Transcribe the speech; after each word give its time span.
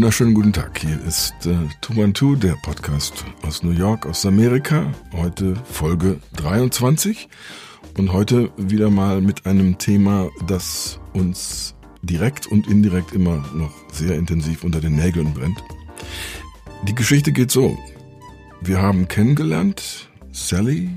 wunderschönen 0.00 0.32
guten 0.32 0.54
Tag. 0.54 0.78
Hier 0.78 0.98
ist 1.06 1.34
äh, 1.44 2.12
Two, 2.14 2.34
der 2.34 2.56
Podcast 2.62 3.22
aus 3.42 3.62
New 3.62 3.72
York, 3.72 4.06
aus 4.06 4.24
Amerika. 4.24 4.90
Heute 5.12 5.54
Folge 5.70 6.18
23 6.36 7.28
und 7.98 8.10
heute 8.10 8.50
wieder 8.56 8.88
mal 8.88 9.20
mit 9.20 9.44
einem 9.44 9.76
Thema, 9.76 10.30
das 10.46 10.98
uns 11.12 11.74
direkt 12.00 12.46
und 12.46 12.66
indirekt 12.66 13.12
immer 13.12 13.44
noch 13.54 13.74
sehr 13.92 14.16
intensiv 14.16 14.64
unter 14.64 14.80
den 14.80 14.96
Nägeln 14.96 15.34
brennt. 15.34 15.62
Die 16.88 16.94
Geschichte 16.94 17.30
geht 17.30 17.50
so. 17.50 17.76
Wir 18.62 18.80
haben 18.80 19.06
kennengelernt 19.06 20.08
Sally 20.32 20.88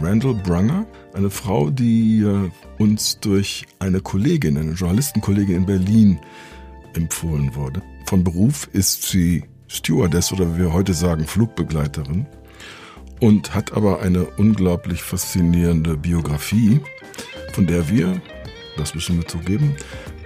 Randall 0.00 0.32
Brunger, 0.32 0.86
eine 1.12 1.28
Frau, 1.28 1.68
die 1.68 2.22
äh, 2.22 2.50
uns 2.78 3.20
durch 3.20 3.66
eine 3.80 4.00
Kollegin, 4.00 4.56
eine 4.56 4.72
Journalistenkollegin 4.72 5.56
in 5.56 5.66
Berlin 5.66 6.18
empfohlen 6.94 7.54
wurde. 7.54 7.82
Von 8.06 8.22
Beruf 8.22 8.68
ist 8.72 9.02
sie 9.02 9.44
Stewardess 9.66 10.32
oder 10.32 10.54
wie 10.54 10.60
wir 10.60 10.72
heute 10.72 10.94
sagen 10.94 11.26
Flugbegleiterin 11.26 12.26
und 13.20 13.52
hat 13.52 13.72
aber 13.72 14.00
eine 14.00 14.24
unglaublich 14.24 15.02
faszinierende 15.02 15.96
Biografie, 15.96 16.80
von 17.52 17.66
der 17.66 17.88
wir, 17.88 18.20
das 18.76 18.94
müssen 18.94 19.16
wir 19.16 19.26
zugeben, 19.26 19.74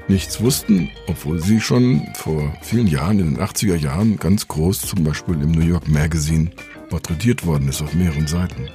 nichts 0.08 0.42
wussten, 0.42 0.90
obwohl 1.06 1.42
sie 1.42 1.58
schon 1.58 2.06
vor 2.14 2.52
vielen 2.60 2.86
Jahren, 2.86 3.18
in 3.18 3.34
den 3.34 3.42
80er 3.42 3.76
Jahren, 3.76 4.18
ganz 4.18 4.46
groß 4.46 4.82
zum 4.82 5.02
Beispiel 5.02 5.40
im 5.40 5.52
New 5.52 5.66
York 5.66 5.88
Magazine 5.88 6.50
porträtiert 6.90 7.46
worden 7.46 7.68
ist 7.68 7.80
auf 7.80 7.94
mehreren 7.94 8.26
Seiten. 8.26 8.68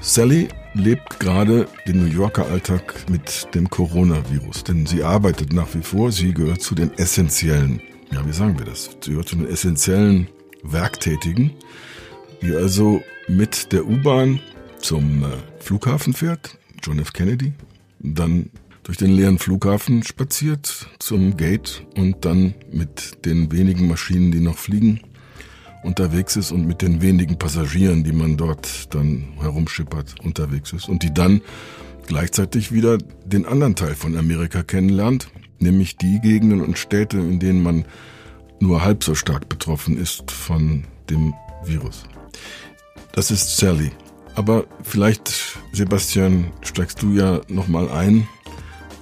Sally 0.00 0.48
lebt 0.74 1.20
gerade 1.20 1.68
den 1.86 1.98
New 1.98 2.12
Yorker 2.12 2.46
Alltag 2.46 3.08
mit 3.10 3.48
dem 3.54 3.68
Coronavirus, 3.68 4.64
denn 4.64 4.86
sie 4.86 5.02
arbeitet 5.02 5.52
nach 5.52 5.74
wie 5.74 5.82
vor, 5.82 6.12
sie 6.12 6.32
gehört 6.32 6.62
zu 6.62 6.74
den 6.74 6.92
essentiellen, 6.98 7.80
ja, 8.12 8.26
wie 8.26 8.32
sagen 8.32 8.58
wir 8.58 8.66
das? 8.66 8.90
Sie 9.00 9.10
gehört 9.10 9.28
zu 9.28 9.36
den 9.36 9.48
essentiellen 9.48 10.28
Werktätigen, 10.62 11.52
die 12.42 12.54
also 12.54 13.02
mit 13.28 13.72
der 13.72 13.86
U-Bahn 13.86 14.40
zum 14.78 15.24
äh, 15.24 15.28
Flughafen 15.60 16.12
fährt, 16.12 16.58
John 16.82 16.98
F. 16.98 17.12
Kennedy, 17.12 17.52
dann 17.98 18.50
durch 18.82 18.96
den 18.96 19.12
leeren 19.12 19.38
Flughafen 19.38 20.02
spaziert 20.02 20.88
zum 20.98 21.36
Gate 21.36 21.84
und 21.96 22.24
dann 22.24 22.54
mit 22.72 23.24
den 23.24 23.52
wenigen 23.52 23.88
Maschinen, 23.88 24.32
die 24.32 24.40
noch 24.40 24.56
fliegen, 24.56 25.00
unterwegs 25.82 26.36
ist 26.36 26.52
und 26.52 26.66
mit 26.66 26.82
den 26.82 27.00
wenigen 27.02 27.38
Passagieren, 27.38 28.04
die 28.04 28.12
man 28.12 28.36
dort 28.36 28.94
dann 28.94 29.28
herumschippert, 29.40 30.14
unterwegs 30.22 30.72
ist 30.72 30.88
und 30.88 31.02
die 31.02 31.12
dann 31.12 31.40
gleichzeitig 32.06 32.72
wieder 32.72 32.98
den 33.24 33.46
anderen 33.46 33.76
Teil 33.76 33.94
von 33.94 34.16
Amerika 34.16 34.62
kennenlernt, 34.62 35.28
nämlich 35.58 35.96
die 35.96 36.20
Gegenden 36.20 36.60
und 36.60 36.78
Städte, 36.78 37.18
in 37.18 37.38
denen 37.38 37.62
man 37.62 37.84
nur 38.58 38.84
halb 38.84 39.04
so 39.04 39.14
stark 39.14 39.48
betroffen 39.48 39.96
ist 39.96 40.30
von 40.30 40.84
dem 41.08 41.34
Virus. 41.64 42.04
Das 43.12 43.30
ist 43.30 43.56
Sally. 43.56 43.90
Aber 44.34 44.64
vielleicht, 44.82 45.58
Sebastian, 45.72 46.52
steigst 46.62 47.02
du 47.02 47.12
ja 47.12 47.40
nochmal 47.48 47.90
ein 47.90 48.28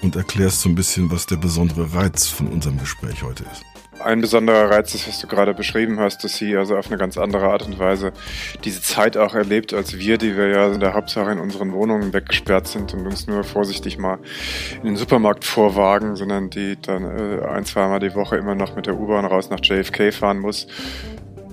und 0.00 0.16
erklärst 0.16 0.62
so 0.62 0.68
ein 0.68 0.74
bisschen, 0.74 1.10
was 1.10 1.26
der 1.26 1.36
besondere 1.36 1.92
Reiz 1.92 2.26
von 2.26 2.48
unserem 2.48 2.78
Gespräch 2.78 3.22
heute 3.22 3.44
ist. 3.44 3.64
Ein 4.04 4.20
besonderer 4.20 4.70
Reiz 4.70 4.94
ist, 4.94 5.08
was 5.08 5.20
du 5.20 5.26
gerade 5.26 5.54
beschrieben 5.54 5.98
hast, 5.98 6.22
dass 6.22 6.36
sie 6.36 6.56
also 6.56 6.76
auf 6.76 6.86
eine 6.86 6.98
ganz 6.98 7.18
andere 7.18 7.48
Art 7.48 7.66
und 7.66 7.78
Weise 7.78 8.12
diese 8.64 8.80
Zeit 8.80 9.16
auch 9.16 9.34
erlebt 9.34 9.74
als 9.74 9.98
wir, 9.98 10.18
die 10.18 10.36
wir 10.36 10.48
ja 10.48 10.72
in 10.72 10.80
der 10.80 10.94
Hauptsache 10.94 11.32
in 11.32 11.38
unseren 11.38 11.72
Wohnungen 11.72 12.12
weggesperrt 12.12 12.68
sind 12.68 12.94
und 12.94 13.06
uns 13.06 13.26
nur 13.26 13.42
vorsichtig 13.44 13.98
mal 13.98 14.18
in 14.82 14.86
den 14.86 14.96
Supermarkt 14.96 15.44
vorwagen, 15.44 16.16
sondern 16.16 16.50
die 16.50 16.76
dann 16.80 17.04
äh, 17.04 17.44
ein, 17.44 17.64
zweimal 17.64 17.98
die 17.98 18.14
Woche 18.14 18.36
immer 18.36 18.54
noch 18.54 18.76
mit 18.76 18.86
der 18.86 18.98
U-Bahn 18.98 19.24
raus 19.24 19.50
nach 19.50 19.60
JFK 19.62 20.12
fahren 20.12 20.38
muss 20.38 20.68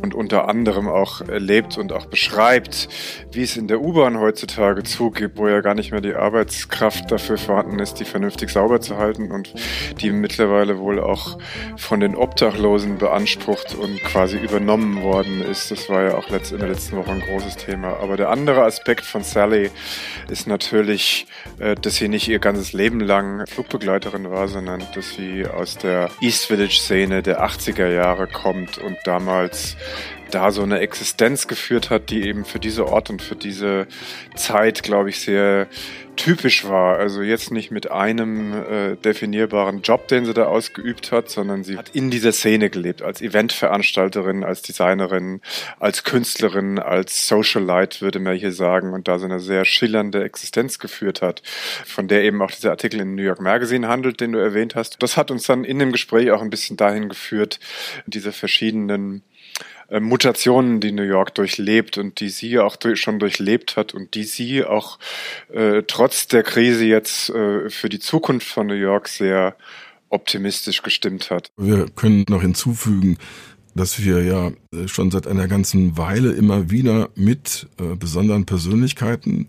und 0.05 0.13
unter 0.13 0.47
anderem 0.47 0.87
auch 0.87 1.21
erlebt 1.21 1.79
und 1.79 1.91
auch 1.91 2.05
beschreibt, 2.05 2.87
wie 3.31 3.41
es 3.41 3.57
in 3.57 3.67
der 3.67 3.81
U-Bahn 3.81 4.19
heutzutage 4.19 4.83
zugeht, 4.83 5.31
wo 5.33 5.47
ja 5.47 5.61
gar 5.61 5.73
nicht 5.73 5.91
mehr 5.91 5.99
die 5.99 6.13
Arbeitskraft 6.13 7.11
dafür 7.11 7.39
vorhanden 7.39 7.79
ist, 7.79 7.95
die 7.95 8.05
vernünftig 8.05 8.51
sauber 8.51 8.79
zu 8.81 8.97
halten 8.97 9.31
und 9.31 9.55
die 9.99 10.11
mittlerweile 10.11 10.77
wohl 10.77 10.99
auch 10.99 11.39
von 11.75 12.01
den 12.01 12.15
Obdachlosen 12.15 12.99
beansprucht 12.99 13.73
und 13.73 13.99
quasi 14.03 14.37
übernommen 14.37 15.01
worden 15.01 15.41
ist. 15.41 15.71
Das 15.71 15.89
war 15.89 16.03
ja 16.03 16.15
auch 16.15 16.27
in 16.27 16.59
der 16.59 16.67
letzten 16.67 16.97
Woche 16.97 17.09
ein 17.09 17.21
großes 17.21 17.57
Thema. 17.57 17.97
Aber 17.99 18.15
der 18.15 18.29
andere 18.29 18.63
Aspekt 18.63 19.05
von 19.05 19.23
Sally 19.23 19.71
ist 20.29 20.45
natürlich, 20.45 21.25
äh, 21.57 21.73
dass 21.73 21.95
sie 21.95 22.09
nicht 22.09 22.27
ihr 22.27 22.37
ganzes 22.37 22.73
Leben 22.73 22.99
lang 22.99 23.47
Flugbegleiterin 23.47 24.29
war, 24.29 24.47
sondern 24.47 24.83
dass 24.93 25.15
sie 25.15 25.47
aus 25.47 25.79
der 25.79 26.11
East 26.21 26.45
Village 26.45 26.75
Szene 26.79 27.23
der 27.23 27.43
80er 27.43 27.87
Jahre 27.87 28.27
kommt 28.27 28.77
und 28.77 28.97
damals 29.05 29.77
da 30.35 30.51
so 30.51 30.63
eine 30.63 30.79
Existenz 30.79 31.47
geführt 31.47 31.89
hat, 31.89 32.09
die 32.09 32.23
eben 32.23 32.43
für 32.43 32.59
diese 32.59 32.87
Ort 32.87 33.09
und 33.09 33.21
für 33.21 33.37
diese 33.37 33.87
Zeit, 34.35 34.83
glaube 34.83 35.09
ich, 35.09 35.19
sehr 35.21 35.67
typisch 36.17 36.67
war. 36.67 36.97
Also 36.97 37.21
jetzt 37.21 37.51
nicht 37.51 37.71
mit 37.71 37.89
einem 37.89 38.53
äh, 38.53 38.95
definierbaren 38.97 39.81
Job, 39.81 40.09
den 40.09 40.25
sie 40.25 40.33
da 40.33 40.45
ausgeübt 40.45 41.13
hat, 41.13 41.29
sondern 41.29 41.63
sie 41.63 41.77
hat 41.77 41.89
in 41.93 42.11
dieser 42.11 42.33
Szene 42.33 42.69
gelebt, 42.69 43.01
als 43.01 43.21
Eventveranstalterin, 43.21 44.43
als 44.43 44.61
Designerin, 44.61 45.39
als 45.79 46.03
Künstlerin, 46.03 46.79
als 46.79 47.27
Socialite, 47.27 48.01
würde 48.01 48.19
man 48.19 48.35
hier 48.35 48.51
sagen, 48.51 48.93
und 48.93 49.07
da 49.07 49.19
so 49.19 49.25
eine 49.25 49.39
sehr 49.39 49.63
schillernde 49.63 50.23
Existenz 50.23 50.79
geführt 50.79 51.21
hat, 51.21 51.43
von 51.85 52.09
der 52.09 52.23
eben 52.23 52.41
auch 52.41 52.51
dieser 52.51 52.71
Artikel 52.71 52.99
in 52.99 53.15
New 53.15 53.23
York 53.23 53.39
Magazine 53.39 53.87
handelt, 53.87 54.19
den 54.19 54.33
du 54.33 54.39
erwähnt 54.39 54.75
hast. 54.75 55.01
Das 55.01 55.15
hat 55.15 55.31
uns 55.31 55.43
dann 55.43 55.63
in 55.63 55.79
dem 55.79 55.93
Gespräch 55.93 56.31
auch 56.31 56.41
ein 56.41 56.49
bisschen 56.49 56.75
dahin 56.75 57.07
geführt, 57.07 57.59
diese 58.05 58.33
verschiedenen 58.33 59.23
äh, 59.89 59.99
Mutationen, 59.99 60.79
die 60.79 60.91
New 60.91 61.03
York 61.03 61.35
durchlebt 61.35 61.97
und 61.97 62.19
die 62.19 62.29
sie 62.29 62.59
auch 62.59 62.75
durch, 62.75 62.99
schon 62.99 63.19
durchlebt 63.19 63.77
hat 63.77 63.93
und 63.93 64.15
die 64.15 64.23
sie 64.23 64.63
auch 64.63 64.99
äh, 65.51 65.83
trotz 65.87 66.27
der 66.27 66.43
Krise 66.43 66.85
jetzt 66.85 67.29
äh, 67.29 67.69
für 67.69 67.89
die 67.89 67.99
Zukunft 67.99 68.47
von 68.47 68.67
New 68.67 68.73
York 68.73 69.07
sehr 69.07 69.55
optimistisch 70.09 70.81
gestimmt 70.81 71.29
hat. 71.29 71.49
Wir 71.57 71.87
können 71.95 72.25
noch 72.29 72.41
hinzufügen, 72.41 73.17
dass 73.75 74.03
wir 74.03 74.23
ja 74.23 74.51
äh, 74.73 74.87
schon 74.87 75.11
seit 75.11 75.27
einer 75.27 75.47
ganzen 75.47 75.97
Weile 75.97 76.31
immer 76.31 76.71
wieder 76.71 77.09
mit 77.15 77.67
äh, 77.79 77.95
besonderen 77.95 78.45
Persönlichkeiten 78.45 79.47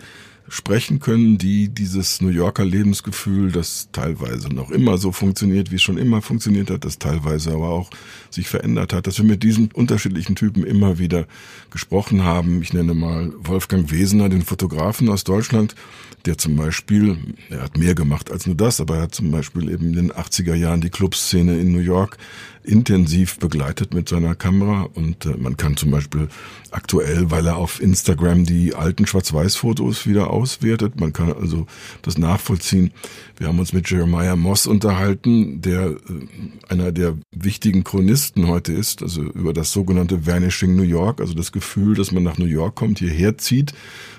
sprechen 0.49 1.01
können, 1.01 1.39
die 1.39 1.69
dieses 1.69 2.21
New 2.21 2.29
Yorker 2.29 2.65
Lebensgefühl, 2.65 3.51
das 3.51 3.89
teilweise 3.93 4.49
noch 4.49 4.71
immer 4.71 4.99
so 4.99 5.13
funktioniert, 5.13 5.71
wie 5.71 5.77
es 5.77 5.83
schon 5.83 5.99
immer 5.99 6.23
funktioniert 6.23 6.71
hat, 6.71 6.85
das 6.85 6.99
teilweise 6.99 7.53
aber 7.53 7.71
auch 7.71 7.91
sich 8.31 8.49
verändert 8.49 8.93
hat, 8.93 9.07
dass 9.07 9.19
wir 9.19 9.25
mit 9.25 9.43
diesen 9.43 9.73
unterschiedlichen 9.73 10.37
Typen 10.37 10.65
immer 10.65 10.99
wieder 10.99 11.27
gesprochen 11.71 12.23
haben. 12.23 12.63
Ich 12.63 12.73
nenne 12.73 12.95
mal 12.95 13.33
Wolfgang 13.39 13.91
Wesener, 13.91 14.29
den 14.29 14.43
Fotografen 14.43 15.09
aus 15.09 15.25
Deutschland, 15.25 15.75
der 16.27 16.39
zum 16.39 16.57
Beispiel, 16.57 17.17
er 17.51 17.63
hat 17.63 17.77
mehr 17.77 17.95
gemacht 17.95 18.31
als 18.31 18.47
nur 18.47 18.57
das, 18.57 18.81
aber 18.81 18.97
er 18.97 19.03
hat 19.03 19.15
zum 19.15 19.31
Beispiel 19.31 19.71
eben 19.71 19.87
in 19.89 19.93
den 19.93 20.13
80er 20.13 20.55
Jahren 20.55 20.81
die 20.81 20.91
Clubszene 20.91 21.59
in 21.59 21.73
New 21.73 21.79
York 21.79 22.19
intensiv 22.67 23.39
begleitet 23.39 23.95
mit 23.95 24.09
seiner 24.09 24.35
Kamera 24.35 24.89
und 24.95 25.25
äh, 25.25 25.37
man 25.39 25.57
kann 25.57 25.77
zum 25.77 25.93
Beispiel 25.93 26.29
aktuell, 26.73 27.31
weil 27.31 27.47
er 27.47 27.57
auf 27.57 27.81
Instagram 27.81 28.45
die 28.45 28.75
alten 28.75 29.07
Schwarz-Weiß-Fotos 29.07 30.07
wieder 30.07 30.31
auswertet, 30.31 30.99
man 31.01 31.13
kann 31.13 31.33
also 31.33 31.67
das 32.03 32.19
nachvollziehen. 32.19 32.93
Wir 33.39 33.47
haben 33.47 33.61
uns 33.61 33.73
mit 33.73 33.89
Jeremiah 33.89 34.35
Moss 34.35 34.67
unterhalten, 34.67 35.61
der 35.61 35.91
äh, 35.91 35.97
einer 36.69 36.91
der 36.91 37.17
wichtigen 37.31 37.85
Chronisten 37.85 38.49
heute 38.49 38.73
ist, 38.73 39.03
also 39.03 39.23
über 39.23 39.53
das 39.53 39.73
sogenannte 39.73 40.27
Vanishing 40.27 40.75
New 40.75 40.83
York, 40.83 41.21
also 41.21 41.35
das 41.35 41.53
Gefühl, 41.53 41.95
dass 41.95 42.11
man 42.11 42.25
nach 42.25 42.39
New 42.39 42.47
York 42.47 42.75
kommt, 42.75 42.99
hierher 42.99 43.39
zieht, 43.39 43.75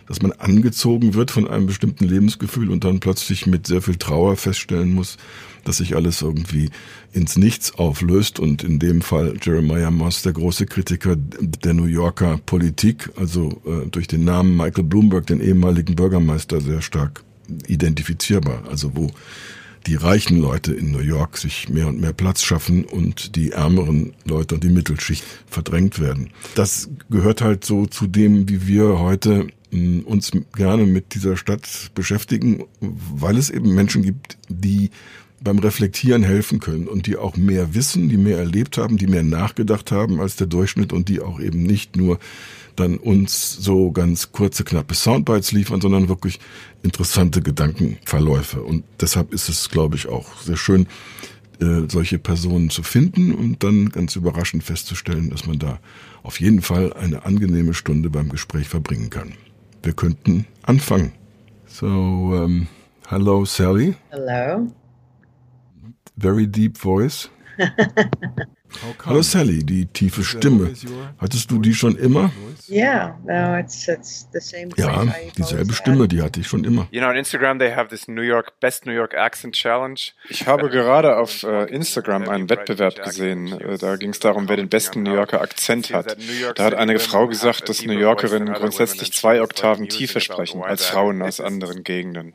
dass 0.07 0.21
man 0.21 0.31
angezogen 0.33 1.13
wird 1.13 1.31
von 1.31 1.47
einem 1.47 1.67
bestimmten 1.67 2.05
Lebensgefühl 2.05 2.69
und 2.69 2.83
dann 2.83 2.99
plötzlich 2.99 3.45
mit 3.45 3.67
sehr 3.67 3.81
viel 3.81 3.95
Trauer 3.95 4.37
feststellen 4.37 4.93
muss, 4.93 5.17
dass 5.63 5.77
sich 5.77 5.95
alles 5.95 6.21
irgendwie 6.21 6.69
ins 7.11 7.37
Nichts 7.37 7.75
auflöst 7.75 8.39
und 8.39 8.63
in 8.63 8.79
dem 8.79 9.01
Fall 9.01 9.35
Jeremiah 9.41 9.91
Moss, 9.91 10.21
der 10.21 10.33
große 10.33 10.65
Kritiker 10.65 11.15
der 11.17 11.73
New 11.73 11.85
Yorker 11.85 12.39
Politik, 12.45 13.09
also 13.17 13.61
äh, 13.65 13.87
durch 13.87 14.07
den 14.07 14.23
Namen 14.23 14.55
Michael 14.55 14.85
Bloomberg, 14.85 15.27
den 15.27 15.41
ehemaligen 15.41 15.95
Bürgermeister, 15.95 16.61
sehr 16.61 16.81
stark 16.81 17.23
identifizierbar. 17.67 18.63
Also 18.69 18.95
wo 18.95 19.11
die 19.87 19.95
reichen 19.95 20.39
Leute 20.41 20.73
in 20.73 20.91
New 20.91 20.99
York 20.99 21.37
sich 21.37 21.69
mehr 21.69 21.87
und 21.87 21.99
mehr 22.01 22.11
Platz 22.11 22.43
schaffen 22.43 22.83
und 22.83 23.35
die 23.37 23.51
ärmeren 23.51 24.13
Leute 24.25 24.55
und 24.55 24.63
die 24.63 24.69
Mittelschicht 24.69 25.23
verdrängt 25.47 25.99
werden. 25.99 26.29
Das 26.55 26.89
gehört 27.09 27.41
halt 27.41 27.63
so 27.63 27.85
zu 27.85 28.05
dem, 28.05 28.49
wie 28.49 28.67
wir 28.67 28.99
heute 28.99 29.47
uns 29.71 30.31
gerne 30.55 30.85
mit 30.85 31.13
dieser 31.13 31.35
Stadt 31.35 31.91
beschäftigen, 31.93 32.63
weil 32.79 33.37
es 33.37 33.49
eben 33.49 33.75
Menschen 33.75 34.01
gibt, 34.01 34.37
die 34.47 34.91
beim 35.41 35.59
Reflektieren 35.59 36.23
helfen 36.23 36.59
können 36.59 36.87
und 36.87 37.05
die 37.05 37.15
auch 37.15 37.37
mehr 37.37 37.75
wissen, 37.75 38.09
die 38.09 38.17
mehr 38.17 38.37
erlebt 38.37 38.77
haben, 38.77 38.97
die 38.97 39.07
mehr 39.07 39.23
nachgedacht 39.23 39.91
haben 39.91 40.19
als 40.19 40.35
der 40.35 40.47
Durchschnitt 40.47 40.93
und 40.93 41.09
die 41.09 41.21
auch 41.21 41.39
eben 41.39 41.63
nicht 41.63 41.95
nur 41.95 42.19
dann 42.75 42.97
uns 42.97 43.55
so 43.55 43.91
ganz 43.91 44.31
kurze, 44.31 44.63
knappe 44.63 44.93
Soundbites 44.93 45.51
liefern, 45.51 45.81
sondern 45.81 46.09
wirklich 46.09 46.39
interessante 46.83 47.41
Gedankenverläufe. 47.41 48.61
Und 48.61 48.83
deshalb 48.99 49.33
ist 49.33 49.49
es, 49.49 49.69
glaube 49.69 49.95
ich, 49.95 50.07
auch 50.07 50.41
sehr 50.41 50.57
schön, 50.57 50.87
äh, 51.59 51.87
solche 51.89 52.19
Personen 52.19 52.69
zu 52.69 52.83
finden 52.83 53.33
und 53.33 53.63
dann 53.63 53.89
ganz 53.89 54.15
überraschend 54.15 54.63
festzustellen, 54.63 55.31
dass 55.31 55.47
man 55.47 55.57
da 55.57 55.79
auf 56.21 56.39
jeden 56.39 56.61
Fall 56.61 56.93
eine 56.93 57.25
angenehme 57.25 57.73
Stunde 57.73 58.11
beim 58.11 58.29
Gespräch 58.29 58.67
verbringen 58.67 59.09
kann. 59.09 59.33
Wir 59.83 59.93
könnten 59.93 60.45
anfangen. 60.63 61.13
So, 61.65 61.87
um, 61.87 62.67
hello 63.09 63.45
Sally. 63.45 63.95
Hello. 64.09 64.67
Very 66.15 66.47
deep 66.47 66.77
voice. 66.77 67.29
Hallo 69.05 69.21
Sally, 69.21 69.63
die 69.63 69.85
tiefe 69.85 70.23
Stimme. 70.23 70.73
Hattest 71.17 71.49
du 71.51 71.59
die 71.59 71.73
schon 71.73 71.95
immer? 71.97 72.31
Yeah, 72.69 73.17
no, 73.23 73.57
it's 73.57 73.87
it's 73.87 74.27
the 74.33 74.41
same. 74.41 74.69
Ja, 74.75 75.05
dieselbe 75.37 75.73
Stimme, 75.73 76.07
die 76.07 76.21
hatte 76.21 76.41
ich 76.41 76.47
schon 76.47 76.65
immer. 76.65 76.87
You 76.91 76.99
know, 76.99 77.09
on 77.09 77.15
Instagram 77.15 77.59
they 77.59 77.73
have 77.73 77.87
this 77.89 78.09
New 78.09 78.21
York 78.21 78.59
Best 78.59 78.85
New 78.85 78.91
York 78.91 79.15
Accent 79.15 79.55
Challenge. 79.55 79.99
Ich 80.29 80.47
habe 80.47 80.69
gerade 80.69 81.15
auf 81.15 81.43
äh, 81.43 81.63
Instagram 81.73 82.27
einen 82.27 82.49
Wettbewerb 82.49 83.01
gesehen. 83.03 83.59
Äh, 83.61 83.77
da 83.77 83.95
ging 83.95 84.09
es 84.09 84.19
darum, 84.19 84.49
wer 84.49 84.57
den 84.57 84.67
besten 84.67 85.03
New 85.03 85.13
Yorker 85.13 85.41
Akzent 85.41 85.93
hat. 85.93 86.17
Da 86.55 86.63
hat 86.65 86.73
eine 86.73 86.99
Frau 86.99 87.27
gesagt, 87.27 87.69
dass 87.69 87.85
New 87.85 87.97
Yorkerinnen 87.97 88.53
grundsätzlich 88.53 89.13
zwei 89.13 89.41
Oktaven 89.41 89.87
tiefer 89.87 90.19
sprechen 90.19 90.61
als 90.61 90.85
Frauen 90.85 91.21
aus 91.21 91.39
anderen 91.39 91.83
Gegenden. 91.83 92.33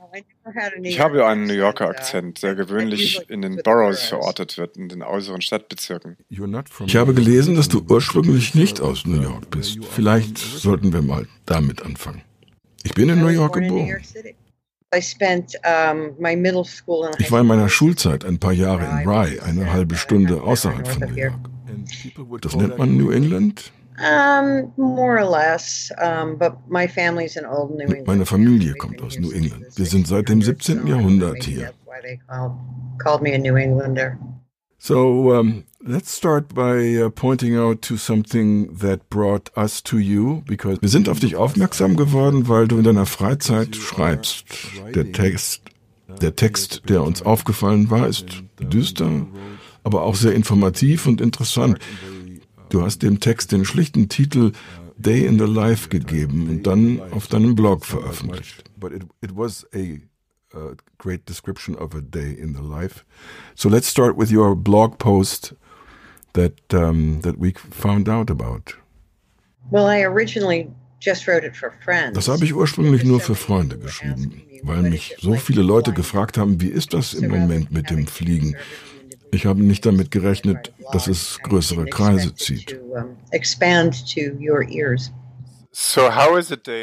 Ich 0.82 0.98
habe 0.98 1.26
einen 1.26 1.46
New 1.46 1.54
Yorker 1.54 1.88
Akzent, 1.88 2.42
der 2.42 2.54
gewöhnlich 2.54 3.20
in 3.28 3.42
den 3.42 3.56
Boroughs 3.62 4.02
verortet 4.02 4.58
wird, 4.58 4.76
in 4.76 4.88
den 4.88 5.02
äußeren 5.02 5.40
Stadtbezirken. 5.40 6.16
Ich 6.28 6.96
habe 6.96 7.14
gelesen, 7.14 7.54
dass 7.54 7.68
du 7.68 7.84
ursprünglich 7.88 8.54
nicht 8.54 8.80
aus 8.80 9.06
New 9.06 9.22
York 9.22 9.50
bist. 9.50 9.78
Vielleicht 9.84 10.38
sollten 10.38 10.92
wir 10.92 11.02
mal 11.02 11.28
damit 11.46 11.82
anfangen. 11.82 12.22
Ich 12.82 12.94
bin 12.94 13.08
in 13.08 13.20
New 13.20 13.28
York 13.28 13.54
geboren. 13.54 14.02
Ich 14.94 15.22
war 17.30 17.40
in 17.40 17.46
meiner 17.46 17.68
Schulzeit 17.68 18.24
ein 18.24 18.38
paar 18.38 18.52
Jahre 18.52 18.84
in 18.84 19.08
Rye, 19.08 19.40
eine 19.40 19.72
halbe 19.72 19.94
Stunde 19.96 20.42
außerhalb 20.42 20.86
von 20.86 21.08
New 21.08 21.16
York. 21.16 21.38
Das 22.40 22.56
nennt 22.56 22.78
man 22.78 22.96
New 22.96 23.10
England? 23.10 23.72
Meine 28.06 28.26
Familie 28.26 28.74
kommt 28.74 29.00
aus 29.00 29.18
New 29.18 29.30
England. 29.30 29.66
Wir 29.76 29.86
sind 29.86 30.06
seit 30.06 30.28
dem 30.28 30.42
17. 30.42 30.86
Jahrhundert 30.86 31.44
hier. 31.44 31.72
So 34.78 35.32
um, 35.32 35.64
let's 35.80 36.16
start 36.16 36.54
by 36.54 37.04
uh, 37.04 37.08
pointing 37.10 37.56
out 37.56 37.82
to 37.82 37.96
something 37.96 38.76
that 38.78 39.08
brought 39.08 39.56
us 39.56 39.80
to 39.84 39.98
you, 39.98 40.42
because 40.44 40.82
wir 40.82 40.88
sind 40.88 41.08
auf 41.08 41.20
dich 41.20 41.36
aufmerksam 41.36 41.94
geworden, 41.94 42.48
weil 42.48 42.66
du 42.66 42.78
in 42.78 42.82
deiner 42.84 43.06
Freizeit 43.06 43.76
schreibst. 43.76 44.44
Der 44.92 45.12
Text, 45.12 45.62
der 46.20 46.34
Text, 46.34 46.82
der 46.88 47.04
uns 47.04 47.22
aufgefallen 47.22 47.90
war, 47.90 48.08
ist 48.08 48.42
düster, 48.60 49.26
aber 49.84 50.02
auch 50.02 50.16
sehr 50.16 50.34
informativ 50.34 51.06
und 51.06 51.20
interessant. 51.20 51.78
Du 52.72 52.80
hast 52.80 53.02
dem 53.02 53.20
Text 53.20 53.52
den 53.52 53.66
schlichten 53.66 54.08
Titel 54.08 54.52
Day 54.96 55.26
in 55.26 55.38
the 55.38 55.44
Life 55.44 55.90
gegeben 55.90 56.48
und 56.48 56.66
dann 56.66 57.02
auf 57.10 57.26
deinem 57.26 57.54
Blog 57.54 57.84
veröffentlicht. 57.84 58.64
But 58.80 58.92
it, 58.92 59.02
it 59.20 59.36
was 59.36 59.66
a 59.74 60.00
a 60.54 60.74
great 60.96 61.28
description 61.28 61.76
of 61.76 61.94
a 61.94 62.00
day 62.00 62.32
in 62.32 62.54
the 62.54 62.62
life. 62.62 63.04
So 63.54 63.68
let's 63.68 63.88
start 63.88 64.16
with 64.16 64.32
your 64.32 64.56
blog 64.56 64.98
post 64.98 65.54
that 66.32 66.54
um, 66.72 67.20
that 67.20 67.38
we 67.38 67.52
found 67.52 68.08
out 68.08 68.30
about. 68.30 68.74
Well, 69.70 69.86
I 69.86 70.02
originally 70.02 70.70
just 70.98 71.26
wrote 71.28 71.46
it 71.46 71.54
for 71.54 71.72
friends. 71.84 72.14
Das 72.14 72.28
habe 72.28 72.42
ich 72.46 72.54
ursprünglich 72.54 73.04
nur 73.04 73.20
für 73.20 73.34
Freunde 73.34 73.76
geschrieben, 73.76 74.40
weil 74.62 74.80
mich 74.82 75.14
so 75.20 75.34
viele 75.34 75.60
Leute 75.60 75.92
gefragt 75.92 76.38
haben, 76.38 76.62
wie 76.62 76.68
ist 76.68 76.94
das 76.94 77.12
im 77.12 77.30
Moment 77.30 77.70
mit 77.70 77.90
dem 77.90 78.06
Fliegen? 78.06 78.56
Ich 79.34 79.46
habe 79.46 79.62
nicht 79.62 79.86
damit 79.86 80.10
gerechnet, 80.10 80.72
dass 80.92 81.06
es 81.06 81.38
größere 81.42 81.86
Kreise 81.86 82.34
zieht. 82.34 82.78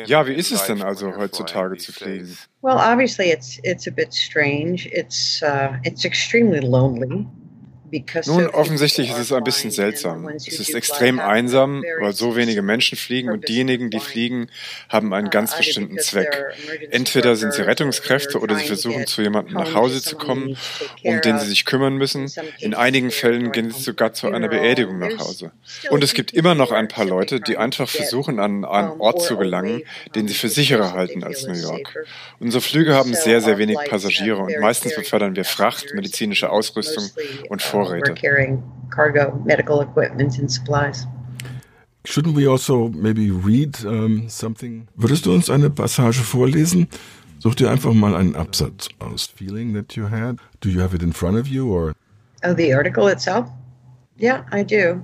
Ja, 0.07 0.25
wie 0.25 0.33
ist 0.33 0.51
es 0.51 0.65
denn 0.65 0.81
also 0.81 1.15
heutzutage 1.15 1.77
zu 1.77 1.93
fliegen? 1.93 2.35
Well, 2.61 2.77
obviously 2.77 3.29
it's 3.29 3.59
it's 3.61 3.87
a 3.87 3.91
bit 3.91 4.11
strange. 4.11 4.87
It's 4.91 5.43
uh, 5.43 5.77
it's 5.83 6.05
extremely 6.05 6.59
lonely. 6.59 7.27
Nun, 8.25 8.47
offensichtlich 8.47 9.09
ist 9.09 9.17
es 9.17 9.31
ein 9.31 9.43
bisschen 9.43 9.71
seltsam. 9.71 10.27
Es 10.29 10.47
ist 10.47 10.73
extrem 10.73 11.19
einsam, 11.19 11.83
weil 11.99 12.13
so 12.13 12.35
wenige 12.35 12.61
Menschen 12.61 12.97
fliegen 12.97 13.29
und 13.29 13.47
diejenigen, 13.47 13.89
die 13.89 13.99
fliegen, 13.99 14.49
haben 14.89 15.13
einen 15.13 15.29
ganz 15.29 15.55
bestimmten 15.55 15.99
Zweck. 15.99 16.45
Entweder 16.91 17.35
sind 17.35 17.53
sie 17.53 17.61
Rettungskräfte 17.61 18.39
oder 18.39 18.55
sie 18.55 18.65
versuchen 18.65 19.07
zu 19.07 19.21
jemandem 19.21 19.55
nach 19.55 19.73
Hause 19.73 20.01
zu 20.01 20.15
kommen, 20.15 20.57
um 21.03 21.21
den 21.21 21.39
sie 21.39 21.47
sich 21.47 21.65
kümmern 21.65 21.95
müssen. 21.95 22.31
In 22.59 22.73
einigen 22.73 23.11
Fällen 23.11 23.51
gehen 23.51 23.71
sie 23.71 23.81
sogar 23.81 24.13
zu 24.13 24.27
einer 24.27 24.47
Beerdigung 24.47 24.99
nach 24.99 25.17
Hause. 25.19 25.51
Und 25.89 26.03
es 26.03 26.13
gibt 26.13 26.31
immer 26.33 26.55
noch 26.55 26.71
ein 26.71 26.87
paar 26.87 27.05
Leute, 27.05 27.39
die 27.39 27.57
einfach 27.57 27.89
versuchen, 27.89 28.39
an 28.39 28.65
einen 28.65 28.99
Ort 28.99 29.21
zu 29.21 29.37
gelangen, 29.37 29.83
den 30.15 30.27
sie 30.27 30.33
für 30.33 30.49
sicherer 30.49 30.93
halten 30.93 31.23
als 31.23 31.45
New 31.47 31.53
York. 31.53 31.95
Unsere 32.39 32.61
Flüge 32.61 32.93
haben 32.95 33.13
sehr, 33.13 33.41
sehr 33.41 33.57
wenig 33.57 33.77
Passagiere 33.87 34.37
und 34.37 34.59
meistens 34.59 34.95
befördern 34.95 35.35
wir 35.35 35.45
Fracht, 35.45 35.93
medizinische 35.93 36.49
Ausrüstung 36.49 37.09
und 37.49 37.61
Vorräte. 37.61 37.78
Vorräte. 37.85 38.61
cargo, 38.89 39.41
medical 39.45 39.81
equipment 39.81 40.37
and 40.37 40.51
supplies. 40.51 41.05
Shouldn't 42.05 42.35
we 42.35 42.47
also 42.47 42.89
maybe 42.89 43.29
read 43.29 43.85
um, 43.85 44.29
something? 44.29 44.87
Würdest 44.95 45.25
du 45.25 45.33
uns 45.33 45.49
eine 45.49 45.69
Passage 45.69 46.21
vorlesen? 46.21 46.87
Such 47.39 47.55
dir 47.55 47.69
einfach 47.69 47.93
mal 47.93 48.15
einen 48.15 48.35
Absatz 48.35 48.89
aus. 48.99 49.27
Feeling 49.27 49.73
that 49.73 49.95
you 49.95 50.09
had. 50.09 50.39
Do 50.61 50.69
you 50.69 50.81
have 50.81 50.93
it 50.93 51.03
in 51.03 51.13
front 51.13 51.37
of 51.37 51.47
you 51.47 51.71
or? 51.71 51.93
Oh, 52.43 52.53
the 52.53 52.73
article 52.73 53.07
itself? 53.07 53.49
Yeah, 54.17 54.43
I 54.51 54.63
do. 54.63 55.01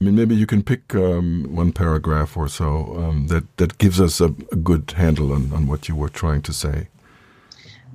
I 0.00 0.04
mean, 0.04 0.14
maybe 0.14 0.34
you 0.34 0.46
can 0.46 0.62
pick 0.62 0.94
um, 0.94 1.48
one 1.50 1.72
paragraph 1.72 2.36
or 2.36 2.48
so 2.48 2.96
um, 2.96 3.26
that 3.28 3.44
that 3.56 3.78
gives 3.78 4.00
us 4.00 4.20
a, 4.20 4.32
a 4.52 4.56
good 4.56 4.92
handle 4.96 5.32
on, 5.32 5.52
on 5.52 5.66
what 5.66 5.88
you 5.88 5.96
were 5.96 6.08
trying 6.08 6.42
to 6.42 6.52
say. 6.52 6.88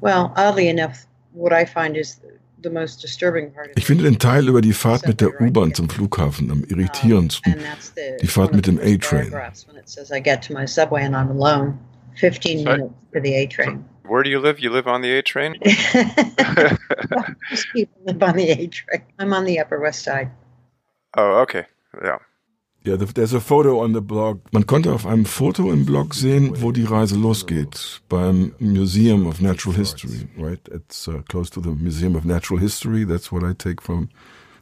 Well, 0.01 0.34
oddly 0.36 0.68
enough, 0.68 1.06
what 1.32 1.53
I 1.53 1.63
find 1.63 1.96
is 1.96 2.20
ich 3.75 3.86
finde 3.86 4.03
den 4.03 4.20
Teil 4.20 4.48
über 4.48 4.62
die 4.62 4.74
Fahrt 4.74 5.08
mit 5.08 5.22
der 5.22 5.39
U-Bahn 5.41 5.74
zum 5.74 5.89
Flughafen 5.89 6.51
am 6.51 6.63
irritierendsten. 6.63 7.55
Die 8.22 8.27
Fahrt 8.27 8.53
mit 8.53 8.67
dem 8.67 8.79
A-Train. 8.79 9.32
Where 14.05 14.22
do 14.22 14.29
you 14.29 14.39
live? 14.39 14.60
You 14.60 14.70
live 14.70 14.86
on 14.86 15.01
the 15.01 15.17
A 15.17 15.22
train? 15.22 15.55
Most 17.50 17.67
people 17.72 18.01
live 18.05 18.22
on 18.22 18.36
the 18.36 18.51
A 18.51 18.67
train. 18.67 19.01
I'm 19.17 19.34
on 19.34 19.46
the 19.46 19.60
Upper 19.60 19.79
West 19.79 20.03
Side. 20.03 20.29
Oh, 21.15 21.39
okay. 21.41 21.65
Yeah. 22.03 22.20
Ja, 22.86 22.98
there's 22.98 23.34
a 23.34 23.40
photo 23.40 23.82
on 23.82 23.94
the 23.94 24.02
blog. 24.02 24.42
Man 24.52 24.66
konnte 24.66 24.92
auf 24.92 25.06
einem 25.06 25.25
Foto 25.25 25.72
im 25.72 25.86
Blog 25.86 26.13
sehen, 26.13 26.52
wo 26.62 26.74
die 26.74 26.84
Reise 26.84 27.16
losgeht. 27.16 28.02
Beim 28.10 28.54
Museum 28.60 29.25
of 29.25 29.40
Natural 29.40 29.74
History, 29.74 30.28
right? 30.38 30.60
It's 30.70 31.08
uh, 31.08 31.22
close 31.30 31.50
to 31.52 31.62
the 31.62 31.70
Museum 31.70 32.16
of 32.16 32.25
Natural 32.25 32.60
History. 32.60 33.06
That's 33.06 33.32
what 33.32 33.42
I 33.44 33.54
take 33.54 33.82
from 33.82 34.10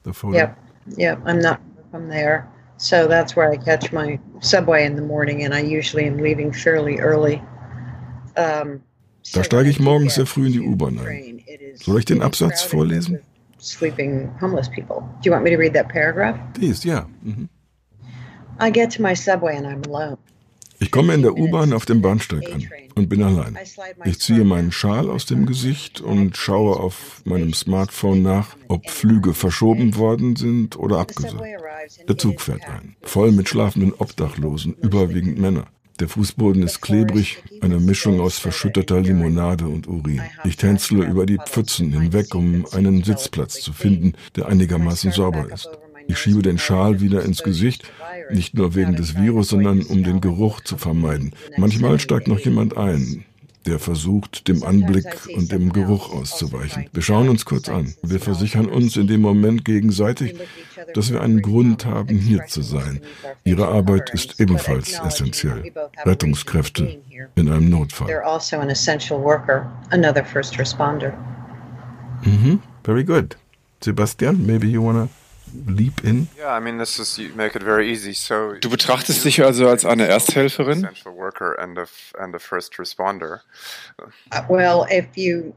the 0.04 0.14
photo. 0.14 0.38
Yep, 0.38 0.58
yep. 0.98 1.20
I'm 1.26 1.40
not 1.40 1.62
from 1.90 2.10
there. 2.10 2.48
So 2.78 3.08
that's 3.08 3.36
where 3.36 3.52
I 3.52 3.58
catch 3.58 3.92
my 3.92 4.20
subway 4.40 4.86
in 4.86 4.96
the 4.96 5.02
morning 5.02 5.44
and 5.44 5.54
I 5.54 5.62
usually 5.62 6.06
am 6.06 6.18
leaving 6.18 6.52
fairly 6.52 7.00
early. 7.00 7.42
Um, 8.38 8.82
da 9.34 9.44
steige 9.44 9.70
ich 9.70 9.80
morgens 9.80 10.16
sehr 10.16 10.26
früh 10.26 10.48
in 10.48 10.54
die 10.54 10.62
U-Bahn 10.62 11.00
ein. 11.00 11.42
Soll 11.76 12.00
ich 12.00 12.06
den 12.06 12.22
Absatz 12.22 12.62
vorlesen? 12.64 13.20
Sleeping 13.60 14.32
homeless 14.40 14.70
people. 14.70 15.02
Do 15.22 15.30
you 15.30 15.32
want 15.32 15.44
me 15.44 15.52
to 15.52 15.58
read 15.58 15.74
that 15.74 15.90
paragraph? 15.90 16.38
Please, 16.54 16.84
yeah. 16.86 17.06
Mhm. 17.24 17.50
Ich 20.80 20.92
komme 20.92 21.14
in 21.14 21.22
der 21.22 21.36
U-Bahn 21.36 21.74
auf 21.74 21.86
dem 21.86 22.02
Bahnsteig 22.02 22.52
an 22.54 22.68
und 22.96 23.10
bin 23.10 23.24
allein. 23.24 23.58
Ich 24.06 24.20
ziehe 24.20 24.44
meinen 24.44 24.72
Schal 24.72 25.10
aus 25.10 25.26
dem 25.26 25.46
Gesicht 25.46 26.02
und 26.02 26.38
schaue 26.38 26.78
auf 26.78 27.22
meinem 27.24 27.54
Smartphone 27.54 28.22
nach, 28.22 28.56
ob 28.68 28.90
Flüge 28.90 29.34
verschoben 29.34 29.96
worden 29.96 30.36
sind 30.36 30.78
oder 30.78 31.00
abgesagt. 31.00 31.44
Der 32.08 32.18
Zug 32.18 32.42
fährt 32.42 32.68
ein, 32.68 32.96
voll 33.02 33.32
mit 33.32 33.50
schlafenden 33.50 33.94
Obdachlosen, 33.94 34.76
überwiegend 34.82 35.40
Männer. 35.40 35.66
Der 36.00 36.10
Fußboden 36.10 36.64
ist 36.64 36.82
klebrig, 36.82 37.44
eine 37.62 37.80
Mischung 37.80 38.20
aus 38.22 38.40
verschütteter 38.40 39.02
Limonade 39.02 39.68
und 39.68 39.88
Urin. 39.88 40.22
Ich 40.44 40.58
tänzle 40.58 41.06
über 41.06 41.26
die 41.28 41.38
Pfützen 41.38 41.92
hinweg, 41.94 42.34
um 42.34 42.66
einen 42.72 43.04
Sitzplatz 43.04 43.62
zu 43.62 43.72
finden, 43.72 44.14
der 44.36 44.48
einigermaßen 44.48 45.12
sauber 45.12 45.48
ist. 45.52 45.70
Ich 46.12 46.18
schiebe 46.18 46.42
den 46.42 46.58
Schal 46.58 47.00
wieder 47.00 47.24
ins 47.24 47.42
Gesicht, 47.42 47.90
nicht 48.32 48.54
nur 48.54 48.76
wegen 48.76 48.98
des 48.98 49.16
Virus, 49.16 49.48
sondern 49.48 49.82
um 49.84 50.04
den 50.04 50.20
Geruch 50.20 50.60
zu 50.60 50.76
vermeiden. 50.76 51.32
Manchmal 51.56 52.02
steigt 52.02 52.28
noch 52.28 52.40
jemand 52.40 52.76
ein, 52.76 53.24
der 53.66 53.80
versucht, 53.80 54.50
dem 54.50 54.62
Anblick 54.64 55.06
und 55.38 55.54
dem 55.54 55.72
Geruch 55.72 56.12
auszuweichen. 56.12 56.88
Wir 56.92 57.02
schauen 57.02 57.30
uns 57.30 57.46
kurz 57.46 57.70
an. 57.70 57.94
Wir 58.04 58.20
versichern 58.20 58.66
uns 58.66 58.98
in 58.98 59.08
dem 59.08 59.22
Moment 59.22 59.64
gegenseitig, 59.64 60.36
dass 60.94 61.14
wir 61.14 61.22
einen 61.22 61.42
Grund 61.42 61.86
haben, 61.86 62.18
hier 62.18 62.46
zu 62.46 62.62
sein. 62.62 63.00
Ihre 63.46 63.70
Arbeit 63.70 64.10
ist 64.10 64.38
ebenfalls 64.42 65.00
essentiell. 65.00 65.72
Rettungskräfte 66.06 67.00
in 67.36 67.50
einem 67.50 67.70
Notfall. 67.70 68.10
Mhm, 72.26 72.60
very 72.84 73.06
good. 73.06 73.38
Sebastian, 73.82 74.46
maybe 74.46 74.68
you 74.68 74.84
wanna 74.84 75.08
leap 75.68 76.04
in? 76.04 76.28
Du 78.60 78.70
betrachtest 78.70 79.26
dich 79.26 79.44
also 79.44 79.68
als 79.68 79.86
eine 79.86 80.08
Ersthelferin? 80.08 80.88
Uh, 84.32 84.42
well, 84.50 84.86
if 84.90 85.06
you 85.16 85.54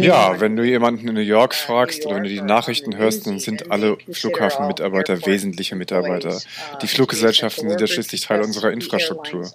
ja, 0.00 0.40
wenn 0.40 0.56
du 0.56 0.64
jemanden 0.64 1.06
in 1.06 1.14
New 1.14 1.20
York 1.20 1.54
fragst 1.54 2.04
oder 2.04 2.16
wenn 2.16 2.24
du 2.24 2.28
die 2.28 2.40
Nachrichten 2.40 2.96
hörst, 2.96 3.26
dann 3.26 3.38
sind 3.38 3.70
alle 3.70 3.96
Flughafenmitarbeiter 4.10 5.24
wesentliche 5.24 5.76
Mitarbeiter. 5.76 6.40
Die 6.82 6.88
Fluggesellschaften 6.88 7.68
sind 7.68 7.80
ja 7.80 7.86
schließlich 7.86 8.22
Teil 8.22 8.42
unserer 8.42 8.72
Infrastruktur. 8.72 9.48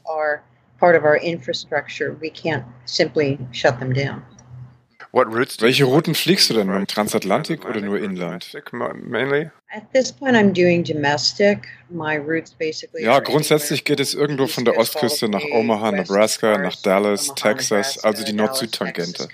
Welche 5.14 5.84
Routen 5.84 6.16
fliegst 6.16 6.50
du 6.50 6.54
denn? 6.54 6.70
Im 6.70 6.88
Transatlantik 6.88 7.66
oder 7.66 7.82
nur 7.82 8.00
Inland? 8.00 8.52
Ja, 13.00 13.20
grundsätzlich 13.20 13.84
geht 13.84 14.00
es 14.00 14.14
irgendwo 14.14 14.48
von 14.48 14.66
der 14.66 14.78
Ostküste 14.78 15.28
nach 15.28 15.44
Omaha, 15.52 15.92
Nebraska, 15.92 16.58
nach 16.58 16.76
Dallas, 16.78 17.34
Texas, 17.36 17.98
also 18.04 18.24
die 18.24 18.34
Nord-Süd-Tangente. 18.34 19.28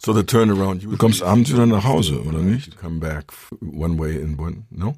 So 0.00 0.12
the 0.12 0.24
turnaround. 0.24 0.84
Du 0.84 0.96
kommst 0.96 1.22
abends 1.22 1.52
wieder 1.52 1.66
nach 1.66 1.84
Hause, 1.84 2.22
oder 2.22 2.38
nicht? 2.38 2.78
Come 2.78 2.98
back 2.98 3.24
one 3.60 3.98
way 3.98 4.16
in 4.16 4.38
one, 4.38 4.64
no? 4.70 4.94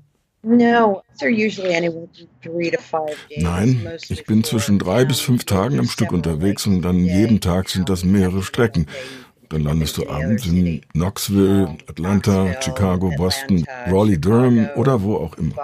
Nein, 3.39 3.89
ich 4.09 4.25
bin 4.27 4.45
zwischen 4.45 4.79
drei 4.79 5.05
bis 5.05 5.21
fünf 5.21 5.45
Tagen 5.45 5.79
am 5.81 5.87
Stück 5.87 6.13
unterwegs 6.13 6.67
und 6.67 6.83
dann 6.83 7.05
jeden 7.05 7.41
Tag 7.41 7.69
sind 7.69 7.89
das 7.89 8.05
mehrere 8.05 8.43
Strecken. 8.43 8.87
Dann 9.49 9.63
landest 9.63 9.97
du 9.97 10.09
abends 10.09 10.47
in 10.47 10.83
Knoxville, 10.93 11.77
Atlanta, 11.89 12.61
Chicago, 12.61 13.13
Boston, 13.17 13.65
Raleigh, 13.87 14.19
Durham 14.19 14.69
oder 14.77 15.03
wo 15.03 15.17
auch 15.17 15.35
immer. 15.37 15.55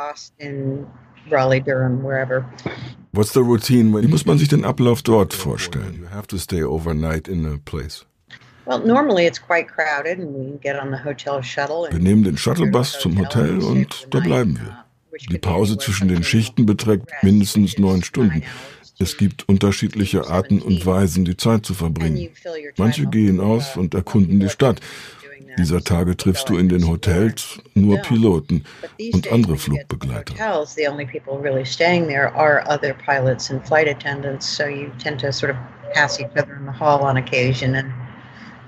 What's 3.13 3.33
the 3.33 3.41
routine? 3.41 4.03
Wie 4.03 4.09
muss 4.09 4.27
man 4.27 4.39
sich 4.39 4.49
den 4.49 4.65
Ablauf 4.65 5.03
dort 5.03 5.35
vorstellen? 5.35 6.01
You 6.01 6.11
have 6.11 6.27
to 6.29 6.39
stay 6.39 6.65
overnight 6.65 7.29
in 7.29 7.47
a 7.47 7.59
place. 7.65 8.07
Wir 11.91 11.99
nehmen 11.99 12.23
den 12.23 12.37
Shuttlebus 12.37 12.99
zum 13.01 13.19
Hotel 13.19 13.59
und 13.59 14.07
da 14.11 14.21
bleiben 14.21 14.59
wir. 14.61 14.85
Die 15.31 15.39
Pause 15.39 15.79
zwischen 15.79 16.09
den 16.09 16.23
Schichten 16.25 16.65
beträgt 16.65 17.11
mindestens 17.23 17.79
neun 17.79 18.03
Stunden. 18.03 18.43
Es 18.99 19.17
gibt 19.17 19.49
unterschiedliche 19.49 20.29
Arten 20.29 20.63
und 20.63 20.87
Weisen, 20.87 21.25
die 21.25 21.37
Zeit 21.37 21.67
zu 21.67 21.75
verbringen. 21.75 22.29
Manche 22.77 23.07
gehen 23.07 23.41
aus 23.41 23.77
und 23.77 23.95
erkunden 23.95 24.39
die 24.41 24.49
Statt. 24.49 24.81
Dieser 25.59 25.83
Tage 25.83 26.17
triffst 26.17 26.49
du 26.49 26.57
in 26.57 26.69
den 26.69 26.89
Hotels 26.89 27.59
nur 27.75 27.99
Piloten 27.99 28.65
und 29.13 29.31
andere 29.31 29.59
Flugbegleiter. 29.59 30.35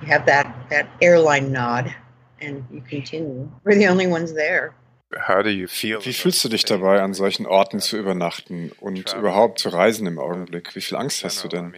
You 0.04 0.12
have 0.12 0.26
that 0.26 0.46
that 0.70 0.87
airline 1.00 1.52
nod 1.52 1.94
and 2.40 2.64
you 2.70 2.82
continue. 2.82 3.50
We're 3.64 3.76
the 3.76 3.88
only 3.88 4.06
ones 4.06 4.34
there. 4.34 4.75
Wie 5.11 6.12
fühlst 6.12 6.44
du 6.44 6.49
dich 6.49 6.64
dabei, 6.64 7.00
an 7.00 7.14
solchen 7.14 7.46
Orten 7.46 7.78
zu 7.78 7.96
übernachten 7.96 8.73
und 8.80 9.14
überhaupt 9.14 9.61
zu 9.61 9.68
reisen 9.68 10.08
im 10.08 10.18
Augenblick? 10.18 10.75
Wie 10.75 10.80
viel 10.80 10.99
Angst 10.99 11.23
hast 11.23 11.44
du 11.44 11.49
denn? 11.49 11.73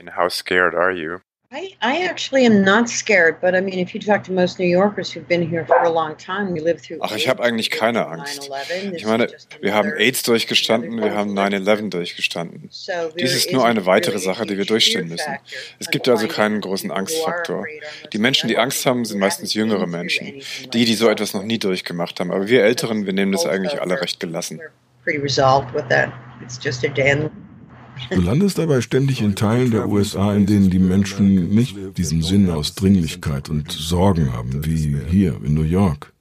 I, 1.57 1.75
I 1.81 2.03
actually 2.03 2.45
am 2.45 2.63
not 2.63 2.87
scared, 2.91 3.41
but 3.41 3.55
I 3.55 3.63
mean, 3.63 3.79
if 3.79 3.95
you 3.95 4.01
talk 4.01 4.23
to 4.25 4.33
most 4.33 4.59
New 4.59 4.67
Yorkers 4.67 5.11
who've 5.11 5.27
been 5.27 5.41
here 5.41 5.65
for 5.65 5.83
a 5.85 5.91
long 5.91 6.15
time, 6.17 6.53
we 6.53 6.61
live 6.61 6.83
through. 6.83 6.99
Ach, 7.01 7.17
ich 7.17 7.31
habe 7.31 7.43
eigentlich 7.43 7.71
keine 7.71 8.07
Angst. 8.07 8.51
Ich 8.95 9.07
meine, 9.07 9.29
wir 9.63 9.73
haben 9.73 9.91
AIDS 9.97 10.23
durchgestanden, 10.23 11.01
wir 11.01 11.15
haben 11.15 11.33
9/11 11.33 11.89
durchgestanden. 11.89 12.69
Dies 13.19 13.35
ist 13.35 13.53
nur 13.53 13.65
eine 13.65 13.87
weitere 13.87 14.19
Sache, 14.19 14.45
die 14.45 14.59
wir 14.59 14.67
durchstehen 14.67 15.09
müssen. 15.09 15.39
Es 15.79 15.89
gibt 15.89 16.07
also 16.11 16.29
keinen 16.29 16.61
großen 16.61 16.91
Angstfaktor. 16.91 17.65
Die 18.13 18.19
Menschen, 18.19 18.49
die 18.49 18.59
Angst 18.59 18.85
haben, 18.85 19.07
sind 19.07 19.19
meistens 19.19 19.55
jüngere 19.55 19.87
Menschen, 19.87 20.43
die, 20.75 20.85
die 20.85 20.95
so 20.95 21.09
etwas 21.09 21.33
noch 21.33 21.43
nie 21.43 21.59
durchgemacht 21.59 22.21
haben. 22.21 22.33
Aber 22.33 22.49
wir 22.49 22.65
Älteren, 22.65 23.07
wir 23.07 23.15
nehmen 23.15 23.33
das 23.33 23.47
eigentlich 23.47 23.81
alle 23.81 23.99
recht 23.99 24.21
gelassen. 24.21 24.61
Pretty 25.05 25.23
resolved 25.23 25.73
with 25.73 25.85
that. 25.89 26.13
It's 26.43 26.59
just 26.63 26.85
a 26.85 26.89
day 26.89 27.31
Du 28.11 28.21
landest 28.21 28.59
dabei 28.59 28.81
ständig 28.81 29.21
in 29.21 29.35
Teilen 29.35 29.71
der 29.71 29.89
USA, 29.89 30.35
in 30.35 30.47
denen 30.47 30.71
die 30.71 30.79
Menschen 30.79 31.49
nicht 31.49 31.77
diesen 31.97 32.23
Sinn 32.23 32.51
aus 32.51 32.75
Dringlichkeit 32.75 33.49
und 33.49 33.73
Sorgen 33.73 34.33
haben, 34.33 34.65
wie 34.65 34.97
hier 35.09 35.37
in 35.45 35.55
New 35.55 35.63
York. 35.63 36.13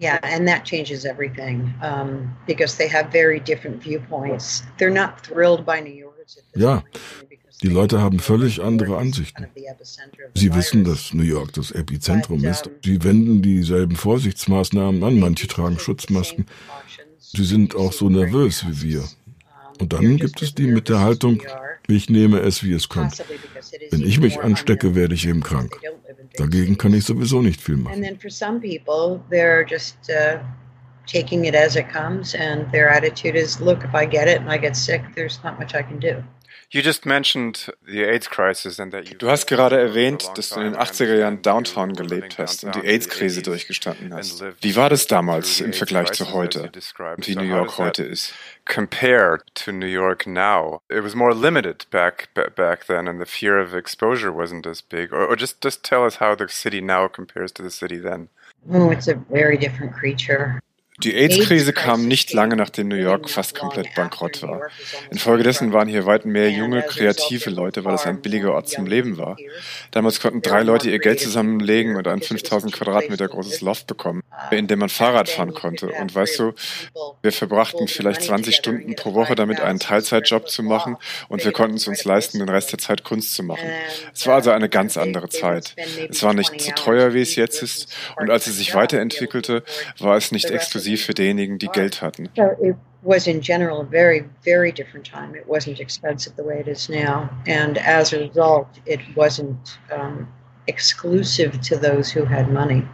Yeah, 0.00 0.20
and 0.22 0.46
that 0.46 0.64
changes 0.64 1.04
everything 1.04 1.74
um, 1.82 2.30
because 2.46 2.76
they 2.76 2.88
have 2.88 3.10
very 3.10 3.40
different 3.40 3.82
viewpoints. 3.82 4.62
They're 4.78 4.92
not 4.92 5.24
thrilled 5.24 5.66
by 5.66 5.80
New 5.80 5.92
York. 5.92 6.14
Ja, 6.54 6.84
die 7.62 7.68
Leute 7.68 8.00
haben 8.00 8.20
völlig 8.20 8.62
andere 8.62 8.98
Ansichten. 8.98 9.46
Sie 10.34 10.54
wissen, 10.54 10.84
dass 10.84 11.14
New 11.14 11.22
York 11.22 11.52
das 11.54 11.72
Epizentrum 11.72 12.44
ist. 12.44 12.70
Sie 12.84 13.02
wenden 13.02 13.42
dieselben 13.42 13.96
Vorsichtsmaßnahmen 13.96 15.02
an. 15.02 15.18
Manche 15.18 15.48
tragen 15.48 15.78
Schutzmasken. 15.78 16.46
Sie 17.18 17.44
sind 17.44 17.74
auch 17.74 17.92
so 17.92 18.08
nervös 18.08 18.64
wie 18.68 18.82
wir. 18.82 19.04
Und 19.78 19.92
dann 19.92 20.16
gibt 20.16 20.42
es 20.42 20.54
die 20.54 20.66
mit 20.66 20.88
der 20.88 21.00
Haltung, 21.00 21.42
ich 21.86 22.10
nehme 22.10 22.40
es, 22.40 22.62
wie 22.62 22.72
es 22.72 22.88
kommt. 22.88 23.22
Wenn 23.90 24.02
ich 24.02 24.20
mich 24.20 24.40
anstecke, 24.40 24.94
werde 24.94 25.14
ich 25.14 25.26
eben 25.26 25.42
krank. 25.42 25.78
Dagegen 26.36 26.76
kann 26.78 26.94
ich 26.94 27.04
sowieso 27.04 27.42
nicht 27.42 27.60
viel 27.60 27.76
machen. 27.76 28.02
Uh, 30.10 30.38
taking 31.08 31.46
it 31.46 31.54
as 31.54 31.74
it 31.74 31.88
comes, 31.88 32.34
and 32.34 32.70
their 32.70 32.90
attitude 32.90 33.34
is, 33.34 33.60
look, 33.60 33.82
if 33.82 33.94
I 33.94 34.04
get 34.04 34.28
it 34.28 34.40
and 34.40 34.50
I 34.50 34.58
get 34.58 34.76
sick, 34.76 35.02
there's 35.14 35.42
not 35.42 35.58
much 35.58 35.74
I 35.74 35.82
can 35.82 35.98
do. 35.98 36.22
Du 36.70 36.80
hast 39.30 39.46
gerade 39.46 39.80
erwähnt, 39.80 40.30
dass 40.34 40.50
du 40.50 40.60
in 40.60 40.72
den 40.72 40.76
80er 40.76 41.14
Jahren 41.14 41.40
Downtown 41.40 41.94
gelebt 41.94 42.36
hast 42.36 42.62
und 42.64 42.74
die 42.74 42.84
AIDS-Krise 42.86 43.40
durchgestanden 43.40 44.12
hast. 44.12 44.44
Wie 44.60 44.76
war 44.76 44.90
das 44.90 45.06
damals 45.06 45.62
im 45.62 45.72
Vergleich 45.72 46.12
zu 46.12 46.30
heute, 46.34 46.70
wie 47.18 47.36
New 47.36 47.42
York 47.42 47.78
heute 47.78 48.04
ist? 48.04 48.34
Compared 48.66 49.44
to 49.54 49.72
New 49.72 49.86
York 49.86 50.26
now, 50.26 50.82
it 50.90 51.02
was 51.02 51.14
more 51.14 51.34
limited 51.34 51.88
back 51.90 52.28
back 52.34 52.86
then, 52.86 53.08
and 53.08 53.18
the 53.18 53.24
fear 53.24 53.58
of 53.58 53.72
exposure 53.72 54.30
wasn't 54.30 54.66
as 54.66 54.82
big. 54.82 55.10
Or, 55.10 55.26
or 55.26 55.36
just 55.38 55.64
just 55.64 55.82
tell 55.82 56.04
us 56.04 56.20
how 56.20 56.36
the 56.36 56.48
city 56.48 56.82
now 56.82 57.08
compares 57.08 57.50
to 57.52 57.62
the 57.62 57.70
city 57.70 57.96
then. 57.96 58.28
Oh, 58.70 58.90
it's 58.90 59.08
a 59.08 59.14
very 59.30 59.56
different 59.56 59.94
creature. 59.94 60.60
Die 61.04 61.14
AIDS-Krise 61.14 61.72
kam 61.72 62.08
nicht 62.08 62.32
lange 62.32 62.56
nachdem 62.56 62.88
New 62.88 62.96
York 62.96 63.30
fast 63.30 63.54
komplett 63.54 63.94
bankrott 63.94 64.42
war. 64.42 64.62
Infolgedessen 65.12 65.72
waren 65.72 65.86
hier 65.86 66.06
weit 66.06 66.26
mehr 66.26 66.50
junge, 66.50 66.82
kreative 66.82 67.50
Leute, 67.50 67.84
weil 67.84 67.94
es 67.94 68.04
ein 68.04 68.20
billiger 68.20 68.52
Ort 68.52 68.68
zum 68.68 68.84
Leben 68.84 69.16
war. 69.16 69.36
Damals 69.92 70.18
konnten 70.18 70.42
drei 70.42 70.62
Leute 70.64 70.90
ihr 70.90 70.98
Geld 70.98 71.20
zusammenlegen 71.20 71.94
und 71.94 72.08
ein 72.08 72.20
5000 72.20 72.72
Quadratmeter 72.72 73.28
großes 73.28 73.60
Loft 73.60 73.86
bekommen, 73.86 74.22
in 74.50 74.66
dem 74.66 74.80
man 74.80 74.88
Fahrrad 74.88 75.28
fahren 75.28 75.54
konnte. 75.54 75.88
Und 75.88 76.16
weißt 76.16 76.40
du, 76.40 76.54
wir 77.22 77.30
verbrachten 77.30 77.86
vielleicht 77.86 78.22
20 78.22 78.56
Stunden 78.56 78.96
pro 78.96 79.14
Woche 79.14 79.36
damit, 79.36 79.60
einen 79.60 79.78
Teilzeitjob 79.78 80.48
zu 80.48 80.64
machen 80.64 80.96
und 81.28 81.44
wir 81.44 81.52
konnten 81.52 81.76
es 81.76 81.86
uns 81.86 82.04
leisten, 82.04 82.40
den 82.40 82.48
Rest 82.48 82.72
der 82.72 82.80
Zeit 82.80 83.04
Kunst 83.04 83.34
zu 83.34 83.44
machen. 83.44 83.70
Es 84.12 84.26
war 84.26 84.36
also 84.36 84.50
eine 84.50 84.68
ganz 84.68 84.96
andere 84.96 85.28
Zeit. 85.28 85.76
Es 86.10 86.24
war 86.24 86.34
nicht 86.34 86.60
so 86.60 86.72
teuer, 86.72 87.14
wie 87.14 87.22
es 87.22 87.36
jetzt 87.36 87.62
ist 87.62 87.94
und 88.16 88.30
als 88.30 88.48
es 88.48 88.56
sich 88.56 88.74
weiterentwickelte, 88.74 89.62
war 89.98 90.16
es 90.16 90.32
nicht 90.32 90.50
exklusiv 90.50 90.87
exklusiv 90.88 91.06
für 91.06 91.14
diejenigen, 91.14 91.58
die 91.58 91.68
Geld 91.68 92.02
hatten. 92.02 92.28
It 92.36 92.76
was 93.02 93.26
in 93.26 93.40
general 93.40 93.80
a 93.80 93.84
very, 93.84 94.24
very 94.44 94.72
different 94.72 95.06
time. 95.06 95.36
It 95.36 95.46
wasn't 95.46 95.80
expensive 95.80 96.34
the 96.36 96.44
way 96.44 96.60
it 96.60 96.68
is 96.68 96.88
now. 96.88 97.28
And 97.46 97.78
as 97.78 98.12
a 98.12 98.18
result, 98.18 98.66
it 98.86 99.00
wasn't 99.14 99.78
um, 99.92 100.26
exclusive 100.66 101.60
to 101.68 101.76
those 101.76 102.10
who 102.10 102.24
had 102.24 102.50
money. 102.50 102.84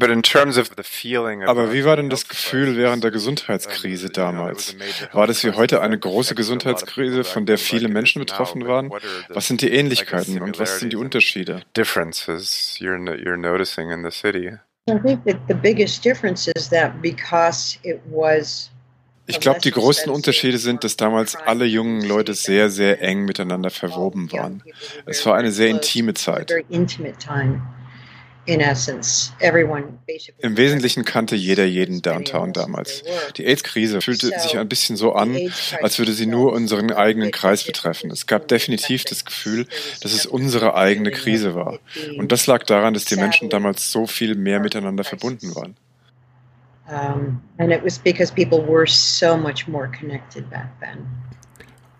Aber 0.00 1.72
wie 1.72 1.84
war 1.84 1.96
denn 1.96 2.10
das 2.10 2.28
Gefühl 2.28 2.76
während 2.76 3.04
der 3.04 3.10
Gesundheitskrise 3.10 4.10
damals? 4.10 4.76
War 5.12 5.26
das 5.26 5.44
wie 5.44 5.52
heute 5.52 5.80
eine 5.80 5.98
große 5.98 6.34
Gesundheitskrise, 6.34 7.24
von 7.24 7.46
der 7.46 7.58
viele 7.58 7.88
Menschen 7.88 8.20
betroffen 8.20 8.66
waren? 8.66 8.90
Was 9.28 9.48
sind 9.48 9.62
die 9.62 9.70
Ähnlichkeiten 9.70 10.40
und 10.40 10.58
was 10.58 10.80
sind 10.80 10.92
die 10.92 10.96
Unterschiede? 10.96 11.62
Differences 11.76 12.76
you're, 12.80 12.98
you're 12.98 13.36
noticing 13.36 13.90
in 13.90 14.04
the 14.04 14.10
city. 14.10 14.58
Ich 19.30 19.40
glaube, 19.40 19.60
die 19.60 19.70
großen 19.70 20.10
Unterschiede 20.10 20.56
sind, 20.56 20.84
dass 20.84 20.96
damals 20.96 21.36
alle 21.36 21.66
jungen 21.66 22.02
Leute 22.02 22.32
sehr, 22.32 22.70
sehr 22.70 23.02
eng 23.02 23.26
miteinander 23.26 23.68
verwoben 23.68 24.32
waren. 24.32 24.62
Es 25.04 25.24
war 25.26 25.34
eine 25.36 25.52
sehr 25.52 25.68
intime 25.68 26.14
Zeit. 26.14 26.50
Im 30.38 30.56
Wesentlichen 30.56 31.04
kannte 31.04 31.36
jeder 31.36 31.64
jeden 31.64 32.02
Downtown 32.02 32.52
damals. 32.52 33.02
Die 33.36 33.44
AIDS-Krise 33.44 34.00
fühlte 34.00 34.28
sich 34.40 34.56
ein 34.56 34.68
bisschen 34.68 34.96
so 34.96 35.12
an, 35.12 35.38
als 35.82 35.98
würde 35.98 36.12
sie 36.12 36.26
nur 36.26 36.52
unseren 36.52 36.90
eigenen 36.92 37.30
Kreis 37.30 37.64
betreffen. 37.64 38.10
Es 38.10 38.26
gab 38.26 38.48
definitiv 38.48 39.04
das 39.04 39.24
Gefühl, 39.24 39.66
dass 40.00 40.12
es 40.12 40.26
unsere 40.26 40.74
eigene 40.74 41.10
Krise 41.10 41.54
war. 41.54 41.78
Und 42.16 42.32
das 42.32 42.46
lag 42.46 42.64
daran, 42.64 42.94
dass 42.94 43.04
die 43.04 43.16
Menschen 43.16 43.50
damals 43.50 43.92
so 43.92 44.06
viel 44.06 44.34
mehr 44.34 44.60
miteinander 44.60 45.04
verbunden 45.04 45.54
waren. 45.54 45.76
Um, 46.90 47.42
and 47.58 47.70
it 47.70 47.82
was 47.82 47.98
because 47.98 48.30
people 48.30 48.62
were 48.62 48.86
so 48.86 49.36
much 49.36 49.68
more 49.68 49.88
connected 49.88 50.48
back 50.48 50.68
then. 50.80 51.06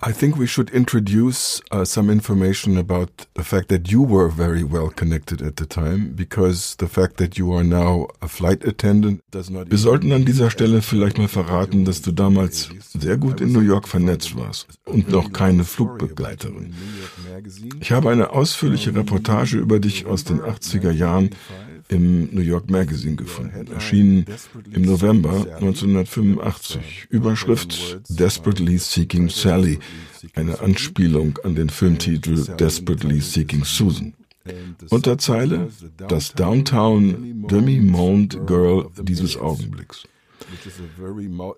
I 0.00 0.12
think 0.12 0.36
we 0.36 0.46
should 0.46 0.70
introduce 0.70 1.60
uh, 1.72 1.84
some 1.84 2.08
information 2.08 2.78
about 2.78 3.26
the 3.34 3.42
fact 3.42 3.68
that 3.68 3.90
you 3.90 4.00
were 4.00 4.28
very 4.28 4.62
well 4.62 4.90
connected 4.90 5.42
at 5.42 5.56
the 5.56 5.66
time, 5.66 6.12
because 6.14 6.76
the 6.76 6.86
fact 6.86 7.16
that 7.16 7.36
you 7.36 7.52
are 7.52 7.64
now 7.64 8.06
a 8.22 8.28
flight 8.28 8.64
attendant 8.64 9.22
does 9.32 9.50
not. 9.50 9.70
Wir 9.70 9.78
sollten 9.78 10.12
an 10.12 10.24
dieser 10.24 10.50
Stelle 10.50 10.82
vielleicht 10.82 11.18
mal 11.18 11.26
verraten, 11.26 11.84
dass 11.84 12.00
du 12.00 12.12
damals 12.12 12.68
sehr 12.96 13.16
gut 13.16 13.40
in 13.40 13.52
New 13.52 13.60
York 13.60 13.88
vernetzt 13.88 14.36
warst 14.36 14.68
und 14.84 15.10
noch 15.10 15.32
keine 15.32 15.64
Flugbegleiterin. 15.64 16.74
Ich 17.80 17.90
habe 17.90 18.10
eine 18.10 18.30
ausführliche 18.30 18.94
Reportage 18.94 19.58
über 19.58 19.80
dich 19.80 20.06
aus 20.06 20.22
den 20.22 20.40
80er 20.40 20.92
Jahren 20.92 21.30
im 21.88 22.34
New 22.34 22.42
York 22.42 22.70
Magazine 22.70 23.16
gefunden, 23.16 23.66
erschienen 23.72 24.26
im 24.72 24.82
November 24.82 25.46
1985. 25.56 27.08
Überschrift 27.10 28.00
Desperately 28.08 28.78
Seeking 28.78 29.28
Sally, 29.28 29.78
eine 30.34 30.60
Anspielung 30.60 31.38
an 31.44 31.54
den 31.54 31.70
Filmtitel 31.70 32.44
Desperately 32.56 33.20
Seeking 33.20 33.64
Susan. 33.64 34.14
Unterzeile 34.90 35.68
Das 36.08 36.32
Downtown 36.32 37.46
Demi-Monde 37.48 38.44
Girl 38.46 38.88
dieses 39.02 39.36
Augenblicks. 39.36 40.04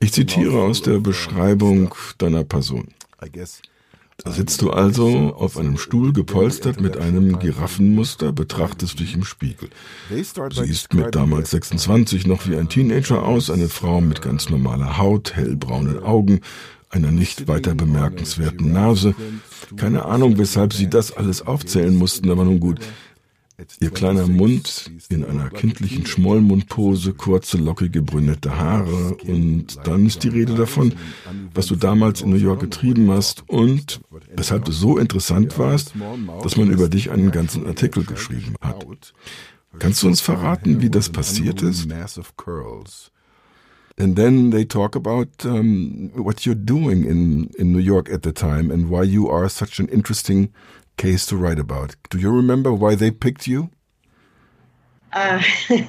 Ich 0.01 0.13
zitiere 0.13 0.63
aus 0.63 0.83
der 0.83 0.99
Beschreibung 0.99 1.95
deiner 2.19 2.45
Person. 2.45 2.89
Da 4.25 4.33
sitzt 4.33 4.61
du 4.62 4.71
also 4.71 5.35
auf 5.35 5.57
einem 5.57 5.79
Stuhl 5.79 6.12
gepolstert 6.12 6.81
mit 6.81 6.99
einem 6.99 7.39
Giraffenmuster, 7.39 8.33
betrachtest 8.33 9.00
dich 9.00 9.15
im 9.15 9.25
Spiegel. 9.25 9.71
Siehst 10.67 10.95
mit 10.95 11.15
damals 11.15 11.50
26 11.50 12.27
noch 12.27 12.47
wie 12.47 12.57
ein 12.57 12.69
Teenager 12.69 13.23
aus, 13.23 13.50
eine 13.50 13.69
Frau 13.69 14.00
mit 14.00 14.21
ganz 14.21 14.50
normaler 14.50 14.99
Haut, 14.99 15.37
hellbraunen 15.37 16.03
Augen, 16.03 16.41
einer 16.91 17.11
nicht 17.12 17.49
weiter 17.49 17.75
bemerkenswerten 17.75 18.73
Nase. 18.73 19.15
Keine 19.77 20.05
Ahnung, 20.05 20.39
weshalb 20.39 20.73
sie 20.73 20.91
das 20.91 21.12
alles 21.17 21.47
aufzählen 21.47 21.95
mussten, 21.95 22.31
aber 22.31 22.45
nun 22.45 22.61
gut. 22.61 22.81
Ihr 23.81 23.90
kleiner 23.90 24.26
Mund 24.26 24.90
in 25.09 25.25
einer 25.25 25.50
kindlichen 25.50 26.07
Schmollmundpose, 26.07 27.14
kurze, 27.14 27.59
lockige, 27.59 28.02
brünette 28.02 28.57
Haare 28.57 29.17
und 29.26 29.79
dann 29.85 30.07
ist 30.07 30.25
die 30.25 30.29
Rede 30.29 30.55
davon, 30.55 30.95
was 31.55 31.67
du 31.67 31.76
damals 31.76 32.23
in 32.23 32.31
New 32.31 32.37
York 32.37 32.61
getrieben 32.61 33.11
hast 33.11 33.49
und 33.49 34.00
weshalb 34.35 34.64
du 34.64 34.73
so 34.73 34.99
interessant 34.99 35.59
warst, 35.59 35.95
dass 36.43 36.57
man 36.57 36.71
über 36.71 36.88
dich 36.88 37.11
einen 37.11 37.31
ganzen 37.31 37.67
Artikel 37.67 38.05
geschrieben 38.05 38.55
hat. 38.61 38.87
Kannst 39.79 40.02
du 40.02 40.09
uns 40.09 40.21
verraten, 40.21 40.81
wie 40.81 40.90
das 40.90 41.09
passiert 41.09 41.62
ist? 41.62 41.88
And 43.99 44.17
then 44.17 44.50
they 44.50 44.64
talk 44.64 44.97
about 44.97 45.45
um, 45.45 46.11
what 46.14 46.47
you're 46.47 46.55
doing 46.55 47.05
in, 47.05 47.50
in 47.59 47.71
New 47.71 47.81
York 47.81 48.11
at 48.11 48.23
the 48.23 48.33
time 48.33 48.71
and 48.71 48.88
why 48.88 49.02
you 49.02 49.29
are 49.29 49.47
such 49.50 49.79
an 49.79 49.88
interesting 49.88 50.49
case 51.00 51.25
to 51.26 51.37
write 51.37 51.59
about. 51.59 51.96
Do 52.11 52.18
you 52.18 52.31
remember 52.31 52.72
why 52.72 52.94
they 52.94 53.11
picked 53.11 53.46
you? 53.46 53.70
Uh, 55.12 55.42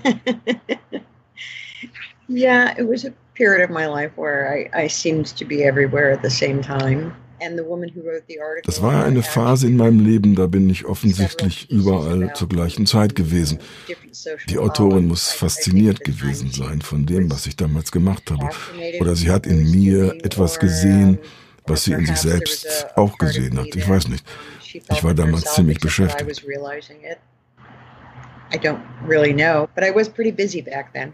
yeah, 2.30 2.74
it 2.78 2.88
was 2.88 3.04
a 3.06 3.14
period 3.36 3.62
of 3.64 3.70
my 3.70 3.88
life 3.88 4.12
where 4.16 4.42
I, 4.56 4.84
I 4.84 4.88
seemed 4.88 5.28
to 5.38 5.46
be 5.46 5.64
everywhere 5.64 6.12
at 6.12 6.22
the 6.22 6.30
same 6.30 6.62
time. 6.62 7.14
Das 8.66 8.82
war 8.84 9.04
eine 9.04 9.24
Phase 9.24 9.66
in 9.66 9.76
meinem 9.76 10.06
Leben, 10.06 10.36
da 10.36 10.46
bin 10.46 10.70
ich 10.70 10.86
offensichtlich 10.86 11.72
überall 11.72 12.32
zur 12.36 12.48
gleichen 12.48 12.86
Zeit 12.86 13.16
gewesen. 13.16 13.58
Die 14.48 14.60
Autorin 14.60 15.08
muss 15.08 15.32
fasziniert 15.32 16.04
gewesen 16.04 16.52
sein 16.52 16.84
von 16.84 17.08
dem, 17.08 17.32
was 17.32 17.48
ich 17.48 17.56
damals 17.56 17.92
gemacht 17.92 18.30
habe. 18.30 18.48
Oder 19.00 19.16
sie 19.16 19.32
hat 19.32 19.48
in 19.48 19.72
mir 19.72 20.24
etwas 20.24 20.60
gesehen, 20.60 21.18
was 21.66 21.86
sie 21.86 21.94
in 21.94 22.06
sich 22.06 22.18
selbst 22.18 22.86
auch 22.96 23.18
gesehen 23.18 23.58
hat. 23.58 23.76
Ich 23.76 23.90
weiß 23.90 24.08
nicht. 24.10 24.24
Ich 24.74 25.04
war 25.04 25.14
damals 25.14 25.54
ziemlich 25.54 25.80
beschäftigt. 25.80 26.44
I 28.54 28.58
don't 28.58 28.82
really 29.08 29.34
know, 29.34 29.70
but 29.76 29.84
I 29.84 29.92
was 29.92 30.10
pretty 30.10 30.32
busy 30.32 30.62
back 30.62 30.92
then. 30.94 31.14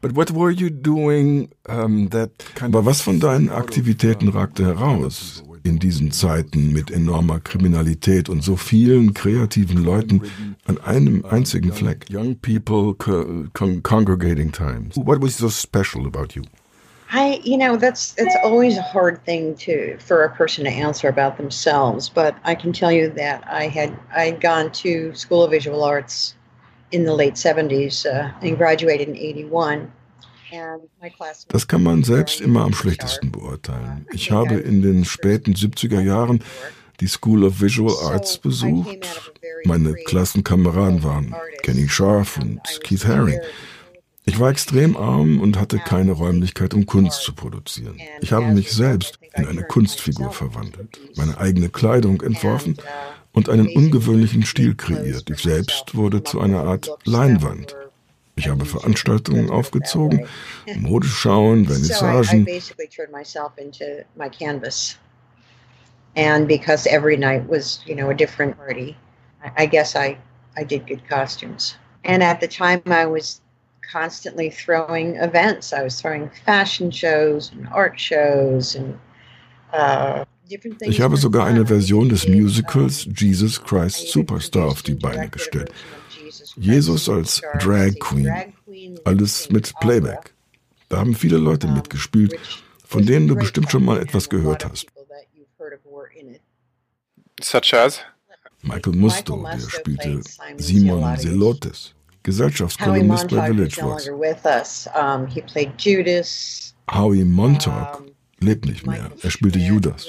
But 0.00 0.14
what 0.14 0.30
were 0.30 0.50
you 0.50 0.70
doing, 0.70 1.50
um, 1.68 2.08
that 2.10 2.30
Aber 2.60 2.84
was 2.84 3.00
von 3.00 3.18
deinen 3.18 3.48
Aktivitäten 3.48 4.28
ragte 4.28 4.64
heraus 4.64 5.42
in 5.64 5.78
diesen 5.78 6.12
Zeiten 6.12 6.72
mit 6.72 6.90
enormer 6.90 7.40
Kriminalität 7.40 8.28
und 8.28 8.42
so 8.42 8.56
vielen 8.56 9.14
kreativen 9.14 9.82
Leuten 9.82 10.22
an 10.66 10.78
einem 10.78 11.24
einzigen 11.24 11.72
Fleck? 11.72 12.06
Young 12.10 12.36
people 12.36 12.94
con 12.94 13.82
congregating 13.82 14.52
times. 14.52 14.96
What 14.96 15.20
was 15.20 15.36
so 15.36 15.48
special 15.48 16.06
about 16.06 16.34
you? 16.36 16.42
I, 17.14 17.40
you 17.44 17.58
know, 17.58 17.76
that's 17.76 18.14
it's 18.16 18.34
always 18.42 18.78
a 18.78 18.82
hard 18.82 19.22
thing 19.26 19.54
to 19.56 19.98
for 19.98 20.24
a 20.24 20.34
person 20.34 20.64
to 20.64 20.70
answer 20.70 21.08
about 21.08 21.36
themselves. 21.36 22.08
But 22.08 22.34
I 22.44 22.54
can 22.54 22.72
tell 22.72 22.90
you 22.90 23.10
that 23.10 23.44
I 23.46 23.68
had 23.68 23.94
I'd 24.16 24.40
gone 24.40 24.72
to 24.72 25.14
School 25.14 25.44
of 25.44 25.50
Visual 25.50 25.84
Arts 25.84 26.34
in 26.90 27.04
the 27.04 27.14
late 27.14 27.34
70s 27.34 28.06
uh, 28.06 28.32
and 28.40 28.56
graduated 28.56 29.08
in 29.08 29.16
81. 29.16 29.90
Das 31.48 31.66
kann 31.66 31.82
man 31.82 32.04
selbst 32.04 32.40
immer 32.42 32.62
am 32.64 32.74
schlechtesten 32.74 33.32
beurteilen. 33.32 34.06
Ich 34.12 34.30
habe 34.30 34.56
in 34.56 34.82
den 34.82 35.06
späten 35.06 35.54
70er 35.54 36.00
Jahren 36.00 36.44
die 37.00 37.06
School 37.08 37.44
of 37.44 37.60
Visual 37.60 37.94
Arts 38.12 38.36
besucht. 38.36 38.98
Meine 39.64 39.94
Klassenkameraden 39.94 41.02
waren 41.02 41.34
Kenny 41.62 41.88
Scharf 41.88 42.36
und 42.36 42.60
Keith 42.82 43.06
Haring. 43.06 43.40
Ich 44.24 44.38
war 44.38 44.50
extrem 44.50 44.96
arm 44.96 45.40
und 45.40 45.58
hatte 45.58 45.78
keine 45.78 46.12
Räumlichkeit, 46.12 46.74
um 46.74 46.86
Kunst 46.86 47.22
zu 47.22 47.32
produzieren. 47.34 47.98
Ich 48.20 48.32
habe 48.32 48.46
mich 48.46 48.70
selbst 48.72 49.18
in 49.34 49.46
eine 49.46 49.64
Kunstfigur 49.64 50.30
verwandelt, 50.30 51.00
meine 51.16 51.38
eigene 51.38 51.68
Kleidung 51.68 52.20
entworfen 52.22 52.76
und 53.32 53.48
einen 53.48 53.68
ungewöhnlichen 53.68 54.44
Stil 54.44 54.76
kreiert. 54.76 55.28
Ich 55.28 55.40
selbst 55.40 55.96
wurde 55.96 56.22
zu 56.22 56.40
einer 56.40 56.62
Art 56.62 56.90
Leinwand. 57.04 57.74
Ich 58.36 58.48
habe 58.48 58.64
Veranstaltungen 58.64 59.50
aufgezogen, 59.50 60.26
Modeschauen, 60.76 61.66
Vernissagen. 61.66 62.46
And 66.14 66.46
because 66.46 66.86
every 66.86 67.16
night 67.16 67.42
was, 67.48 67.80
you 67.86 67.94
know, 67.94 68.10
a 68.10 68.14
different 68.14 68.56
party, 68.58 68.94
I 69.56 69.64
guess 69.66 69.96
I, 69.96 70.18
I 70.58 70.62
did 70.62 70.86
good 70.86 71.00
costumes. 71.08 71.78
And 72.04 72.22
at 72.22 72.38
the 72.40 72.48
time 72.48 72.82
I 72.86 73.06
was 73.06 73.41
constantly 73.92 74.50
throwing 74.50 75.16
events. 75.16 75.72
I 75.72 75.82
was 75.82 76.00
throwing 76.00 76.30
fashion 76.46 76.90
shows 76.90 77.52
and 77.52 77.68
art 77.68 77.98
shows 77.98 78.74
and 78.74 78.98
uh, 79.72 80.24
ich 80.80 81.00
habe 81.00 81.16
sogar 81.16 81.46
eine 81.46 81.66
Version 81.66 82.08
des 82.10 82.28
Musicals 82.28 83.08
Jesus 83.16 83.62
Christ 83.62 84.08
Superstar 84.08 84.66
auf 84.66 84.82
die 84.82 84.94
Beine 84.94 85.30
gestellt. 85.30 85.72
Jesus 86.56 87.08
als 87.08 87.40
Drag 87.58 87.98
Queen. 87.98 88.30
Alles 89.04 89.48
mit 89.50 89.72
Playback. 89.80 90.34
Da 90.88 90.98
haben 90.98 91.14
viele 91.14 91.38
Leute 91.38 91.68
mitgespielt, 91.68 92.38
von 92.84 93.06
denen 93.06 93.28
du 93.28 93.34
bestimmt 93.34 93.70
schon 93.70 93.84
mal 93.84 93.98
etwas 93.98 94.28
gehört 94.28 94.66
hast. 94.66 94.86
Such 97.40 97.72
as? 97.72 98.00
Michael 98.62 98.94
Musto, 98.94 99.44
der 99.50 99.70
spielte 99.70 100.20
Simon 100.58 101.16
Zelotes. 101.16 101.94
Gesellschaftskolumnist 102.22 103.28
bei 103.28 103.46
Village 103.48 103.80
Voice. 103.80 104.10
Howie 106.90 107.24
Montauk 107.24 108.04
lebt 108.40 108.66
nicht 108.66 108.86
mehr. 108.86 109.10
Er 109.22 109.30
spielte 109.30 109.58
Judas. 109.58 110.06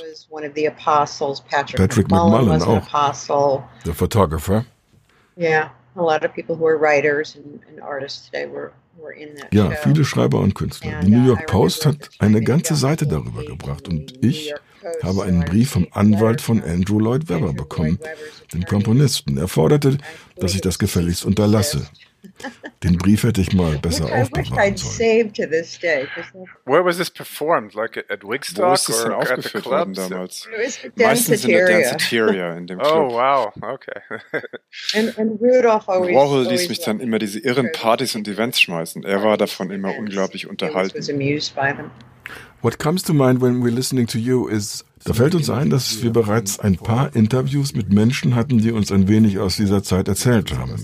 Patrick 1.76 2.10
McMullen 2.10 2.62
auch. 2.62 2.88
Der 3.86 3.94
Photographer. 3.94 4.66
Yeah, 5.36 5.72
a 5.96 6.02
lot 6.02 6.24
of 6.24 6.34
people 6.34 6.56
who 6.56 6.68
are 6.68 6.78
writers 6.78 7.36
and, 7.36 7.62
and 7.68 7.80
artists 7.82 8.26
today 8.30 8.46
were 8.46 8.72
ja, 9.52 9.72
viele 9.72 10.06
Schreiber 10.06 10.40
und 10.40 10.56
Künstler. 10.56 11.00
Die 11.02 11.10
New 11.10 11.26
York 11.26 11.48
Post 11.48 11.86
hat 11.86 12.10
eine 12.20 12.42
ganze 12.42 12.76
Seite 12.76 13.08
darüber 13.08 13.44
gebracht 13.44 13.88
und 13.88 14.24
ich 14.24 14.54
habe 15.02 15.24
einen 15.24 15.46
Brief 15.46 15.72
vom 15.72 15.88
Anwalt 15.92 16.42
von 16.42 16.62
Andrew 16.62 17.00
Lloyd 17.00 17.30
Webber 17.30 17.54
bekommen, 17.54 18.00
dem 18.54 18.66
Komponisten. 18.66 19.38
Er 19.38 19.48
forderte, 19.48 19.98
dass 20.38 20.56
ich 20.56 20.62
das 20.62 20.80
gefälligst 20.80 21.26
unterlasse. 21.26 21.88
Den 22.84 22.98
Brief 22.98 23.24
hätte 23.24 23.42
ich 23.42 23.54
mal 23.54 23.78
besser 23.80 24.06
aufbewahren 24.06 24.78
sollen. 24.78 25.32
Where 26.66 26.86
was 26.86 26.98
this 26.98 27.10
performed? 27.10 27.74
Like 27.74 28.06
at 28.10 28.24
Wigstock 28.24 28.66
Wo 28.66 28.74
ist 28.74 28.90
das 28.90 29.04
denn 29.04 29.12
aufgeführt 29.12 29.66
worden 29.66 29.94
damals? 29.94 30.48
Meistens 30.96 31.46
in 31.46 31.52
der 31.52 31.68
Danceteria 31.68 32.58
in 32.58 32.68
dem 32.68 32.80
oh, 32.80 32.84
Club. 32.84 32.94
Oh 33.04 33.16
wow, 33.16 33.52
okay. 33.62 34.00
and, 34.94 35.18
and 35.18 35.42
Rudolph 35.42 35.90
always, 35.90 36.16
Warhol 36.16 36.48
ließ 36.48 36.70
mich 36.70 36.80
dann 36.80 37.00
immer 37.00 37.20
diese 37.20 37.40
irren 37.40 37.72
Partys 37.72 38.16
und 38.16 38.28
Events 38.28 38.62
schmeißen. 38.62 39.04
Er 39.04 39.24
war 39.24 39.38
davon 39.38 39.72
immer 39.72 39.98
unglaublich 39.98 40.48
unterhalten. 40.48 41.02
What 42.62 42.80
comes 42.80 43.04
to 43.04 43.14
mind 43.14 43.42
when 43.42 43.62
we're 43.62 43.76
listening 43.76 44.08
to 44.08 44.18
you 44.18 44.48
is 44.48 44.84
Da 45.06 45.14
fällt 45.14 45.36
uns 45.36 45.50
ein, 45.50 45.70
dass 45.70 46.02
wir 46.02 46.12
bereits 46.12 46.60
ein 46.60 46.78
paar 46.78 47.14
Interviews 47.14 47.74
mit 47.74 47.92
Menschen 47.92 48.36
hatten, 48.36 48.60
die 48.60 48.72
uns 48.72 48.92
ein 48.92 49.10
wenig 49.10 49.38
aus 49.40 49.58
dieser 49.58 49.84
Zeit 49.84 50.08
erzählt 50.08 50.58
haben. 50.58 50.76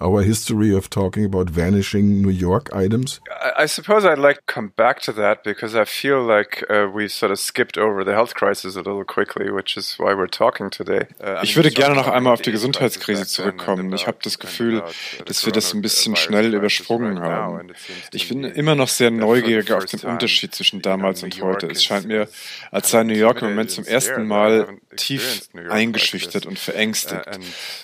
Our 0.00 0.22
history 0.22 0.74
of 0.74 0.88
talking 0.88 1.24
about 1.24 1.56
vanishing 1.56 2.20
New 2.20 2.28
York 2.28 2.70
items. 2.72 3.20
I 3.58 3.66
suppose 3.66 4.06
I'd 4.06 4.18
like 4.18 4.46
to 4.46 4.52
come 4.52 4.70
back 4.76 5.00
to 5.02 5.12
that 5.12 5.42
because 5.42 5.76
I 5.76 5.84
feel 5.84 6.24
like 6.24 6.64
uh, 6.70 6.86
we 6.94 7.08
sort 7.08 7.32
of 7.32 7.40
skipped 7.40 7.78
over 7.78 8.04
the 8.04 8.12
health 8.12 8.34
crisis 8.34 8.76
a 8.76 8.80
little 8.80 9.04
quickly, 9.04 9.50
which 9.50 9.76
is 9.76 9.96
why 9.98 10.14
we're 10.14 10.30
talking 10.30 10.70
today. 10.70 11.08
Uh, 11.20 11.42
ich 11.42 11.56
würde 11.56 11.70
gerne 11.70 11.96
noch 11.96 12.06
einmal 12.06 12.32
auf 12.32 12.42
die 12.42 12.52
Gesundheitskrise 12.52 13.26
zurückkommen. 13.26 13.92
Ich 13.92 14.06
habe 14.06 14.18
das 14.22 14.38
Gefühl, 14.38 14.84
dass 15.26 15.44
wir 15.44 15.52
das 15.52 15.74
ein 15.74 15.82
bisschen 15.82 16.14
schnell 16.14 16.54
übersprungen 16.54 17.20
haben. 17.20 17.72
Ich 18.12 18.28
bin 18.28 18.44
immer 18.44 18.76
noch 18.76 18.88
sehr 18.88 19.10
neugierig 19.10 19.72
auf 19.72 19.86
den 19.86 19.97
Unterschied 20.04 20.54
zwischen 20.54 20.82
damals 20.82 21.22
und 21.22 21.40
heute. 21.42 21.66
Es 21.66 21.84
scheint 21.84 22.06
mir, 22.06 22.28
als 22.70 22.90
sei 22.90 23.04
New 23.04 23.14
York 23.14 23.42
im 23.42 23.50
Moment 23.50 23.70
zum 23.70 23.84
ersten 23.84 24.26
Mal 24.26 24.78
tief 24.96 25.48
eingeschüchtert 25.68 26.46
und 26.46 26.58
verängstigt. 26.58 27.24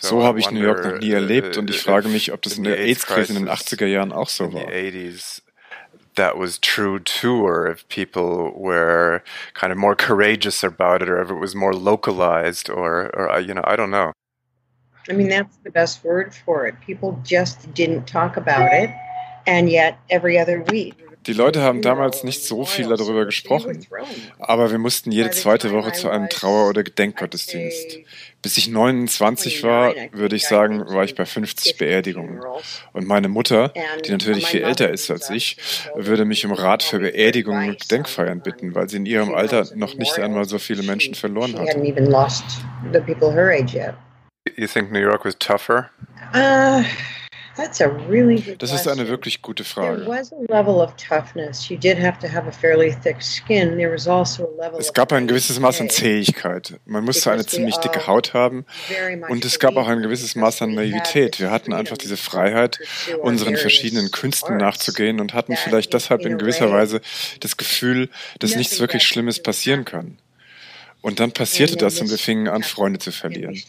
So 0.00 0.24
habe 0.24 0.40
ich 0.40 0.50
New 0.50 0.61
York 0.61 0.85
noch 0.85 0.98
nie 1.00 1.12
erlebt 1.12 1.57
und 1.57 1.70
ich 1.70 1.81
frage 1.81 2.09
mich, 2.09 2.33
ob 2.33 2.42
das 2.42 2.59
in 2.59 2.64
der 2.64 2.79
AIDS-Krise 2.79 3.35
in 3.35 3.44
den 3.44 3.48
80er 3.48 3.87
Jahren 3.87 4.12
auch 4.12 4.29
so 4.29 4.53
war. 4.53 4.64
that 6.16 6.38
was 6.38 6.59
true 6.59 7.00
too, 7.00 7.44
or 7.44 7.66
if 7.66 7.88
people 7.88 8.53
were 8.57 9.22
kind 9.55 9.72
of 9.72 9.79
more 9.79 9.96
courageous 9.96 10.62
about 10.62 11.03
it, 11.03 11.09
or 11.09 11.20
if 11.20 11.31
it 11.31 11.35
was 11.35 11.55
more 11.55 11.74
localized, 11.74 12.70
or, 12.70 13.11
or 13.14 13.40
you 13.40 13.55
know, 13.55 13.64
I 13.64 13.77
don't 13.77 13.90
know. 13.90 14.12
I 15.09 15.12
mean, 15.12 15.29
that's 15.29 15.57
the 15.64 15.70
best 15.70 16.03
word 16.03 16.35
for 16.35 16.66
it. 16.66 16.81
People 16.81 17.20
just 17.24 17.72
didn't 17.74 18.07
talk 18.07 18.37
about 18.37 18.72
it, 18.72 18.90
and 19.46 19.68
yet 19.68 19.98
every 20.09 20.38
other 20.38 20.62
week 20.70 21.03
Die 21.26 21.32
Leute 21.32 21.62
haben 21.62 21.80
damals 21.80 22.22
nicht 22.22 22.44
so 22.44 22.64
viel 22.64 22.88
darüber 22.88 23.24
gesprochen, 23.24 23.87
aber 24.38 24.70
wir 24.70 24.78
mussten 24.78 25.10
jede 25.10 25.30
zweite 25.30 25.72
Woche 25.72 25.92
zu 25.92 26.10
einem 26.10 26.28
Trauer- 26.28 26.68
oder 26.68 26.82
Gedenkgottesdienst. 26.82 28.00
Bis 28.42 28.58
ich 28.58 28.68
29 28.68 29.62
war, 29.62 29.94
würde 30.12 30.37
ich 30.37 30.46
sagen, 30.46 30.84
war 30.87 31.04
ich 31.04 31.14
bei 31.14 31.24
50 31.24 31.78
Beerdigungen. 31.78 32.40
Und 32.92 33.06
meine 33.06 33.28
Mutter, 33.28 33.72
die 34.04 34.10
natürlich 34.10 34.46
viel 34.46 34.62
älter 34.62 34.90
ist 34.90 35.10
als 35.10 35.30
ich, 35.30 35.56
würde 35.94 36.26
mich 36.26 36.44
um 36.44 36.52
Rat 36.52 36.82
für 36.82 36.98
Beerdigungen 36.98 37.70
und 37.70 37.80
Gedenkfeiern 37.80 38.40
bitten, 38.40 38.74
weil 38.74 38.90
sie 38.90 38.98
in 38.98 39.06
ihrem 39.06 39.34
Alter 39.34 39.66
noch 39.74 39.94
nicht 39.94 40.18
einmal 40.18 40.44
so 40.44 40.58
viele 40.58 40.82
Menschen 40.82 41.14
verloren 41.14 41.58
hat. 41.58 41.74
You 44.56 44.66
think 44.66 44.92
New 44.92 45.00
York 45.00 45.24
was 45.24 45.38
tougher? 45.38 45.90
Uh, 46.34 46.84
das 47.56 48.72
ist 48.72 48.88
eine 48.88 49.08
wirklich 49.08 49.42
gute 49.42 49.64
Frage. 49.64 50.10
Also 50.10 50.36
es 54.78 54.92
gab 54.92 55.12
ein 55.12 55.28
gewisses 55.28 55.60
Maß 55.60 55.80
an 55.80 55.90
Zähigkeit. 55.90 56.80
Man 56.84 57.04
musste 57.04 57.30
eine 57.30 57.46
ziemlich 57.46 57.76
dicke 57.76 58.06
Haut 58.06 58.34
haben 58.34 58.64
und 59.28 59.44
es 59.44 59.58
gab 59.58 59.76
auch 59.76 59.88
ein 59.88 60.02
gewisses 60.02 60.34
Maß 60.34 60.62
an 60.62 60.74
Naivität. 60.74 61.38
Wir 61.40 61.50
hatten 61.50 61.72
einfach 61.72 61.96
diese 61.96 62.16
Freiheit, 62.16 62.80
unseren 63.20 63.56
verschiedenen 63.56 64.10
Künsten 64.10 64.56
nachzugehen 64.56 65.20
und 65.20 65.34
hatten 65.34 65.56
vielleicht 65.56 65.92
deshalb 65.94 66.24
in 66.26 66.38
gewisser 66.38 66.70
Weise 66.70 67.00
das 67.40 67.56
Gefühl, 67.56 68.08
dass 68.40 68.56
nichts 68.56 68.80
wirklich 68.80 69.04
Schlimmes 69.04 69.42
passieren 69.42 69.84
kann. 69.84 70.18
Und 71.04 71.20
dann 71.20 71.32
passierte 71.32 71.76
das 71.76 72.00
und 72.00 72.08
wir 72.08 72.16
fingen 72.16 72.48
an, 72.48 72.62
Freunde 72.62 72.98
zu 72.98 73.12
verlieren. 73.12 73.62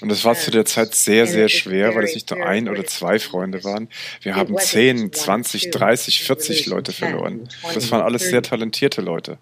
Und 0.00 0.10
es 0.10 0.24
war 0.24 0.34
zu 0.34 0.50
der 0.50 0.64
Zeit 0.64 0.96
sehr, 0.96 1.28
sehr 1.28 1.48
schwer, 1.48 1.94
weil 1.94 2.02
es 2.02 2.14
nicht 2.16 2.28
nur 2.32 2.44
ein 2.44 2.68
oder 2.68 2.84
zwei 2.84 3.20
Freunde 3.20 3.62
waren. 3.62 3.88
Wir 4.20 4.34
haben 4.34 4.58
10, 4.58 5.12
20, 5.12 5.70
30, 5.70 6.24
40 6.24 6.66
Leute 6.66 6.90
verloren. 6.90 7.48
Das 7.72 7.92
waren 7.92 8.02
alles 8.02 8.22
sehr 8.22 8.42
talentierte 8.42 9.00
Leute. 9.00 9.38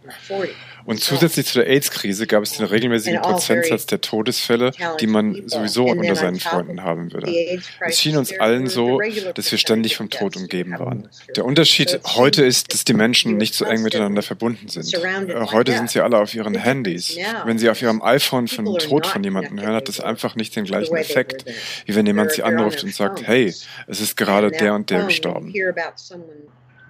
Und 0.85 1.01
zusätzlich 1.01 1.47
zu 1.47 1.59
der 1.59 1.69
AIDS-Krise 1.69 2.27
gab 2.27 2.43
es 2.43 2.57
den 2.57 2.66
regelmäßigen 2.66 3.21
Prozentsatz 3.21 3.87
der 3.87 4.01
Todesfälle, 4.01 4.73
die 5.01 5.07
man 5.07 5.43
sowieso 5.47 5.87
unter 5.87 6.14
seinen 6.14 6.40
Freunden 6.40 6.83
haben 6.83 7.12
würde. 7.12 7.33
Es 7.81 8.01
schien 8.01 8.16
uns 8.16 8.38
allen 8.38 8.66
so, 8.66 9.01
dass 9.35 9.51
wir 9.51 9.59
ständig 9.59 9.97
vom 9.97 10.11
Tod 10.11 10.37
umgeben 10.37 10.79
waren. 10.79 11.09
Der 11.37 11.45
Unterschied 11.45 12.01
heute 12.05 12.45
ist, 12.45 12.73
dass 12.73 12.85
die 12.85 12.95
Menschen 12.95 13.37
nicht 13.37 13.55
so 13.55 13.64
eng 13.64 13.83
miteinander 13.83 14.23
verbunden 14.23 14.69
sind. 14.69 14.93
Äh, 14.95 15.47
heute 15.53 15.73
sind 15.73 15.90
sie 15.90 16.01
alle 16.01 16.19
auf 16.19 16.35
ihren 16.35 16.55
Handys. 16.55 17.16
Wenn 17.45 17.59
sie 17.59 17.71
auf 17.71 17.81
ihrem 17.83 18.03
iPhone 18.03 18.49
von 18.49 18.64
dem 18.64 18.79
Tod 18.79 19.07
von 19.07 19.23
jemandem 19.23 19.61
hören, 19.61 19.75
hat 19.75 19.88
das 19.88 20.01
einfach 20.01 20.37
nicht 20.37 20.57
den 20.57 20.64
gleichen 20.64 20.97
Effekt, 20.97 21.45
wie 21.87 21.95
wenn 21.95 22.07
jemand 22.07 22.33
sie 22.33 22.43
anruft 22.43 22.85
und 22.85 22.95
sagt, 22.95 23.27
hey, 23.27 23.47
es 23.87 24.01
ist 24.01 24.16
gerade 24.16 24.51
der 24.51 24.75
und 24.75 24.90
der 24.90 25.05
gestorben. 25.05 25.53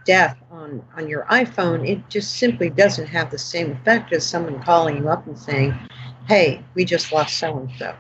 Death 0.05 0.37
on, 0.51 0.83
on 0.97 1.09
your 1.09 1.25
iPhone, 1.31 1.89
it 1.89 2.09
just 2.09 2.37
simply 2.37 2.71
doesn't 2.71 3.07
have 3.07 3.31
the 3.31 3.39
same 3.39 3.73
effect 3.73 4.13
as 4.13 4.27
someone 4.27 4.63
calling 4.63 4.97
you 4.99 5.09
up 5.09 5.27
and 5.27 5.39
saying, 5.39 5.75
hey, 6.27 6.63
we 6.75 6.85
just 6.85 7.13
lost 7.13 7.39
so 7.39 7.59
and 7.59 7.71
so. 7.79 7.95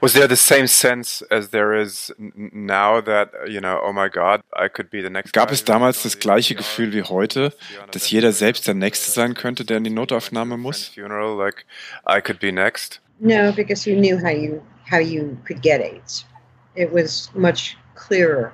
Was 0.00 0.14
there 0.14 0.28
the 0.28 0.36
same 0.36 0.66
sense 0.66 1.22
as 1.30 1.50
there 1.50 1.74
is 1.74 2.10
now 2.18 3.00
that, 3.02 3.30
you 3.46 3.60
know, 3.60 3.80
oh 3.82 3.92
my 3.92 4.08
God, 4.08 4.42
I 4.56 4.68
could 4.68 4.88
be 4.90 5.02
the 5.02 5.10
next 5.10 5.32
Gab 5.32 5.50
es 5.50 5.64
damals 5.64 6.02
das 6.02 6.18
gleiche 6.18 6.54
Gefühl 6.54 6.92
wie 6.92 7.02
heute, 7.02 7.52
dass 7.90 8.10
jeder 8.10 8.32
selbst 8.32 8.66
der 8.66 8.74
Nächste 8.74 9.10
sein 9.10 9.34
könnte, 9.34 9.64
der 9.64 9.78
in 9.78 9.84
die 9.84 9.90
Notaufnahme 9.90 10.56
muss? 10.56 10.88
Funeral, 10.88 11.36
like 11.36 11.66
I 12.08 12.20
could 12.20 12.38
be 12.38 12.52
next? 12.52 13.00
No, 13.20 13.52
because 13.52 13.88
you 13.88 13.96
knew 13.96 14.18
how 14.18 14.30
you 14.30 14.62
how 14.90 14.98
you 14.98 15.36
could 15.46 15.60
get 15.62 15.80
AIDS. 15.80 16.24
It 16.74 16.90
was 16.90 17.30
much 17.34 17.76
clearer 17.94 18.52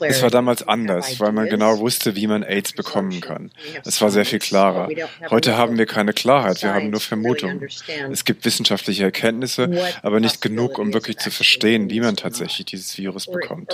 es 0.00 0.22
war 0.22 0.30
damals 0.30 0.66
anders, 0.66 1.18
weil 1.20 1.32
man 1.32 1.48
genau 1.48 1.78
wusste, 1.78 2.16
wie 2.16 2.26
man 2.26 2.42
AIDS 2.42 2.72
bekommen 2.72 3.20
kann. 3.20 3.50
Es 3.84 4.00
war 4.00 4.10
sehr 4.10 4.24
viel 4.24 4.38
klarer. 4.38 4.88
Heute 5.30 5.56
haben 5.56 5.78
wir 5.78 5.86
keine 5.86 6.12
Klarheit, 6.12 6.62
wir 6.62 6.74
haben 6.74 6.90
nur 6.90 7.00
Vermutungen. 7.00 7.66
Es 8.10 8.24
gibt 8.24 8.44
wissenschaftliche 8.44 9.04
Erkenntnisse, 9.04 9.70
aber 10.02 10.20
nicht 10.20 10.40
genug, 10.40 10.78
um 10.78 10.92
wirklich 10.92 11.18
zu 11.18 11.30
verstehen, 11.30 11.90
wie 11.90 12.00
man 12.00 12.16
tatsächlich 12.16 12.66
dieses 12.66 12.96
Virus 12.98 13.26
bekommt. 13.26 13.72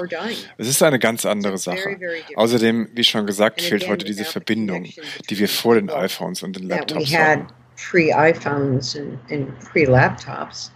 Es 0.58 0.68
ist 0.68 0.82
eine 0.82 0.98
ganz 0.98 1.26
andere 1.26 1.58
Sache. 1.58 1.98
Außerdem, 2.36 2.88
wie 2.94 3.04
schon 3.04 3.26
gesagt, 3.26 3.62
fehlt 3.62 3.88
heute 3.88 4.04
diese 4.04 4.24
Verbindung, 4.24 4.86
die 5.30 5.38
wir 5.38 5.48
vor 5.48 5.74
den 5.74 5.90
iPhones 5.90 6.42
und 6.42 6.56
den 6.56 6.68
Laptops 6.68 7.14
hatten. 7.14 7.46
Pre-iPhones 7.90 8.96
and 9.30 9.58
pre-laptops. 9.72 10.70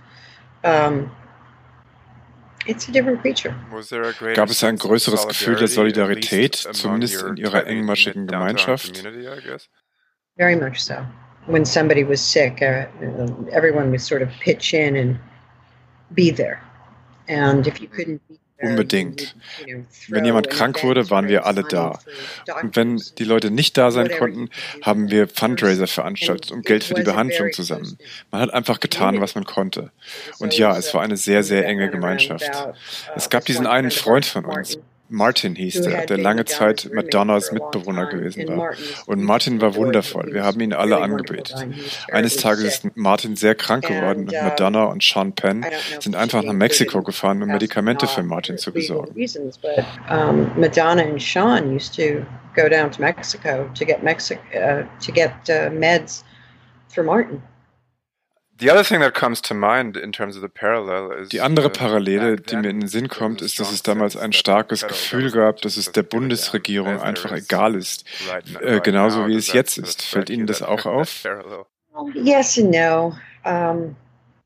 Gab 4.35 4.51
es 4.51 4.65
ein 4.65 4.77
größeres 4.77 5.29
Gefühl 5.29 5.57
der 5.57 5.69
Solidarität, 5.69 6.55
zumindest 6.55 7.23
in 7.23 7.37
ihrer 7.37 7.67
engmaschigen 7.67 8.27
Gemeinschaft? 8.27 9.03
Very 10.37 10.57
much 10.57 10.81
so. 10.81 10.97
When 11.47 11.65
somebody 11.65 12.03
was 12.03 12.21
sick, 12.21 12.61
uh, 12.61 12.87
everyone 13.53 13.91
would 13.91 14.03
sort 14.03 14.21
of 14.21 14.29
pitch 14.41 14.75
in 14.75 14.97
and 14.97 15.19
be 16.13 16.31
there. 16.31 16.61
And 17.29 17.67
if 17.67 17.81
you 17.81 17.89
couldn't 17.89 18.21
be 18.29 18.39
Unbedingt. 18.59 19.37
Wenn 20.09 20.25
jemand 20.25 20.49
krank 20.49 20.83
wurde, 20.83 21.11
waren 21.11 21.29
wir 21.29 21.45
alle 21.45 21.63
da. 21.63 21.99
Und 22.63 22.75
wenn 22.75 23.03
die 23.19 23.25
Leute 23.25 23.51
nicht 23.51 23.77
da 23.77 23.91
sein 23.91 24.11
konnten, 24.11 24.49
haben 24.83 25.11
wir 25.11 25.29
Fundraiser 25.29 25.87
veranstaltet 25.87 26.53
und 26.53 26.65
Geld 26.65 26.83
für 26.83 26.95
die 26.95 27.03
Behandlung 27.03 27.53
zusammen. 27.53 27.99
Man 28.31 28.41
hat 28.41 28.55
einfach 28.55 28.81
getan, 28.81 29.21
was 29.21 29.35
man 29.35 29.45
konnte. 29.45 29.91
Und 30.39 30.57
ja, 30.57 30.77
es 30.77 30.95
war 30.95 31.03
eine 31.03 31.19
sehr, 31.19 31.43
sehr 31.43 31.67
enge 31.67 31.91
Gemeinschaft. 31.91 32.51
Es 33.15 33.29
gab 33.29 33.45
diesen 33.45 33.67
einen 33.67 33.91
Freund 33.91 34.25
von 34.25 34.47
uns, 34.47 34.79
Martin 35.09 35.55
hieß 35.55 35.83
der, 35.83 36.07
der 36.07 36.19
lange 36.19 36.45
Zeit 36.45 36.91
Madonnas 36.93 37.53
Mitbewohner 37.53 38.07
gewesen 38.07 38.49
war. 38.49 38.73
Und 39.07 39.23
Martin 39.23 39.61
war 39.61 39.75
wundervoll. 39.75 40.33
Wir 40.33 40.45
haben 40.45 40.61
ihn 40.61 40.73
alle 40.73 40.99
angebetet. 40.99 41.55
Eines 42.11 42.37
Tages 42.37 42.65
ist 42.65 42.97
Martin 42.97 43.37
sehr 43.37 43.55
krank 43.55 43.87
geworden 43.87 44.29
und 44.29 44.33
Madonna 44.33 44.85
und 44.85 45.03
Sean 45.03 45.33
Penn 45.33 45.65
sind 46.01 46.17
einfach 46.17 46.43
nach 46.43 46.53
Mexiko 46.53 47.03
gefahren, 47.03 47.43
um 47.43 47.49
Medikamente 47.49 48.07
für 48.07 48.23
Martin 48.23 48.59
zu 48.59 48.73
besorgen. 48.73 49.15
Madonna 50.57 51.03
und 51.03 51.23
Sean 51.23 51.75
used 51.75 51.95
to 51.95 52.25
go 52.55 52.69
down 52.69 52.91
to 52.91 53.01
Mexico 53.01 53.69
to 53.75 53.85
get 53.85 54.03
Mexico 54.03 54.41
uh, 54.55 54.85
to 55.05 55.13
get 55.13 55.33
uh, 55.49 55.71
meds 55.71 56.25
for 56.89 57.05
Martin. 57.05 57.43
Die 58.59 58.71
andere 58.71 58.85
Parallele, 61.71 62.37
die 62.37 62.57
mir 62.57 62.71
in 62.71 62.81
den 62.81 62.89
Sinn 62.89 63.09
kommt, 63.09 63.43
ist, 63.43 63.61
dass 63.61 63.71
es 63.71 63.83
damals 63.83 64.17
ein 64.17 64.33
starkes 64.33 64.87
Gefühl 64.87 65.31
gab, 65.31 65.61
dass 65.61 65.77
es 65.77 65.93
der 65.93 66.03
Bundesregierung 66.03 67.01
einfach 67.01 67.33
egal 67.33 67.75
ist, 67.75 68.05
äh, 68.61 68.81
genauso 68.81 69.27
wie 69.27 69.35
es 69.35 69.53
jetzt 69.53 69.77
ist. 69.77 70.03
Fällt 70.03 70.31
Ihnen 70.31 70.47
das 70.47 70.63
auch 70.63 70.87
auf? 70.87 71.25
Yes 72.15 72.59
and 72.59 72.71
no, 72.71 73.15
um, 73.45 73.97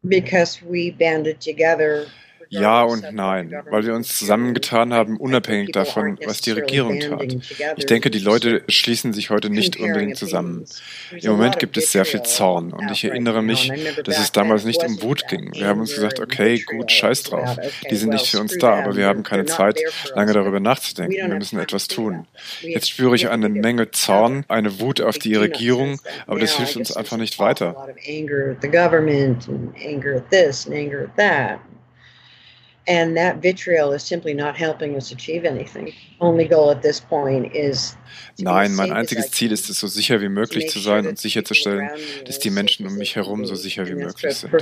because 0.02 0.60
we 0.62 0.92
banded 0.92 1.40
together 1.40 2.06
Ja 2.52 2.82
und 2.82 3.12
nein, 3.12 3.54
weil 3.70 3.86
wir 3.86 3.94
uns 3.94 4.18
zusammengetan 4.18 4.92
haben, 4.92 5.16
unabhängig 5.18 5.70
davon, 5.70 6.18
was 6.24 6.40
die 6.40 6.50
Regierung 6.50 6.98
tat. 6.98 7.36
Ich 7.76 7.86
denke, 7.86 8.10
die 8.10 8.18
Leute 8.18 8.64
schließen 8.68 9.12
sich 9.12 9.30
heute 9.30 9.50
nicht 9.50 9.78
unbedingt 9.78 10.16
zusammen. 10.16 10.64
Im 11.12 11.30
Moment 11.30 11.60
gibt 11.60 11.76
es 11.76 11.92
sehr 11.92 12.04
viel 12.04 12.22
Zorn 12.22 12.72
und 12.72 12.90
ich 12.90 13.04
erinnere 13.04 13.40
mich, 13.40 13.72
dass 14.02 14.18
es 14.18 14.32
damals 14.32 14.64
nicht 14.64 14.82
um 14.82 15.00
Wut 15.00 15.28
ging. 15.28 15.52
Wir 15.54 15.68
haben 15.68 15.78
uns 15.78 15.94
gesagt, 15.94 16.18
okay, 16.18 16.58
gut, 16.58 16.90
scheiß 16.90 17.22
drauf. 17.22 17.56
Die 17.88 17.94
sind 17.94 18.10
nicht 18.10 18.26
für 18.26 18.40
uns 18.40 18.58
da, 18.58 18.82
aber 18.82 18.96
wir 18.96 19.06
haben 19.06 19.22
keine 19.22 19.44
Zeit, 19.44 19.80
lange 20.16 20.32
darüber 20.32 20.58
nachzudenken. 20.58 21.30
Wir 21.30 21.36
müssen 21.36 21.60
etwas 21.60 21.86
tun. 21.86 22.26
Jetzt 22.62 22.90
spüre 22.90 23.14
ich 23.14 23.28
eine 23.28 23.48
Menge 23.48 23.92
Zorn, 23.92 24.44
eine 24.48 24.80
Wut 24.80 25.00
auf 25.00 25.18
die 25.18 25.36
Regierung, 25.36 26.00
aber 26.26 26.40
das 26.40 26.56
hilft 26.56 26.76
uns 26.76 26.90
einfach 26.96 27.16
nicht 27.16 27.38
weiter. 27.38 27.76
And 30.70 31.16
that 31.16 31.69
vitriol 33.42 33.94
is 33.94 34.02
simply 34.02 34.34
not 34.34 34.56
helping 34.56 34.96
us 34.96 35.12
achieve 35.12 35.44
anything. 35.44 35.92
Only 36.20 36.46
goal 36.48 36.70
at 36.70 36.82
this 36.82 37.00
point 37.00 37.54
is 37.54 37.96
Nein, 38.38 38.74
mein 38.74 38.92
einziges 38.92 39.30
Ziel 39.30 39.52
ist 39.52 39.70
es, 39.70 39.80
so 39.80 39.86
sicher 39.86 40.20
wie 40.20 40.28
möglich 40.28 40.68
zu 40.68 40.78
sein 40.78 41.06
und 41.06 41.18
sicherzustellen, 41.18 41.90
dass 42.26 42.38
die 42.38 42.50
Menschen 42.50 42.86
um 42.86 42.96
mich 42.96 43.16
herum 43.16 43.44
so 43.46 43.54
sicher 43.54 43.86
wie 43.86 43.94
möglich 43.94 44.34
sind. 44.34 44.52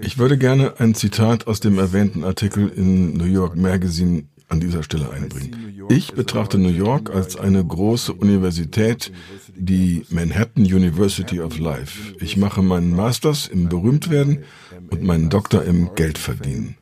Ich 0.00 0.18
würde 0.18 0.38
gerne 0.38 0.74
ein 0.78 0.94
Zitat 0.94 1.46
aus 1.46 1.60
dem 1.60 1.78
erwähnten 1.78 2.24
Artikel 2.24 2.68
in 2.68 3.14
New 3.14 3.24
York 3.24 3.56
Magazine 3.56 4.24
an 4.48 4.60
dieser 4.60 4.82
Stelle 4.82 5.10
einbringen. 5.10 5.86
Ich 5.90 6.12
betrachte 6.12 6.58
New 6.58 6.70
York 6.70 7.14
als 7.14 7.36
eine 7.36 7.64
große 7.64 8.12
Universität, 8.12 9.12
die 9.58 10.04
Manhattan 10.10 10.64
University 10.64 11.40
of 11.40 11.58
Life. 11.58 12.14
Ich 12.20 12.36
mache 12.36 12.62
meinen 12.62 12.94
Masters 12.94 13.48
im 13.48 13.68
Berühmtwerden 13.68 14.44
und 14.90 15.02
meinen 15.02 15.28
Doktor 15.28 15.64
im 15.64 15.94
Geldverdienen. 15.94 16.76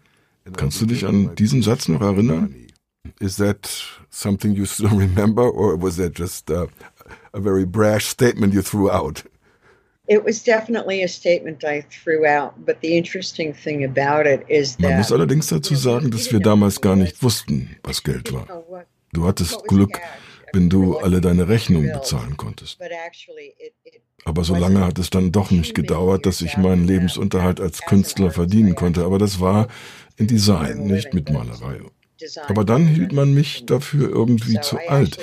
Kannst 0.56 0.80
du 0.80 0.86
dich 0.86 1.04
an 1.04 1.34
diesen 1.34 1.62
Satz 1.62 1.88
noch 1.88 2.00
erinnern? 2.00 2.54
Is 3.20 3.36
that 3.36 3.68
something 4.10 4.52
you 4.54 4.66
still 4.66 4.90
remember 4.90 5.52
or 5.52 5.80
was 5.80 5.96
that 5.96 6.18
just 6.18 6.50
a, 6.50 6.68
a 7.32 7.40
very 7.40 7.64
brash 7.64 8.06
statement 8.06 8.54
you 8.54 8.62
threw 8.62 8.90
out? 8.90 9.24
It 10.08 10.24
was 10.24 10.42
definitely 10.42 11.02
a 11.02 11.08
statement 11.08 11.64
I 11.64 11.82
threw 11.82 12.24
out, 12.26 12.64
but 12.64 12.80
the 12.80 12.96
interesting 12.96 13.52
thing 13.52 13.84
about 13.84 14.28
it 14.28 14.44
is 14.48 14.76
that 14.76 14.82
Man 14.82 14.98
muss 14.98 15.10
allerdings 15.10 15.48
dazu 15.48 15.74
sagen, 15.74 16.12
dass 16.12 16.30
wir 16.30 16.38
damals 16.38 16.80
gar 16.80 16.94
nicht 16.94 17.20
wussten, 17.24 17.76
was 17.82 18.04
Geld 18.04 18.32
war. 18.32 18.46
Du 19.12 19.26
hattest 19.26 19.64
Glück, 19.66 19.98
wenn 20.52 20.68
du 20.68 20.98
alle 20.98 21.20
deine 21.20 21.48
Rechnungen 21.48 21.92
bezahlen 21.92 22.37
konntest. 22.37 22.78
Aber 24.24 24.42
so 24.42 24.54
lange 24.56 24.85
hat 24.85 24.98
es 24.98 25.11
dann 25.11 25.30
doch 25.30 25.50
nicht 25.50 25.74
gedauert, 25.74 26.26
dass 26.26 26.40
ich 26.40 26.56
meinen 26.56 26.87
Lebensunterhalt 26.87 27.61
als 27.61 27.82
Künstler 27.82 28.30
verdienen 28.30 28.74
konnte. 28.74 29.04
Aber 29.04 29.18
das 29.18 29.40
war 29.40 29.68
in 30.16 30.26
Design, 30.26 30.85
nicht 30.85 31.14
mit 31.14 31.30
Malerei. 31.30 31.80
Aber 32.48 32.64
dann 32.64 32.87
hielt 32.87 33.12
man 33.12 33.35
mich 33.35 33.66
dafür 33.66 34.09
irgendwie 34.09 34.59
zu 34.61 34.78
alt. 34.88 35.18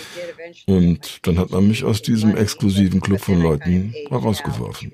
Und 0.67 1.27
dann 1.27 1.39
hat 1.39 1.49
man 1.49 1.67
mich 1.67 1.83
aus 1.83 2.01
diesem 2.01 2.37
exklusiven 2.37 3.01
Club 3.01 3.19
von 3.19 3.41
Leuten 3.41 3.93
herausgeworfen. 4.09 4.91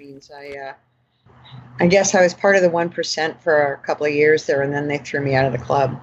I 1.82 1.88
guess 1.88 2.13
I 2.13 2.18
was 2.18 2.34
part 2.34 2.56
of 2.56 2.62
the 2.62 2.70
1% 2.70 3.39
for 3.42 3.74
a 3.74 3.78
couple 3.78 4.06
of 4.06 4.13
years 4.13 4.46
there, 4.46 4.62
and 4.63 4.74
then 4.74 4.88
they 4.88 4.98
threw 4.98 5.22
me 5.22 5.38
out 5.38 5.46
of 5.46 5.54
the 5.54 5.65
club. 5.65 5.98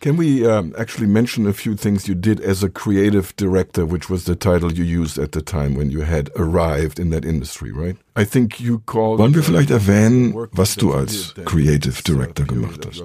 Can 0.00 0.16
we 0.16 0.46
um, 0.46 0.74
actually 0.78 1.06
mention 1.06 1.46
a 1.46 1.52
few 1.52 1.76
things 1.76 2.08
you 2.08 2.14
did 2.14 2.40
as 2.40 2.62
a 2.62 2.68
creative 2.68 3.34
director, 3.36 3.84
which 3.84 4.08
was 4.08 4.24
the 4.24 4.34
title 4.34 4.72
you 4.72 4.84
used 4.84 5.18
at 5.18 5.32
the 5.32 5.42
time 5.42 5.74
when 5.74 5.90
you 5.90 6.02
had 6.02 6.30
arrived 6.36 6.98
in 6.98 7.10
that 7.10 7.24
industry, 7.24 7.72
right? 7.72 7.96
I 8.14 8.24
think 8.24 8.60
you 8.60 8.80
called. 8.86 9.18
Wollen 9.18 9.34
wir 9.34 9.42
vielleicht 9.42 9.70
erwähnen, 9.70 10.34
was 10.52 10.76
du 10.76 10.92
als 10.92 11.34
Creative 11.44 12.02
Director 12.02 12.44
gemacht 12.44 12.86
hast? 12.86 13.02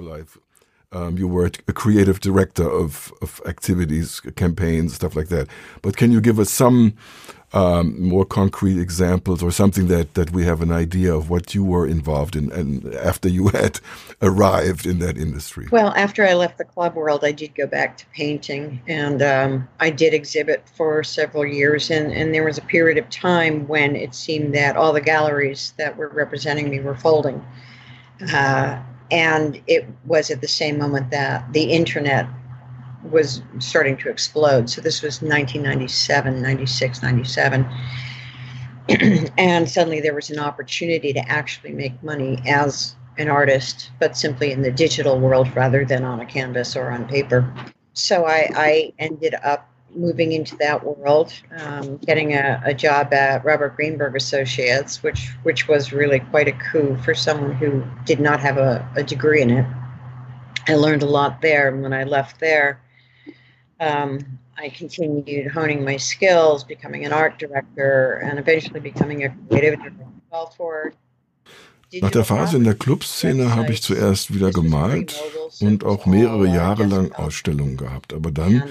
Um, 0.94 1.16
you 1.16 1.26
were 1.26 1.46
a 1.46 1.72
creative 1.72 2.20
director 2.20 2.68
of, 2.68 3.14
of 3.22 3.40
activities, 3.46 4.20
campaigns, 4.36 4.94
stuff 4.94 5.16
like 5.16 5.28
that. 5.28 5.48
But 5.80 5.96
can 5.96 6.12
you 6.12 6.20
give 6.20 6.38
us 6.38 6.50
some 6.50 6.92
um, 7.54 8.00
more 8.00 8.24
concrete 8.24 8.78
examples 8.78 9.42
or 9.42 9.50
something 9.50 9.88
that, 9.88 10.14
that 10.14 10.32
we 10.32 10.44
have 10.44 10.62
an 10.62 10.72
idea 10.72 11.14
of 11.14 11.28
what 11.28 11.54
you 11.54 11.62
were 11.62 11.86
involved 11.86 12.34
in 12.34 12.50
and 12.52 12.94
after 12.94 13.28
you 13.28 13.48
had 13.54 13.80
arrived 14.22 14.86
in 14.86 14.98
that 15.00 15.18
industry? 15.18 15.68
Well, 15.70 15.92
after 15.94 16.26
I 16.26 16.34
left 16.34 16.58
the 16.58 16.64
club 16.64 16.94
world, 16.94 17.24
I 17.24 17.32
did 17.32 17.54
go 17.54 17.66
back 17.66 17.98
to 17.98 18.06
painting 18.14 18.80
and 18.86 19.22
um, 19.22 19.68
I 19.80 19.90
did 19.90 20.14
exhibit 20.14 20.66
for 20.74 21.04
several 21.04 21.44
years. 21.44 21.90
And, 21.90 22.12
and 22.12 22.34
there 22.34 22.44
was 22.44 22.58
a 22.58 22.62
period 22.62 22.98
of 22.98 23.08
time 23.10 23.68
when 23.68 23.96
it 23.96 24.14
seemed 24.14 24.54
that 24.54 24.76
all 24.76 24.92
the 24.92 25.00
galleries 25.00 25.74
that 25.76 25.96
were 25.96 26.08
representing 26.08 26.70
me 26.70 26.80
were 26.80 26.96
folding. 26.96 27.44
Uh, 28.32 28.80
and 29.10 29.60
it 29.66 29.86
was 30.06 30.30
at 30.30 30.40
the 30.40 30.48
same 30.48 30.78
moment 30.78 31.10
that 31.10 31.52
the 31.52 31.64
internet 31.64 32.26
was 33.10 33.42
starting 33.58 33.96
to 33.98 34.08
explode. 34.08 34.70
So 34.70 34.80
this 34.80 35.02
was 35.02 35.22
1997, 35.22 36.40
96, 36.40 37.02
97. 37.02 37.66
and 39.38 39.68
suddenly 39.68 40.00
there 40.00 40.14
was 40.14 40.30
an 40.30 40.38
opportunity 40.38 41.12
to 41.12 41.28
actually 41.28 41.72
make 41.72 42.02
money 42.02 42.42
as 42.46 42.94
an 43.18 43.28
artist, 43.28 43.90
but 44.00 44.16
simply 44.16 44.52
in 44.52 44.62
the 44.62 44.70
digital 44.70 45.18
world 45.18 45.54
rather 45.54 45.84
than 45.84 46.04
on 46.04 46.20
a 46.20 46.26
canvas 46.26 46.76
or 46.76 46.90
on 46.90 47.06
paper. 47.06 47.52
So 47.94 48.24
I, 48.24 48.48
I 48.54 48.92
ended 48.98 49.34
up 49.42 49.68
moving 49.94 50.32
into 50.32 50.56
that 50.56 50.84
world, 50.84 51.32
um, 51.58 51.98
getting 51.98 52.32
a, 52.32 52.62
a, 52.64 52.72
job 52.72 53.12
at 53.12 53.44
Robert 53.44 53.76
Greenberg 53.76 54.16
Associates, 54.16 55.02
which 55.02 55.34
which 55.42 55.68
was 55.68 55.92
really 55.92 56.20
quite 56.20 56.48
a 56.48 56.52
coup 56.52 56.96
for 57.04 57.14
someone 57.14 57.52
who 57.52 57.84
did 58.06 58.18
not 58.18 58.40
have 58.40 58.56
a, 58.56 58.88
a 58.96 59.02
degree 59.02 59.42
in 59.42 59.50
it. 59.50 59.66
I 60.68 60.74
learned 60.74 61.02
a 61.02 61.06
lot 61.06 61.42
there, 61.42 61.68
and 61.68 61.82
when 61.82 61.92
I 61.92 62.04
left 62.04 62.40
there, 62.40 62.80
um, 63.82 64.18
I 64.56 64.68
continued 64.68 65.50
honing 65.50 65.84
my 65.84 65.98
skills, 65.98 66.64
becoming 66.64 67.04
an 67.04 67.12
art 67.12 67.38
director, 67.38 68.22
and 68.24 68.38
eventually 68.38 68.80
becoming 68.80 69.24
a 69.24 69.30
creative 69.48 69.78
director. 69.78 70.06
For 70.56 70.92
Nach 72.00 72.10
der 72.10 72.24
Phase 72.24 72.56
in 72.56 72.64
der 72.64 72.74
Clubszene 72.74 73.54
habe 73.54 73.72
ich 73.72 73.82
zuerst 73.82 74.32
wieder 74.32 74.50
gemalt 74.50 75.14
und 75.60 75.84
auch 75.84 76.06
mehrere 76.06 76.46
Jahre 76.46 76.84
lang 76.84 77.12
Ausstellungen 77.12 77.76
gehabt. 77.76 78.14
Aber 78.14 78.30
dann 78.30 78.62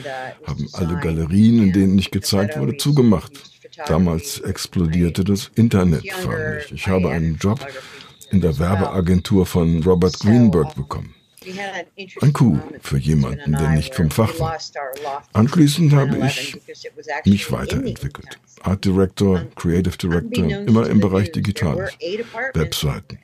haben 0.47 0.67
alle 0.73 0.99
Galerien, 0.99 1.61
in 1.61 1.71
denen 1.71 1.99
ich 1.99 2.09
gezeigt 2.09 2.57
wurde, 2.57 2.77
zugemacht. 2.77 3.31
Damals 3.85 4.39
explodierte 4.39 5.23
das 5.23 5.51
Internet 5.53 6.11
förmlich. 6.11 6.71
Ich 6.71 6.87
habe 6.87 7.11
einen 7.11 7.35
Job 7.35 7.59
in 8.31 8.41
der 8.41 8.57
Werbeagentur 8.57 9.45
von 9.45 9.83
Robert 9.83 10.19
Greenberg 10.19 10.73
bekommen. 10.73 11.13
Ein 12.21 12.33
Coup 12.33 12.59
für 12.81 12.97
jemanden, 12.97 13.53
der 13.53 13.71
nicht 13.71 13.95
vom 13.95 14.11
Fach 14.11 14.39
war. 14.39 14.59
Anschließend 15.33 15.91
habe 15.93 16.17
ich 16.27 16.55
mich 17.25 17.51
weiterentwickelt. 17.51 18.39
Art 18.61 18.85
Director, 18.85 19.47
Creative 19.55 19.97
Director, 19.97 20.45
immer 20.45 20.87
im 20.87 20.99
Bereich 20.99 21.31
Digitales, 21.31 21.97
Webseiten. 22.53 23.17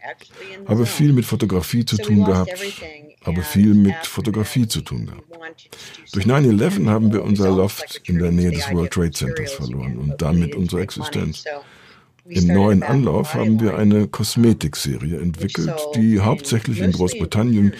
Habe 0.65 0.87
viel 0.87 1.13
mit 1.13 1.25
Fotografie 1.25 1.85
zu 1.85 1.97
tun 1.97 2.25
gehabt, 2.25 2.51
habe 3.23 3.43
viel 3.43 3.75
mit 3.75 4.07
Fotografie 4.07 4.67
zu 4.67 4.81
tun 4.81 5.05
gehabt. 5.05 5.69
Durch 6.13 6.25
9-11 6.25 6.87
haben 6.87 7.13
wir 7.13 7.23
unser 7.23 7.51
Loft 7.51 8.01
in 8.05 8.17
der 8.17 8.31
Nähe 8.31 8.51
des 8.51 8.71
World 8.71 8.91
Trade 8.91 9.11
Centers 9.11 9.53
verloren 9.53 9.95
und 9.97 10.19
damit 10.19 10.55
unsere 10.55 10.81
Existenz. 10.81 11.43
Im 12.29 12.47
neuen 12.47 12.83
Anlauf 12.83 13.33
haben 13.33 13.59
wir 13.59 13.77
eine 13.77 14.07
Kosmetikserie 14.07 15.19
entwickelt, 15.19 15.73
die 15.95 16.19
hauptsächlich 16.19 16.79
in 16.79 16.91
Großbritannien 16.91 17.73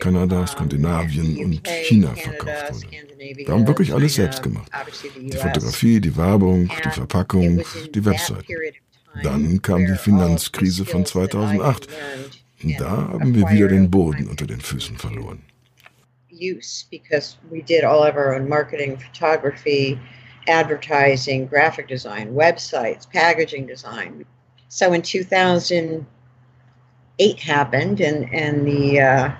Kanada, 0.00 0.46
Skandinavien 0.46 1.36
und 1.44 1.66
China 1.66 2.14
verkauft 2.14 2.74
wurde. 2.74 2.86
Wir 3.36 3.48
haben 3.48 3.66
wirklich 3.66 3.92
alles 3.92 4.14
selbst 4.14 4.42
gemacht. 4.42 4.70
Die 5.20 5.36
Fotografie, 5.36 6.00
die 6.00 6.16
Werbung, 6.16 6.70
die 6.84 6.90
Verpackung, 6.90 7.62
die 7.94 8.04
Webseiten. 8.04 8.46
Dann 9.22 9.60
kam 9.60 9.86
die 9.86 9.96
Finanzkrise 9.96 10.84
von 10.86 11.04
2008. 11.04 11.86
Und 12.62 12.80
da 12.80 13.08
haben 13.08 13.34
wir 13.34 13.48
wieder 13.50 13.68
den 13.68 13.90
Boden 13.90 14.28
unter 14.28 14.46
den 14.46 14.60
Füßen 14.60 14.96
verloren. 14.96 15.42
Use 16.32 16.86
because 16.90 17.36
we 17.50 17.62
did 17.62 17.84
all 17.84 18.08
of 18.08 18.16
our 18.16 18.34
own 18.34 18.48
marketing, 18.48 18.98
photography, 18.98 19.98
advertising, 20.50 21.46
graphic 21.46 21.88
design, 21.88 22.34
websites, 22.34 23.10
packaging 23.10 23.66
design. 23.66 24.26
So 24.68 24.92
in 24.92 25.00
2008 25.02 27.40
happened, 27.40 28.00
and 28.00 28.34
and 28.34 28.66
the 28.66 29.00
uh, 29.00 29.32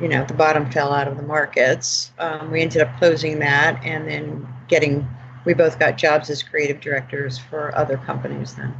you 0.00 0.08
know, 0.08 0.24
the 0.24 0.34
bottom 0.34 0.70
fell 0.70 0.92
out 0.92 1.08
of 1.08 1.16
the 1.16 1.22
markets. 1.22 2.12
Um, 2.18 2.50
we 2.50 2.62
ended 2.62 2.82
up 2.82 2.96
closing 2.98 3.38
that 3.40 3.82
and 3.84 4.08
then 4.08 4.46
getting, 4.68 5.06
we 5.44 5.54
both 5.54 5.78
got 5.78 5.96
jobs 5.96 6.30
as 6.30 6.42
creative 6.42 6.80
directors 6.80 7.38
for 7.38 7.76
other 7.76 7.96
companies 7.96 8.54
then. 8.54 8.74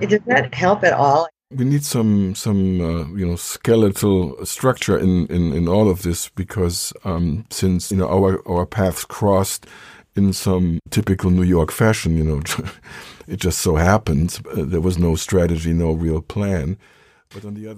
Does 0.00 0.20
that 0.26 0.54
help 0.54 0.84
at 0.84 0.92
all? 0.92 1.28
We 1.50 1.64
need 1.64 1.84
some 1.84 2.34
some 2.34 2.80
uh, 2.80 3.06
you 3.14 3.24
know 3.24 3.36
skeletal 3.36 4.44
structure 4.44 4.98
in, 4.98 5.28
in, 5.28 5.52
in 5.52 5.68
all 5.68 5.88
of 5.88 6.02
this 6.02 6.28
because 6.30 6.92
um, 7.04 7.44
since 7.50 7.92
you 7.92 7.98
know 7.98 8.08
our 8.08 8.42
our 8.48 8.66
paths 8.66 9.04
crossed 9.04 9.66
in 10.16 10.32
some 10.32 10.78
typical 10.90 11.30
New 11.30 11.42
York 11.42 11.72
fashion, 11.72 12.16
you 12.16 12.24
know. 12.24 12.40
It 13.26 13.40
just 13.40 13.60
so 13.60 13.76
happened. 13.76 14.38
Uh, 14.52 14.64
there 14.66 14.82
was 14.82 14.98
no 14.98 15.16
strategy, 15.16 15.72
no 15.72 15.92
real 15.92 16.20
plan. 16.20 16.76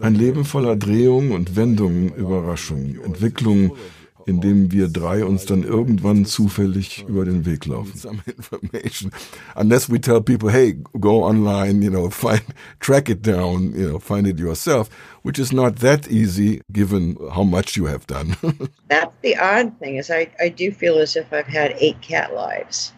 Ein 0.01 0.15
Leben 0.17 0.45
voller 0.45 0.77
Drehungen 0.77 1.31
und 1.33 1.55
Wendungen, 1.55 2.13
Überraschungen, 2.15 3.01
Entwicklungen, 3.03 3.71
in 4.27 4.41
dem 4.41 4.73
wir 4.73 4.89
drei 4.89 5.25
uns 5.25 5.47
dann 5.47 5.63
irgendwann 5.63 6.25
zufällig 6.25 7.05
über 7.09 7.25
den 7.25 7.47
Weg 7.47 7.67
laufen. 7.67 7.97
Some 7.97 8.19
information. 8.27 9.13
Unless 9.55 9.89
we 9.89 10.01
tell 10.01 10.21
people, 10.21 10.51
hey, 10.51 10.77
go 11.01 11.25
online, 11.25 11.81
you 11.83 11.91
know, 11.91 12.11
find, 12.11 12.43
track 12.81 13.09
it 13.09 13.25
down, 13.25 13.73
you 13.75 13.89
know, 13.89 13.99
find 14.01 14.27
it 14.27 14.39
yourself, 14.39 14.89
which 15.23 15.39
is 15.39 15.53
not 15.53 15.77
that 15.77 16.09
easy 16.09 16.61
given 16.73 17.17
how 17.33 17.45
much 17.45 17.77
you 17.77 17.87
have 17.87 18.07
done. 18.07 18.37
That's 18.89 19.15
the 19.23 19.37
odd 19.39 19.79
thing 19.79 19.97
is 19.97 20.11
I, 20.11 20.29
I 20.41 20.49
do 20.49 20.73
feel 20.73 20.99
as 20.99 21.15
if 21.17 21.33
I've 21.33 21.47
had 21.47 21.77
eight 21.79 22.01
cat 22.03 22.35
lives. 22.35 22.93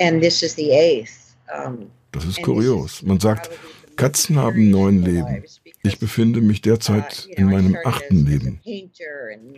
And 0.00 0.22
this 0.22 0.42
is 0.42 0.54
the 0.54 0.72
eighth. 0.72 1.36
Um, 1.54 1.90
das 2.12 2.24
ist 2.24 2.42
kurios. 2.42 3.02
Man 3.02 3.20
sagt, 3.20 3.50
Katzen 3.96 4.36
haben 4.36 4.70
neun 4.70 5.02
Leben. 5.02 5.44
Ich 5.84 5.98
befinde 5.98 6.40
mich 6.40 6.60
derzeit 6.62 7.26
in 7.26 7.46
meinem 7.50 7.76
achten 7.84 8.24
Leben. 8.24 8.60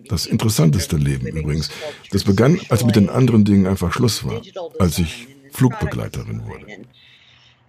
Das 0.09 0.25
interessanteste 0.27 0.97
Leben 0.97 1.27
übrigens. 1.27 1.71
Das 2.11 2.25
begann, 2.25 2.59
als 2.71 2.85
mit 2.85 2.97
den 2.97 3.11
anderen 3.11 3.45
Dingen 3.45 3.67
einfach 3.67 3.93
Schluss 3.93 4.25
war, 4.25 4.41
als 4.79 4.99
ich 4.99 5.29
Flugbegleiterin 5.53 6.47
wurde. 6.47 6.67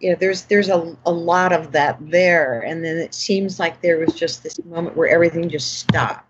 Yeah, 0.01 0.15
there's 0.17 0.45
there's 0.45 0.69
a, 0.69 0.97
a 1.05 1.11
lot 1.11 1.53
of 1.53 1.71
that 1.71 1.97
there, 2.11 2.61
and 2.65 2.83
then 2.83 2.97
it 2.97 3.13
seems 3.13 3.57
like 3.57 3.79
there 3.81 3.97
was 3.97 4.13
just 4.19 4.43
this 4.43 4.61
moment 4.65 4.95
where 4.95 5.09
everything 5.09 5.49
just 5.49 5.79
stopped. 5.79 6.25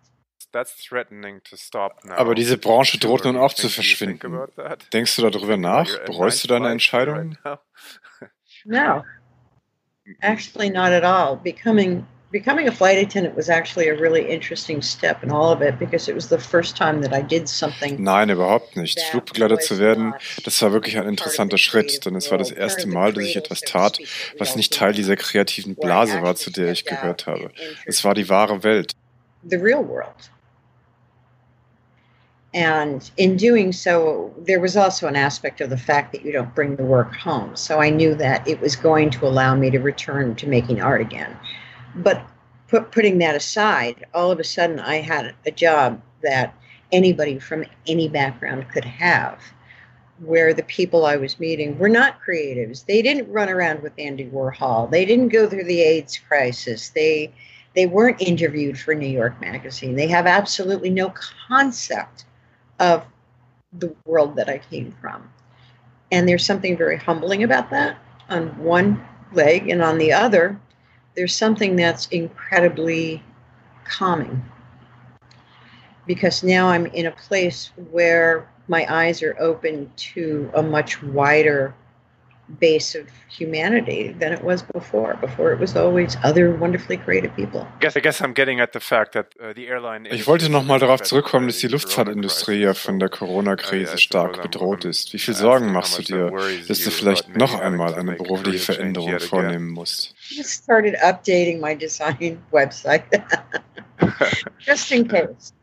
Aber 2.16 2.36
diese 2.36 2.58
Branche 2.58 2.98
droht 2.98 3.26
nun 3.26 3.36
auch 3.36 3.54
zu 3.54 3.68
verschwinden. 3.68 4.38
Denkst 4.94 5.16
du 5.18 5.30
darüber 5.30 5.58
nach? 5.58 5.88
Bereust 6.06 6.44
du 6.44 6.48
deine 6.48 6.70
Entscheidung? 6.72 7.38
No, 8.68 9.04
actually 10.24 10.72
not 10.72 10.92
at 10.92 11.04
all. 11.04 11.36
Becoming 11.36 12.04
becoming 12.36 12.68
a 12.68 12.72
flight 12.72 12.98
attendant 12.98 13.34
was 13.34 13.50
actually 13.50 13.88
a 13.88 13.96
really 13.96 14.30
interesting 14.30 14.82
step 14.82 15.24
in 15.24 15.32
all 15.32 15.54
of 15.54 15.62
it 15.62 15.80
because 15.80 16.10
it 16.10 16.16
was 16.16 16.28
the 16.28 16.38
first 16.38 16.76
time 16.76 17.02
that 17.02 17.14
I 17.14 17.22
did 17.22 17.48
something. 17.48 17.96
Nein, 18.04 18.30
überhaupt 18.30 18.76
nicht. 18.76 19.00
Flugbegleiter 19.10 19.58
zu 19.58 19.80
werden, 19.80 20.14
das 20.44 20.62
war 20.62 20.74
wirklich 20.74 20.98
ein 20.98 21.08
interessanter 21.08 21.58
Schritt, 21.58 22.06
denn 22.06 22.14
es 22.16 22.30
war 22.32 22.38
das 22.38 22.52
erste 22.52 22.88
Mal, 22.90 23.14
dass 23.14 23.24
ich 23.24 23.38
etwas 23.38 23.62
tat, 23.62 24.00
was 24.38 24.58
nicht 24.58 24.74
Teil 24.74 24.92
dieser 24.92 25.16
kreativen 25.16 25.76
Blase 25.76 26.22
war, 26.22 26.36
zu 26.36 26.52
der 26.52 26.74
ich 26.74 26.84
gehört 26.84 27.26
habe. 27.26 27.52
Es 27.86 28.04
war 28.04 28.14
die 28.14 28.28
wahre 28.28 28.64
Welt. 28.64 28.92
The 29.50 29.56
real 29.56 29.88
world. 29.88 30.30
And 32.54 33.10
in 33.16 33.38
doing 33.38 33.72
so, 33.72 34.34
there 34.46 34.60
was 34.60 34.76
also 34.76 35.08
an 35.08 35.16
aspect 35.16 35.62
of 35.62 35.70
the 35.70 35.78
fact 35.78 36.12
that 36.12 36.26
you 36.26 36.34
don't 36.34 36.54
bring 36.54 36.76
the 36.76 36.86
work 36.86 37.14
home. 37.16 37.56
So 37.56 37.80
I 37.82 37.90
knew 37.90 38.14
that 38.16 38.46
it 38.46 38.60
was 38.60 38.76
going 38.76 39.10
to 39.12 39.26
allow 39.26 39.56
me 39.56 39.70
to 39.72 39.80
return 39.80 40.36
to 40.36 40.48
making 40.48 40.82
art 40.82 41.02
again. 41.02 41.38
But 41.96 42.26
put, 42.68 42.92
putting 42.92 43.18
that 43.20 43.36
aside, 43.36 44.06
all 44.14 44.32
of 44.32 44.40
a 44.40 44.44
sudden 44.44 44.80
I 44.80 44.98
had 44.98 45.34
a 45.46 45.52
job 45.52 46.02
that 46.22 46.54
anybody 46.92 47.40
from 47.40 47.66
any 47.88 48.10
background 48.10 48.68
could 48.70 48.86
have, 48.86 49.40
where 50.20 50.54
the 50.54 50.64
people 50.64 51.06
I 51.06 51.18
was 51.18 51.40
meeting 51.40 51.78
were 51.78 51.90
not 51.90 52.20
creatives. 52.26 52.86
They 52.86 53.02
didn't 53.02 53.32
run 53.32 53.50
around 53.50 53.82
with 53.82 53.94
Andy 53.98 54.26
Warhol. 54.26 54.90
They 54.90 55.06
didn't 55.06 55.30
go 55.30 55.50
through 55.50 55.66
the 55.66 55.82
AIDS 55.82 56.18
crisis. 56.18 56.90
They 56.90 57.32
they 57.76 57.86
weren't 57.88 58.22
interviewed 58.22 58.80
for 58.80 58.96
New 58.96 59.08
York 59.08 59.40
Magazine. 59.42 59.96
They 59.96 60.08
have 60.08 60.26
absolutely 60.26 60.90
no 60.90 61.14
concept 61.50 62.24
of 62.80 63.04
the 63.74 63.94
world 64.06 64.38
that 64.38 64.48
I 64.48 64.60
came 64.60 64.96
from. 65.02 65.30
And 66.10 66.28
there's 66.28 66.46
something 66.46 66.78
very 66.78 66.98
humbling 66.98 67.44
about 67.44 67.70
that 67.72 67.98
on 68.30 68.58
one 68.58 69.06
leg, 69.34 69.70
and 69.70 69.82
on 69.82 69.98
the 69.98 70.14
other, 70.14 70.58
there's 71.16 71.36
something 71.36 71.76
that's 71.76 72.08
incredibly 72.08 73.24
calming. 73.86 74.44
Because 76.06 76.44
now 76.44 76.68
I'm 76.68 76.86
in 76.88 77.08
a 77.08 77.12
place 77.12 77.72
where 77.92 78.50
my 78.68 78.86
eyes 78.90 79.24
are 79.24 79.36
open 79.40 79.92
to 79.96 80.50
a 80.54 80.62
much 80.62 81.02
wider 81.02 81.74
base 82.60 82.96
of 82.96 83.08
humanity 83.30 84.16
than 84.20 84.32
it 84.32 84.44
was 84.44 84.64
before. 84.64 85.16
Before 85.16 85.52
it 85.52 85.60
was 85.60 85.76
always 85.76 86.18
other 86.24 86.56
wonderfully 86.56 86.98
creative 86.98 87.36
people. 87.36 87.68
Guess, 87.80 87.98
I 87.98 88.00
guess 88.02 88.22
I'm 88.22 88.34
getting 88.34 88.60
at 88.60 88.74
the 88.74 88.80
fact 88.80 89.14
that 89.14 89.34
the 89.56 89.68
airline 89.68 90.06
ich 90.06 90.28
wollte 90.28 90.50
nochmal 90.50 90.80
darauf 90.80 91.02
zurückkommen, 91.02 91.48
dass 91.48 91.60
die 91.60 91.68
Luftfahrtindustrie 91.68 92.62
ja 92.62 92.74
von 92.74 93.00
der 93.00 93.10
Corona-Krise 93.10 93.98
stark 93.98 94.42
bedroht 94.42 94.86
ist. 94.86 95.14
Wie 95.14 95.20
viel 95.20 95.34
Sorgen 95.34 95.72
machst 95.72 95.98
du 95.98 96.04
dir, 96.04 96.32
dass 96.68 96.84
du 96.84 96.92
vielleicht 96.92 97.36
noch 97.36 97.60
einmal 97.60 97.96
eine 97.96 98.14
berufliche 98.14 98.60
Veränderung 98.60 99.20
vornehmen 99.20 99.70
musst? 99.70 100.16
I 100.32 100.44
started 100.44 100.96
updating 101.02 101.60
my 101.60 101.76
design 101.76 102.40
website 102.52 103.04
just 104.60 104.92
in 104.92 105.08
case. 105.08 105.55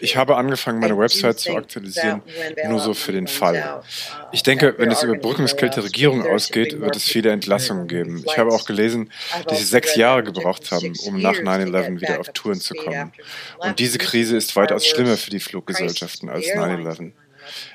Ich 0.00 0.16
habe 0.16 0.36
angefangen, 0.36 0.80
meine 0.80 0.98
Website 0.98 1.38
zu 1.38 1.56
aktualisieren, 1.56 2.22
nur 2.68 2.80
so 2.80 2.94
für 2.94 3.12
den 3.12 3.26
Fall. 3.26 3.80
Uh, 3.80 4.26
ich 4.32 4.42
denke, 4.42 4.74
wenn 4.78 4.90
es 4.90 5.02
Überbrückungsgeld 5.02 5.76
der 5.76 5.84
Regierung 5.84 6.26
ausgeht, 6.26 6.80
wird 6.80 6.96
es 6.96 7.04
viele 7.04 7.30
Entlassungen 7.30 7.88
geben. 7.88 8.22
Ich 8.26 8.36
habe 8.36 8.50
auch 8.50 8.64
gelesen, 8.64 9.10
dass 9.46 9.58
sie 9.58 9.64
sechs 9.64 9.96
Jahre 9.96 10.22
gebraucht 10.22 10.70
haben, 10.70 10.92
um 11.06 11.20
nach 11.20 11.36
9-11 11.36 12.00
wieder 12.00 12.20
auf 12.20 12.28
Touren 12.30 12.60
zu 12.60 12.74
kommen. 12.74 13.12
Und 13.58 13.78
diese 13.78 13.98
Krise 13.98 14.36
ist 14.36 14.54
weitaus 14.56 14.86
schlimmer 14.86 15.16
für 15.16 15.30
die 15.30 15.40
Fluggesellschaften 15.40 16.28
als 16.28 16.46
9-11. 16.46 17.12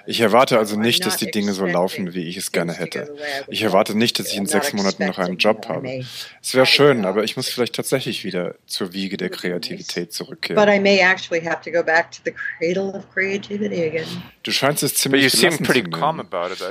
Ich 0.05 0.19
erwarte 0.21 0.57
also 0.59 0.79
nicht, 0.79 1.05
dass 1.05 1.17
die 1.17 1.31
Dinge 1.31 1.53
so 1.53 1.65
laufen, 1.65 2.13
wie 2.13 2.27
ich 2.27 2.37
es 2.37 2.51
gerne 2.51 2.73
hätte. 2.73 3.15
Ich 3.47 3.61
erwarte 3.63 3.97
nicht, 3.97 4.19
dass 4.19 4.27
ich 4.31 4.37
in 4.37 4.45
sechs 4.45 4.73
Monaten 4.73 5.05
noch 5.05 5.17
einen 5.17 5.37
Job 5.37 5.67
habe. 5.69 6.05
Es 6.41 6.53
wäre 6.53 6.65
schön, 6.65 7.05
aber 7.05 7.23
ich 7.23 7.35
muss 7.37 7.49
vielleicht 7.49 7.75
tatsächlich 7.75 8.23
wieder 8.23 8.55
zur 8.67 8.93
Wiege 8.93 9.17
der 9.17 9.29
Kreativität 9.29 10.13
zurückkehren. 10.13 10.55
Du 14.43 14.51
scheinst 14.51 14.83
es 14.83 14.95
ziemlich 14.95 15.23
gelassen 15.41 15.65
zu 15.65 15.71
nehmen. 15.73 15.91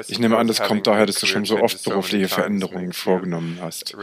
Ich 0.08 0.18
nehme 0.18 0.36
an, 0.38 0.46
das 0.46 0.60
kommt 0.62 0.86
daher, 0.86 1.06
dass 1.06 1.16
du 1.16 1.26
schon 1.26 1.44
so 1.44 1.58
oft 1.60 1.82
berufliche 1.84 2.28
Veränderungen 2.28 2.92
vorgenommen 2.92 3.58
hast. 3.60 3.94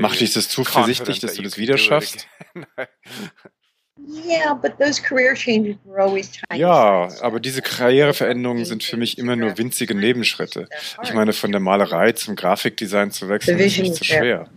Macht 0.00 0.20
dich 0.20 0.32
das 0.32 0.48
zuversichtlich, 0.48 1.20
dass 1.20 1.34
du 1.34 1.42
das 1.42 1.58
wieder 1.58 1.76
schaffst? 1.78 2.26
Ja, 6.54 7.08
aber 7.20 7.40
diese 7.40 7.62
Karriereveränderungen 7.62 8.64
sind 8.64 8.82
für 8.82 8.96
mich 8.96 9.18
immer 9.18 9.36
nur 9.36 9.58
winzige 9.58 9.94
Nebenschritte. 9.94 10.68
Ich 11.02 11.12
meine, 11.14 11.32
von 11.32 11.52
der 11.52 11.60
Malerei 11.60 12.12
zum 12.12 12.36
Grafikdesign 12.36 13.10
zu 13.10 13.28
wechseln, 13.28 13.58
ist 13.58 13.78
nicht 13.78 13.94
so 13.96 14.04
schwer. 14.04 14.48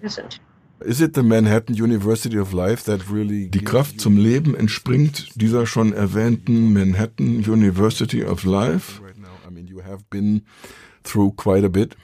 Is 0.83 0.99
it 0.99 1.13
the 1.13 1.21
Manhattan 1.21 1.75
University 1.75 2.39
of 2.39 2.53
Life 2.53 2.85
that 2.85 3.11
really 3.11 3.49
die 3.49 3.63
Kraft 3.63 4.01
zum 4.01 4.17
Leben 4.17 4.55
entspringt 4.55 5.29
dieser 5.35 5.67
schon 5.67 5.93
erwähnten 5.93 6.73
Manhattan 6.73 7.43
University 7.47 8.23
of 8.23 8.43
Life? 8.45 8.99
I 9.47 9.51
mean, 9.51 9.67
you 9.67 9.83
have 9.83 10.03
been 10.09 10.43
through 11.03 11.35
quite 11.35 11.63
a 11.63 11.69
bit. 11.69 11.95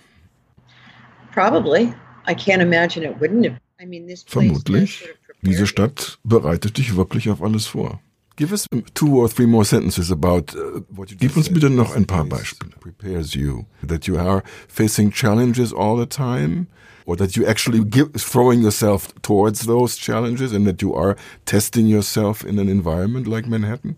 Probably. 1.34 1.94
I 2.28 2.36
can't 2.36 2.62
imagine 2.62 3.04
it 3.04 3.20
wouldn't 3.20 3.46
have. 3.46 3.60
I 3.80 3.86
mean, 3.86 4.08
this 4.08 4.24
Vermutlich. 4.24 5.06
Diese 5.42 5.68
Stadt 5.68 6.20
bereitet 6.24 6.78
dich 6.78 6.96
wirklich 6.96 7.30
auf 7.30 7.42
alles 7.42 7.68
vor. 7.68 8.02
Give 8.38 8.52
us 8.52 8.68
two 8.94 9.20
or 9.20 9.28
three 9.28 9.48
more 9.48 9.66
sentences 9.66 10.12
about 10.12 10.56
uh, 10.56 10.82
what 10.90 11.10
you 11.10 11.18
Gib 11.18 11.36
uns 11.36 11.50
bitte 11.50 11.72
noch 11.72 11.96
ein 11.96 12.06
paar 12.06 12.24
Beispiele. 12.24 12.72
Prepares 12.80 13.34
you 13.34 13.66
that 13.82 14.06
you 14.06 14.18
are 14.18 14.44
facing 14.68 15.12
challenges 15.12 15.74
all 15.74 15.98
the 15.98 16.06
time 16.06 16.68
or 17.08 17.16
that 17.16 17.36
you 17.36 17.48
actually 17.48 17.84
give, 17.84 18.14
throwing 18.14 18.62
yourself 18.62 19.12
towards 19.24 19.66
those 19.66 19.98
challenges 19.98 20.54
and 20.54 20.68
that 20.68 20.84
you 20.84 20.94
are 20.94 21.16
testing 21.46 21.88
yourself 21.88 22.46
in 22.46 22.60
an 22.60 22.70
environment 22.70 23.26
like 23.26 23.48
Manhattan? 23.48 23.96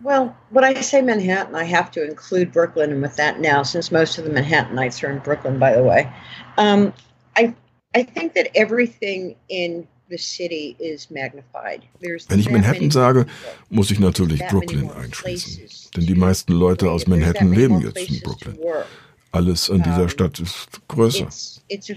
Well, 0.00 0.36
when 0.50 0.64
I 0.64 0.74
say 0.82 1.00
Manhattan, 1.00 1.56
I 1.56 1.64
have 1.64 1.90
to 1.92 2.06
include 2.06 2.52
Brooklyn, 2.52 2.92
and 2.92 3.00
with 3.00 3.16
that 3.16 3.40
now, 3.40 3.62
since 3.62 3.90
most 3.90 4.18
of 4.18 4.24
the 4.24 4.30
Manhattanites 4.30 5.02
are 5.02 5.10
in 5.10 5.18
Brooklyn, 5.20 5.58
by 5.58 5.74
the 5.74 5.82
way, 5.82 6.12
um, 6.58 6.92
I 7.36 7.54
I 7.94 8.02
think 8.02 8.34
that 8.34 8.50
everything 8.54 9.36
in 9.48 9.88
Wenn 12.28 12.38
ich 12.38 12.50
Manhattan 12.50 12.90
sage, 12.90 13.26
muss 13.70 13.90
ich 13.90 13.98
natürlich 13.98 14.40
Brooklyn 14.46 14.90
einschließen. 14.90 15.62
Denn 15.96 16.06
die 16.06 16.14
meisten 16.14 16.52
Leute 16.52 16.90
aus 16.90 17.06
Manhattan 17.06 17.52
leben 17.52 17.80
jetzt 17.80 18.08
in 18.08 18.20
Brooklyn. 18.20 18.58
Alles 19.32 19.70
an 19.70 19.82
dieser 19.82 20.08
Stadt 20.08 20.38
ist 20.38 20.68
größer. 20.88 21.28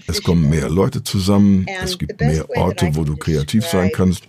Es 0.08 0.24
kommen 0.24 0.50
mehr 0.50 0.70
Leute 0.70 1.04
zusammen, 1.04 1.68
es 1.84 1.98
gibt 1.98 2.20
mehr 2.20 2.50
Orte, 2.58 2.96
wo 2.96 3.04
du 3.04 3.16
kreativ 3.16 3.66
sein 3.66 3.92
kannst 3.94 4.24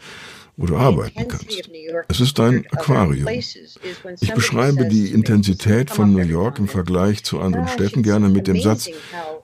wo 0.58 0.66
du 0.66 0.76
arbeiten 0.76 1.28
kannst. 1.28 1.70
Es 2.08 2.20
ist 2.20 2.38
ein 2.40 2.66
Aquarium. 2.72 3.28
Ich 3.28 4.34
beschreibe 4.34 4.86
die 4.86 5.12
Intensität 5.12 5.88
von 5.88 6.12
New 6.12 6.18
York 6.18 6.58
im 6.58 6.66
Vergleich 6.66 7.22
zu 7.22 7.40
anderen 7.40 7.68
Städten 7.68 8.02
gerne 8.02 8.28
mit 8.28 8.48
dem 8.48 8.60
Satz, 8.60 8.90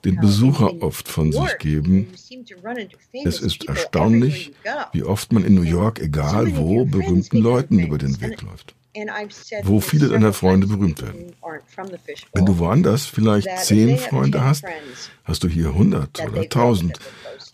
den 0.03 0.17
Besucher 0.17 0.83
oft 0.83 1.07
von 1.07 1.31
sich 1.31 1.57
geben. 1.57 2.07
Es 3.23 3.39
ist 3.39 3.67
erstaunlich, 3.67 4.51
wie 4.91 5.03
oft 5.03 5.31
man 5.31 5.45
in 5.45 5.55
New 5.55 5.61
York, 5.63 5.99
egal 6.01 6.57
wo, 6.57 6.83
berühmten 6.85 7.37
Leuten 7.37 7.79
über 7.79 7.97
den 7.97 8.19
Weg 8.19 8.41
läuft. 8.41 8.75
wo 9.63 9.79
viele 9.79 10.09
deiner 10.09 10.33
Freunde 10.33 10.67
berühmt 10.67 11.01
werden. 11.01 11.33
Wenn 12.33 12.45
du 12.45 12.59
woanders 12.59 13.05
vielleicht 13.05 13.49
zehn 13.59 13.97
Freunde 13.97 14.43
hast, 14.43 14.65
hast 15.23 15.43
du 15.43 15.47
hier 15.47 15.73
hundert 15.73 16.21
oder 16.27 16.47
tausend. 16.49 16.99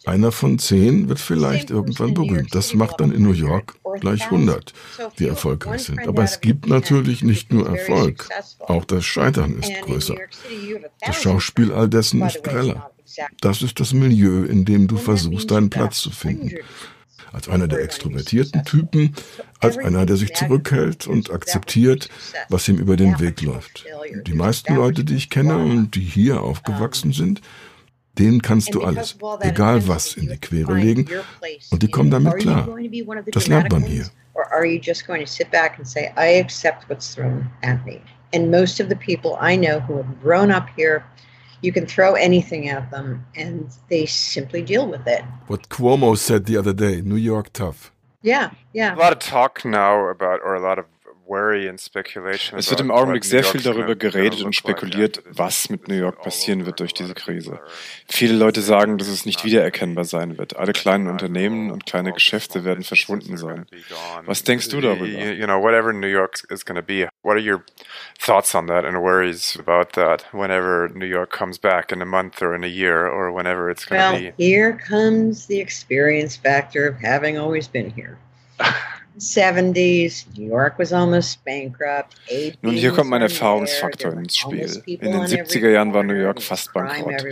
Einer 0.06 0.32
von 0.32 0.58
zehn 0.58 1.10
wird 1.10 1.20
vielleicht 1.20 1.70
irgendwann 1.70 2.14
berühmt. 2.14 2.56
Das 2.56 2.74
macht 2.74 3.00
dann 3.00 3.12
in 3.12 3.22
New 3.22 3.34
York 3.34 3.76
gleich 4.00 4.24
100, 4.24 4.74
die 5.20 5.28
erfolgreich 5.28 5.84
sind. 5.84 6.08
Aber 6.08 6.24
es 6.24 6.42
gibt 6.42 6.68
natürlich 6.68 7.24
nicht 7.24 7.54
nur 7.54 7.70
Erfolg, 7.70 8.28
auch 8.60 8.84
das 8.86 9.06
Scheitern 9.06 9.60
ist 9.60 9.72
größer. 9.82 10.16
Das 11.06 11.22
Schauspiel 11.22 11.72
all 11.72 11.88
dessen 11.88 12.22
ist 12.24 12.44
greller. 12.44 12.92
Das 13.42 13.62
ist 13.62 13.80
das 13.80 13.94
Milieu, 13.94 14.44
in 14.46 14.66
dem 14.66 14.88
du 14.88 14.98
versuchst, 14.98 15.52
deinen 15.52 15.70
Platz 15.70 16.00
zu 16.02 16.12
finden. 16.12 16.52
Als 17.32 17.48
einer 17.48 17.68
der 17.68 17.82
extrovertierten 17.82 18.66
Typen, 18.66 19.16
als 19.60 19.78
einer, 19.78 20.06
der 20.06 20.18
sich 20.18 20.34
zurückhält 20.34 21.08
und 21.08 21.32
akzeptiert, 21.32 22.10
was 22.50 22.68
ihm 22.68 22.78
über 22.78 22.98
den 22.98 23.20
Weg 23.20 23.42
läuft. 23.42 23.86
Die 24.26 24.34
meisten 24.34 24.76
Leute, 24.76 25.06
die 25.06 25.16
ich 25.16 25.30
kenne 25.30 25.58
und 25.58 25.96
die 25.96 26.02
hier 26.02 26.42
aufgewachsen 26.42 27.14
sind, 27.14 27.42
Denen 28.20 28.42
kannst 28.42 28.74
du 28.74 28.82
alles, 28.84 29.16
egal 29.40 29.88
was, 29.88 30.18
in 30.18 30.28
die 30.28 30.38
Quere 30.38 30.74
legen 30.74 31.08
und 31.72 31.82
die 31.82 31.90
kommen 31.90 32.12
damit 32.12 32.40
klar. 32.40 32.68
Das 33.32 33.48
lernt 33.48 33.72
man 33.72 33.84
hier. 33.84 34.06
And 34.34 35.88
say, 35.88 36.12
I 36.18 36.40
accept 36.40 36.90
what's 36.90 37.14
thrown 37.14 37.50
at 37.64 37.86
me? 37.86 38.02
And 38.34 38.52
most 38.52 38.80
of 38.80 38.90
the 38.90 38.96
people 38.96 39.38
I 39.40 39.56
know 39.56 39.80
who 39.80 39.98
have 39.98 40.22
grown 40.22 40.52
up 40.52 40.68
here, 40.76 41.04
you 41.62 41.72
can 41.72 41.86
throw 41.86 42.16
anything 42.16 42.70
at 42.70 42.90
them 42.92 43.26
and 43.36 43.70
they 43.90 44.06
simply 44.06 44.62
deal 44.62 44.88
with 44.88 45.08
it. 45.08 45.24
What 45.48 45.70
Cuomo 45.70 46.18
said 46.18 46.46
the 46.46 46.58
other 46.58 46.74
day, 46.74 47.02
New 47.02 47.18
York 47.18 47.54
tough. 47.54 47.92
Yeah, 48.24 48.52
yeah. 48.74 48.96
A 48.96 48.98
lot 48.98 49.14
of 49.14 49.20
talk 49.20 49.64
now 49.66 50.10
about, 50.10 50.42
or 50.44 50.56
a 50.56 50.62
lot 50.62 50.80
of 50.80 50.86
Es 51.32 52.70
wird 52.70 52.82
im 52.82 52.92
Augenblick 52.92 53.24
sehr 53.24 53.44
viel 53.44 53.62
darüber 53.62 53.96
geredet 53.96 54.42
und 54.42 54.54
spekuliert, 54.54 55.24
was 55.26 55.70
mit 55.70 55.88
New 55.88 55.96
York 55.96 56.22
passieren 56.22 56.66
wird 56.66 56.80
durch 56.82 56.94
diese 56.94 57.14
Krise. 57.14 57.60
Viele 58.08 58.34
Leute 58.34 58.62
sagen, 58.62 58.98
dass 58.98 59.08
es 59.08 59.26
nicht 59.26 59.46
wiedererkennbar 59.46 60.04
sein 60.04 60.38
wird. 60.38 60.58
Alle 60.58 60.74
kleinen 60.74 61.08
Unternehmen 61.08 61.72
und 61.72 61.86
kleine 61.86 62.12
Geschäfte 62.12 62.66
werden 62.66 62.84
verschwunden 62.84 63.38
sein. 63.38 63.66
Was 64.26 64.44
denkst 64.44 64.70
du 64.70 64.82
darüber? 64.82 65.06
You 65.06 65.46
know, 65.46 65.62
whatever 65.62 65.94
New 65.94 66.08
York 66.08 66.44
is 66.50 66.66
going 66.66 66.76
to 66.76 66.86
be. 66.86 67.08
What 67.22 67.38
are 67.38 67.50
your 67.50 67.64
thoughts 68.20 68.54
on 68.54 68.68
that 68.68 68.84
and 68.84 68.98
worries 68.98 69.58
about 69.58 69.94
that 69.94 70.26
whenever 70.34 70.90
New 70.94 71.06
York 71.06 71.32
comes 71.32 71.58
back 71.58 71.92
in 71.92 72.02
a 72.02 72.06
month 72.06 72.42
or 72.42 72.54
in 72.56 72.64
a 72.64 72.68
year 72.68 73.08
or 73.08 73.32
whenever 73.32 73.70
it's 73.70 73.86
going 73.86 74.02
to 74.02 74.24
well, 74.24 74.34
be? 74.38 74.44
Here 74.44 74.74
comes 74.74 75.46
the 75.46 75.60
experience 75.60 76.36
factor 76.36 76.88
of 76.88 77.00
having 77.00 77.38
always 77.38 77.68
been 77.68 77.90
here. 77.90 78.18
70s, 79.20 80.26
New 80.38 80.48
York 80.48 80.80
was 80.80 80.94
almost 80.94 81.44
bankrupt. 81.44 82.16
Nun, 82.62 82.76
hier 82.76 82.92
kommt 82.92 83.10
mein 83.10 83.22
Erfahrungsfaktor 83.22 84.14
ins 84.14 84.38
Spiel. 84.38 84.82
In 84.86 85.12
den 85.12 85.24
70er 85.24 85.70
Jahren 85.70 85.94
war 85.94 86.04
New 86.04 86.16
York 86.16 86.42
fast 86.42 86.74
bankrott. 86.74 87.24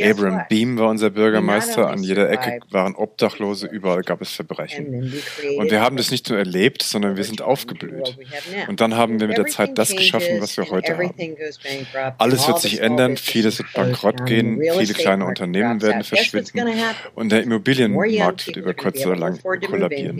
Abram 0.00 0.42
Beam 0.48 0.78
war 0.78 0.90
unser 0.90 1.10
Bürgermeister, 1.10 1.88
an 1.88 2.02
jeder 2.02 2.30
Ecke 2.30 2.60
waren 2.70 2.94
Obdachlose, 2.94 3.66
überall 3.66 4.02
gab 4.02 4.20
es 4.20 4.32
Verbrechen. 4.32 5.12
Und 5.58 5.70
wir 5.70 5.80
haben 5.80 5.96
das 5.96 6.10
nicht 6.10 6.28
nur 6.28 6.38
erlebt, 6.38 6.82
sondern 6.82 7.16
wir 7.16 7.24
sind 7.24 7.42
aufgeblüht. 7.42 8.16
Und 8.68 8.80
dann 8.80 8.96
haben 8.96 9.20
wir 9.20 9.28
mit 9.28 9.38
der 9.38 9.46
Zeit 9.46 9.78
das 9.78 9.90
geschaffen, 9.90 10.40
was 10.40 10.56
wir 10.56 10.68
heute 10.70 10.96
haben. 10.96 11.14
Alles 12.18 12.46
wird 12.46 12.60
sich 12.60 12.80
ändern, 12.80 13.16
vieles 13.16 13.58
wird 13.58 13.72
bankrott 13.72 14.26
gehen, 14.26 14.60
viele 14.78 14.94
kleine 14.94 15.24
Unternehmen 15.24 15.80
werden 15.82 16.04
verschwinden 16.04 16.62
und 17.14 17.32
der 17.32 17.42
Immobilienmarkt 17.42 18.46
wird 18.46 18.56
über 18.56 18.74
kurz 18.74 19.04
oder 19.06 19.16
lang 19.16 19.38
kollabieren. 19.42 20.18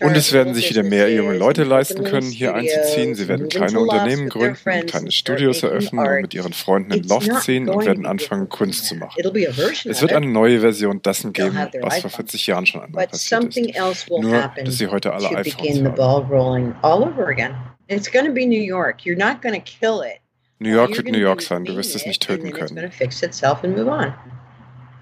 Und 0.00 0.16
es 0.16 0.32
werden 0.32 0.54
sich 0.54 0.70
wieder 0.70 0.82
mehr 0.82 1.12
junge 1.12 1.36
Leute 1.36 1.64
leisten 1.64 2.04
können, 2.04 2.30
hier 2.30 2.54
einzuziehen. 2.54 3.14
Sie 3.14 3.28
werden 3.28 3.48
kleine 3.48 3.80
Unternehmen 3.80 4.28
gründen, 4.28 4.86
kleine 4.86 5.10
Studios 5.10 5.62
eröffnen 5.62 6.00
und 6.06 6.20
mit 6.22 6.34
ihren 6.34 6.52
Freunden 6.52 6.92
in 6.92 7.02
Loft 7.04 7.32
ziehen 7.42 7.68
und 7.68 7.84
werden 7.84 8.06
anfangen, 8.06 8.48
Kunst 8.48 8.86
zu 8.86 8.94
machen. 8.96 9.20
Es 9.84 10.00
wird 10.02 10.12
eine 10.12 10.26
neue 10.26 10.60
Version 10.60 11.02
dessen 11.02 11.32
geben, 11.32 11.56
was 11.80 12.00
vor 12.00 12.10
40 12.10 12.46
Jahren 12.46 12.66
schon 12.66 12.82
einmal 12.82 13.06
passiert 13.06 13.56
ist. 13.56 14.10
Nur, 14.10 14.52
dass 14.64 14.78
sie 14.78 14.88
heute 14.88 15.12
alle 15.12 15.28
iPhones 15.36 15.82
haben. 15.82 16.74
It's 17.88 18.08
going 18.08 18.24
to 18.24 18.32
be 18.32 18.46
New 18.46 18.62
York. 18.62 19.04
You're 19.04 19.18
not 19.18 19.42
going 19.42 19.54
to 19.54 19.60
kill 19.60 20.02
it. 20.02 20.20
New 20.60 20.70
York 20.70 20.96
wird 20.96 21.08
New 21.08 21.18
York 21.18 21.42
sein. 21.42 21.64
Du 21.64 21.74
wirst 21.74 21.96
es 21.96 22.06
nicht 22.06 22.22
töten 22.22 22.52
können. 22.52 22.92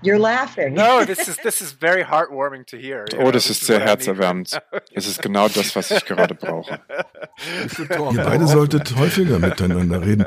You're 0.00 0.18
laughing. 0.18 0.74
No, 0.74 1.04
this 1.04 1.26
is 1.26 1.36
this 1.38 1.60
is 1.60 1.72
very 1.72 2.04
heartwarming 2.04 2.66
to 2.66 2.76
hear. 2.76 3.04
Oh, 3.18 3.32
das 3.32 3.50
ist 3.50 3.64
sehr 3.64 3.80
herzerwärmend. 3.80 4.60
Es 4.92 5.08
ist 5.08 5.20
genau 5.22 5.48
das, 5.48 5.74
was 5.74 5.90
ich 5.90 6.04
gerade 6.04 6.34
brauche. 6.34 6.78
Ihr 7.78 8.22
beide 8.22 8.46
solltet 8.46 8.94
häufiger 8.96 9.38
miteinander 9.40 10.00
reden. 10.00 10.26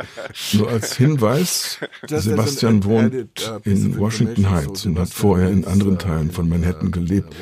Nur 0.54 0.70
als 0.70 0.98
Hinweis, 0.98 1.80
Sebastian 2.06 2.84
wohnt 2.84 3.14
uh, 3.48 3.60
in 3.64 3.98
Washington 3.98 4.50
Heights 4.50 4.86
und 4.86 5.00
hat 5.00 5.10
vorher 5.10 5.50
in 5.50 5.66
anderen 5.66 5.98
Teilen 5.98 6.32
von 6.32 6.50
Manhattan 6.50 6.90
uh, 6.90 6.92
gelebt. 6.92 7.34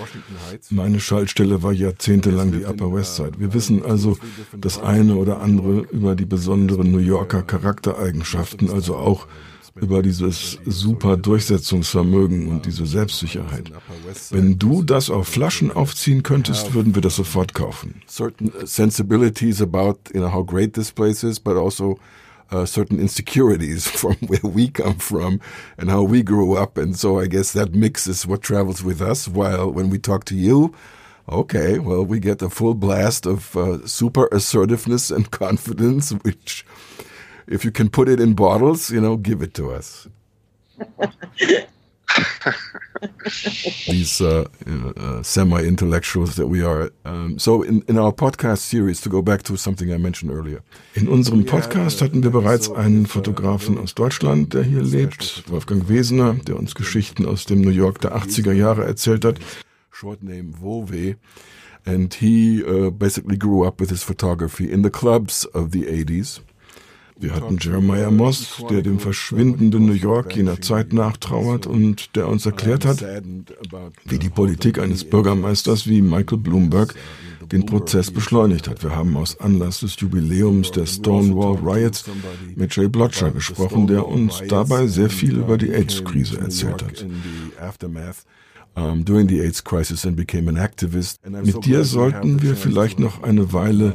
Meine 0.69 0.99
Schaltstelle 0.99 1.63
war 1.63 1.73
jahrzehntelang 1.73 2.51
die 2.51 2.65
Upper 2.65 2.93
West 2.93 3.15
Side. 3.15 3.39
Wir 3.39 3.53
wissen 3.53 3.83
also 3.83 4.17
das 4.55 4.79
eine 4.79 5.15
oder 5.15 5.41
andere 5.41 5.81
über 5.91 6.15
die 6.15 6.25
besonderen 6.25 6.91
New 6.91 6.99
Yorker 6.99 7.41
Charaktereigenschaften, 7.41 8.69
also 8.69 8.97
auch 8.97 9.27
über 9.81 10.01
dieses 10.01 10.59
super 10.65 11.17
Durchsetzungsvermögen 11.17 12.47
und 12.47 12.65
diese 12.65 12.85
Selbstsicherheit. 12.85 13.71
Wenn 14.31 14.57
du 14.59 14.83
das 14.83 15.09
auf 15.09 15.27
Flaschen 15.27 15.71
aufziehen 15.71 16.23
könntest, 16.23 16.73
würden 16.73 16.95
wir 16.95 17.01
das 17.01 17.15
sofort 17.15 17.53
kaufen. 17.53 18.01
Certain 18.07 18.51
sensibilities 18.65 19.61
about 19.61 19.99
you 20.13 20.19
know 20.19 20.31
how 20.31 20.45
great 20.45 20.73
this 20.73 20.91
place 20.91 21.23
is, 21.23 21.39
but 21.39 21.55
also 21.55 21.97
uh, 22.51 22.65
certain 22.65 22.99
insecurities 22.99 23.87
from 23.93 24.15
where 24.27 24.43
we 24.43 24.69
come 24.69 24.99
from 24.99 25.39
and 25.77 25.91
how 25.91 26.03
we 26.03 26.23
grew 26.23 26.57
up, 26.57 26.77
and 26.77 26.97
so 26.97 27.19
I 27.19 27.27
guess 27.27 27.53
that 27.53 27.73
mix 27.73 28.07
is 28.07 28.27
what 28.27 28.41
travels 28.41 28.83
with 28.83 29.01
us. 29.01 29.27
While 29.27 29.71
when 29.71 29.89
we 29.89 29.99
talk 29.99 30.25
to 30.25 30.35
you. 30.35 30.73
Okay, 31.31 31.77
well, 31.77 32.03
we 32.03 32.19
get 32.19 32.41
a 32.41 32.49
full 32.49 32.73
blast 32.73 33.27
of 33.27 33.55
uh, 33.55 33.85
super 33.85 34.27
assertiveness 34.31 35.11
and 35.11 35.29
confidence, 35.45 36.09
which 36.23 36.65
if 37.49 37.65
you 37.65 37.71
can 37.71 37.89
put 37.89 38.07
it 38.07 38.19
in 38.19 38.33
bottles, 38.33 38.89
you 38.91 39.01
know, 39.01 39.17
give 39.17 39.41
it 39.41 39.53
to 39.55 39.71
us. 39.71 40.07
These 43.87 44.21
uh, 44.21 44.45
uh, 44.67 45.23
semi-intellectuals 45.23 46.35
that 46.35 46.47
we 46.47 46.63
are. 46.63 46.91
Um, 47.05 47.39
so 47.39 47.63
in, 47.63 47.83
in 47.87 47.97
our 47.97 48.11
podcast 48.11 48.59
series, 48.59 49.01
to 49.01 49.09
go 49.09 49.21
back 49.21 49.43
to 49.43 49.57
something 49.57 49.91
I 49.91 49.97
mentioned 49.97 50.31
earlier. 50.31 50.61
In 50.95 51.07
unserem 51.07 51.45
Podcast 51.45 52.01
hatten 52.01 52.23
wir 52.23 52.31
bereits 52.31 52.69
einen 52.69 53.05
Fotografen 53.05 53.77
aus 53.77 53.95
Deutschland, 53.95 54.53
der 54.53 54.63
hier 54.63 54.81
lebt, 54.81 55.43
Wolfgang 55.49 55.87
Wesener, 55.87 56.35
der 56.47 56.57
uns 56.57 56.75
Geschichten 56.75 57.25
aus 57.25 57.45
dem 57.45 57.61
New 57.61 57.71
York 57.71 58.01
der 58.01 58.15
80er 58.15 58.53
Jahre 58.53 58.85
erzählt 58.85 59.25
hat. 59.25 59.39
Short 59.91 60.23
name 60.23 60.53
Wove. 60.59 61.15
And 61.85 62.13
he 62.13 62.63
uh, 62.63 62.91
basically 62.91 63.37
grew 63.37 63.65
up 63.65 63.79
with 63.79 63.89
his 63.89 64.03
photography 64.03 64.69
in 64.71 64.83
the 64.83 64.89
clubs 64.89 65.45
of 65.53 65.71
the 65.71 65.85
80s. 65.85 66.41
Wir 67.21 67.35
hatten 67.35 67.57
Jeremiah 67.59 68.11
Moss, 68.11 68.63
der 68.69 68.81
dem 68.81 68.97
verschwindenden 68.99 69.85
New 69.85 69.93
York 69.93 70.35
jener 70.35 70.61
Zeit 70.61 70.93
nachtrauert 70.93 71.67
und 71.67 72.15
der 72.15 72.29
uns 72.29 72.45
erklärt 72.45 72.85
hat, 72.85 73.03
wie 74.05 74.19
die 74.19 74.29
Politik 74.29 74.79
eines 74.79 75.03
Bürgermeisters 75.03 75.87
wie 75.87 76.01
Michael 76.01 76.37
Bloomberg 76.37 76.95
den 77.51 77.65
Prozess 77.65 78.11
beschleunigt 78.11 78.69
hat. 78.69 78.83
Wir 78.83 78.95
haben 78.95 79.17
aus 79.17 79.39
Anlass 79.39 79.81
des 79.81 79.99
Jubiläums 79.99 80.71
der 80.71 80.85
Stonewall 80.85 81.57
Riots 81.57 82.05
mit 82.55 82.75
Jay 82.75 82.87
Blotcher 82.87 83.31
gesprochen, 83.31 83.87
der 83.87 84.07
uns 84.07 84.41
dabei 84.47 84.87
sehr 84.87 85.09
viel 85.09 85.37
über 85.37 85.57
die 85.57 85.71
AIDS-Krise 85.71 86.39
erzählt 86.39 86.83
hat 86.83 87.05
Um, 88.75 89.03
during 89.03 89.27
the 89.27 89.41
AIDS 89.41 89.61
crisis 89.61 90.05
and 90.05 90.15
became 90.15 90.47
an 90.47 90.55
activist. 90.55 91.19
Mit 91.25 91.65
dir 91.65 91.83
sollten 91.83 92.41
wir 92.41 92.55
vielleicht 92.55 92.97
noch 92.99 93.23
eine 93.23 93.51
Weile 93.51 93.93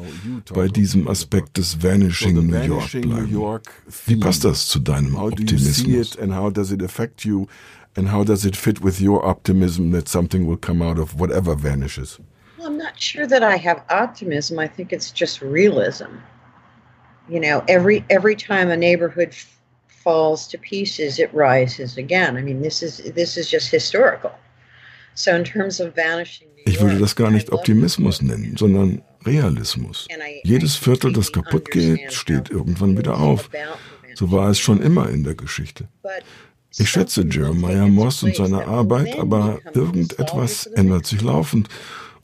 bei 0.53 0.69
diesem 0.69 1.09
Aspekt 1.09 1.57
des 1.57 1.83
Vanishing 1.83 2.35
New 2.47 2.57
York 2.57 2.91
bleiben. 3.01 3.61
Wie 4.07 4.17
passt 4.17 4.45
das 4.45 4.67
zu 4.67 4.81
deinem 4.81 5.15
Optimismus? 5.17 6.19
And 6.19 6.35
how 6.35 6.51
does 6.51 6.71
it 6.71 6.83
affect 6.83 7.25
you? 7.25 7.47
And 7.97 8.13
how 8.13 8.25
does 8.25 8.45
it 8.45 8.57
fit 8.57 8.83
with 8.83 9.01
your 9.01 9.25
optimism 9.25 9.93
that 9.93 10.09
something 10.09 10.47
will 10.47 10.59
come 10.59 10.83
out 10.83 10.99
of 10.99 11.19
whatever 11.19 11.55
vanishes? 11.55 12.19
Well, 12.59 12.67
I'm 12.67 12.77
not 12.77 12.99
sure 13.01 13.27
that 13.27 13.43
I 13.43 13.57
have 13.57 13.83
optimism. 13.89 14.59
I 14.59 14.67
think 14.67 14.93
it's 14.93 15.13
just 15.13 15.41
realism. 15.41 16.19
You 17.29 17.41
know, 17.41 17.63
every 17.69 18.05
every 18.11 18.37
time 18.37 18.71
a 18.71 18.77
neighborhood 18.77 19.35
falls 19.87 20.47
to 20.49 20.59
pieces, 20.59 21.19
it 21.19 21.33
rises 21.33 21.97
again. 21.97 22.37
I 22.37 22.43
mean, 22.43 22.61
this 22.61 22.83
is 22.83 22.99
this 23.15 23.37
is 23.37 23.49
just 23.49 23.71
historical. 23.71 24.33
Ich 26.67 26.81
würde 26.81 26.99
das 26.99 27.15
gar 27.15 27.31
nicht 27.31 27.51
Optimismus 27.53 28.23
nennen, 28.23 28.57
sondern 28.57 29.03
Realismus. 29.25 30.09
Jedes 30.43 30.77
Viertel, 30.77 31.13
das 31.13 31.33
kaputt 31.33 31.71
geht, 31.71 32.13
steht 32.13 32.51
irgendwann 32.51 32.97
wieder 32.97 33.19
auf. 33.19 33.51
So 34.15 34.31
war 34.31 34.51
es 34.51 34.59
schon 34.59 34.81
immer 34.81 35.09
in 35.11 35.25
der 35.25 35.35
Geschichte. 35.35 35.89
Ich 36.77 36.91
schätze 36.91 37.25
Jeremiah 37.29 37.87
Moss 37.87 38.23
und 38.23 38.35
seine 38.35 38.67
Arbeit, 38.67 39.19
aber 39.19 39.61
irgendetwas 39.75 40.67
ändert 40.67 41.07
sich 41.07 41.23
laufend. 41.23 41.69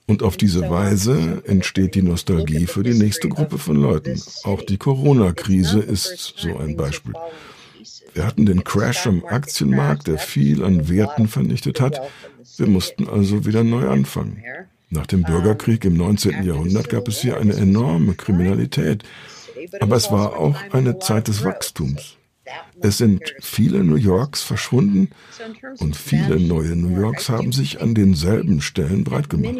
Und 0.06 0.24
auf 0.24 0.36
diese 0.36 0.68
Weise 0.68 1.42
entsteht 1.46 1.94
die 1.94 2.02
Nostalgie 2.02 2.66
für 2.66 2.82
die 2.82 2.94
nächste 2.94 3.28
Gruppe 3.28 3.58
von 3.58 3.76
Leuten. 3.76 4.20
Auch 4.42 4.60
die 4.62 4.76
Corona-Krise 4.76 5.78
ist 5.78 6.34
so 6.36 6.56
ein 6.58 6.76
Beispiel. 6.76 7.14
Wir 8.14 8.26
hatten 8.26 8.46
den 8.46 8.64
Crash 8.64 9.06
am 9.06 9.24
Aktienmarkt, 9.24 10.06
der 10.06 10.18
viel 10.18 10.64
an 10.64 10.88
Werten 10.88 11.28
vernichtet 11.28 11.80
hat. 11.80 12.00
Wir 12.56 12.66
mussten 12.66 13.08
also 13.08 13.46
wieder 13.46 13.64
neu 13.64 13.88
anfangen. 13.88 14.42
Nach 14.90 15.06
dem 15.06 15.22
Bürgerkrieg 15.22 15.84
im 15.84 15.96
19. 15.96 16.42
Jahrhundert 16.42 16.88
gab 16.88 17.06
es 17.06 17.20
hier 17.20 17.38
eine 17.38 17.54
enorme 17.54 18.14
Kriminalität. 18.14 19.04
Aber 19.80 19.96
es 19.96 20.10
war 20.10 20.36
auch 20.36 20.56
eine 20.72 20.98
Zeit 20.98 21.28
des 21.28 21.44
Wachstums. 21.44 22.16
Es 22.80 22.98
sind 22.98 23.22
viele 23.40 23.84
New 23.84 23.96
Yorks 23.96 24.42
verschwunden 24.42 25.10
und 25.78 25.96
viele 25.96 26.40
neue 26.40 26.74
New 26.74 27.00
Yorks 27.00 27.28
haben 27.28 27.52
sich 27.52 27.80
an 27.80 27.94
denselben 27.94 28.60
Stellen 28.60 29.04
breit 29.04 29.30
gemacht. 29.30 29.56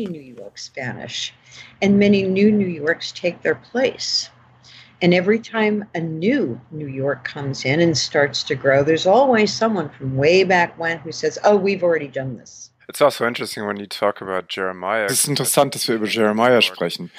And 5.03 5.14
every 5.14 5.38
time 5.38 5.86
a 5.94 6.01
new 6.01 6.61
New 6.70 6.86
York 6.86 7.24
comes 7.24 7.64
in 7.64 7.80
and 7.80 7.96
starts 7.96 8.42
to 8.44 8.55
grow, 8.55 8.82
there's 8.84 9.07
always 9.07 9.53
someone 9.53 9.88
from 9.90 10.16
way 10.16 10.44
back 10.44 10.78
when 10.78 10.98
who 10.98 11.12
says, 11.12 11.38
Oh, 11.42 11.57
we've 11.57 11.82
already 11.82 12.09
done 12.09 12.36
this. 12.36 12.69
It's 12.91 13.01
also 13.01 13.24
interesting 13.24 13.64
when 13.68 13.76
you 13.76 13.86
talk 13.86 14.20
about 14.20 14.47
Jeremiah. 14.49 15.05
Es 15.05 15.12
ist 15.12 15.28
interessant, 15.28 15.76
dass 15.76 15.86
wir 15.86 15.95
über 15.95 16.09
Jeremiah 16.09 16.61
sprechen, 16.61 17.12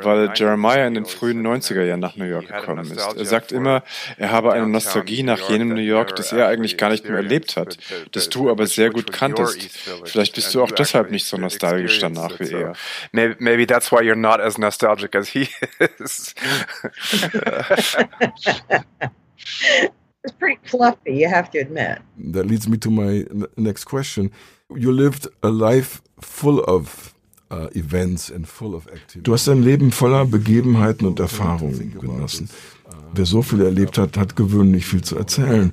weil 0.00 0.32
Jeremiah 0.34 0.86
in 0.86 0.94
den 0.94 1.04
frühen 1.04 1.46
90er 1.46 1.82
Jahren 1.84 2.00
nach 2.00 2.16
New 2.16 2.24
York 2.24 2.48
gekommen 2.48 2.90
ist. 2.90 2.98
Er 2.98 3.24
sagt 3.26 3.52
immer, 3.52 3.82
er 4.16 4.30
habe 4.30 4.54
eine 4.54 4.66
Nostalgie 4.66 5.22
nach 5.22 5.50
jenem 5.50 5.74
New 5.74 5.82
York, 5.82 6.16
das 6.16 6.32
er 6.32 6.48
eigentlich 6.48 6.78
gar 6.78 6.88
nicht 6.88 7.04
mehr 7.04 7.16
erlebt 7.16 7.58
hat, 7.58 7.76
das 8.12 8.30
du 8.30 8.48
aber 8.50 8.66
sehr 8.66 8.88
gut 8.88 9.12
kanntest. 9.12 9.60
Vielleicht 10.04 10.36
bist 10.36 10.54
du 10.54 10.62
auch 10.62 10.70
deshalb 10.70 11.10
nicht 11.10 11.26
so 11.26 11.36
nostalgisch 11.36 11.98
danach 11.98 12.40
wie 12.40 12.54
er. 12.54 12.72
Maybe 13.12 13.66
that's 13.66 13.92
why 13.92 13.98
you're 13.98 14.14
not 14.14 14.40
as 14.40 14.56
nostalgic 14.56 15.14
as 15.14 15.28
he 15.28 15.50
is. 15.98 16.34
It's 20.22 20.34
pretty 20.34 20.58
fluffy, 20.64 21.14
you 21.14 21.28
have 21.28 21.50
to 21.52 21.58
admit. 21.58 22.00
That 22.32 22.46
leads 22.46 22.68
me 22.68 22.76
to 22.78 22.90
my 22.90 23.24
next 23.56 23.84
question. 23.84 24.30
You 24.74 24.92
lived 24.92 25.28
a 25.42 25.48
life 25.48 26.02
full 26.20 26.60
of 26.60 27.14
uh, 27.50 27.68
events 27.74 28.30
and 28.30 28.46
full 28.46 28.74
of 28.74 28.86
activities. 28.86 29.22
Du 29.22 29.32
hast 29.32 29.48
ein 29.48 29.62
Leben 29.62 29.90
voller 29.90 30.24
Begebenheiten 30.24 31.06
und 31.06 31.20
Erfahrungen 31.20 31.98
genossen. 31.98 32.48
Wer 33.12 33.26
so 33.26 33.42
viel 33.42 33.62
erlebt 33.62 33.98
hat, 33.98 34.16
hat 34.16 34.36
gewöhnlich 34.36 34.86
viel 34.86 35.02
zu 35.02 35.16
erzählen. 35.16 35.72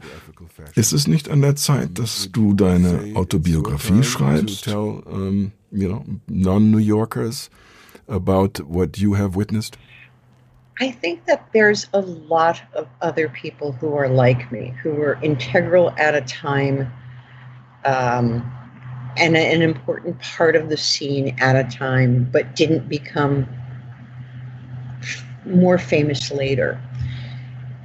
Ist 0.75 0.93
es 0.93 1.07
nicht 1.07 1.29
an 1.29 1.41
der 1.41 1.55
Zeit, 1.55 1.99
dass 1.99 2.31
du 2.31 2.53
deine 2.53 3.15
Autobiografie 3.15 4.03
schreibst? 4.03 4.63
Tell, 4.63 5.01
um, 5.05 5.51
you 5.71 5.87
know, 5.87 6.03
non-New 6.27 6.79
Yorkers 6.79 7.49
about 8.07 8.59
what 8.67 8.97
you 8.97 9.15
have 9.15 9.35
witnessed? 9.35 9.77
I 10.79 10.91
think 10.91 11.25
that 11.25 11.41
there's 11.53 11.87
a 11.93 12.01
lot 12.01 12.61
of 12.73 12.87
other 13.01 13.29
people 13.29 13.71
who 13.71 13.95
are 13.95 14.07
like 14.07 14.51
me, 14.51 14.73
who 14.83 14.91
were 14.91 15.17
integral 15.23 15.91
at 15.97 16.13
a 16.13 16.21
time 16.21 16.91
um, 17.83 18.43
and 19.17 19.35
an 19.35 19.61
important 19.61 20.19
part 20.19 20.55
of 20.55 20.69
the 20.69 20.77
scene 20.77 21.35
at 21.39 21.55
a 21.55 21.63
time, 21.75 22.29
but 22.31 22.55
didn't 22.55 22.87
become 22.87 23.47
more 25.45 25.77
famous 25.77 26.31
later. 26.31 26.79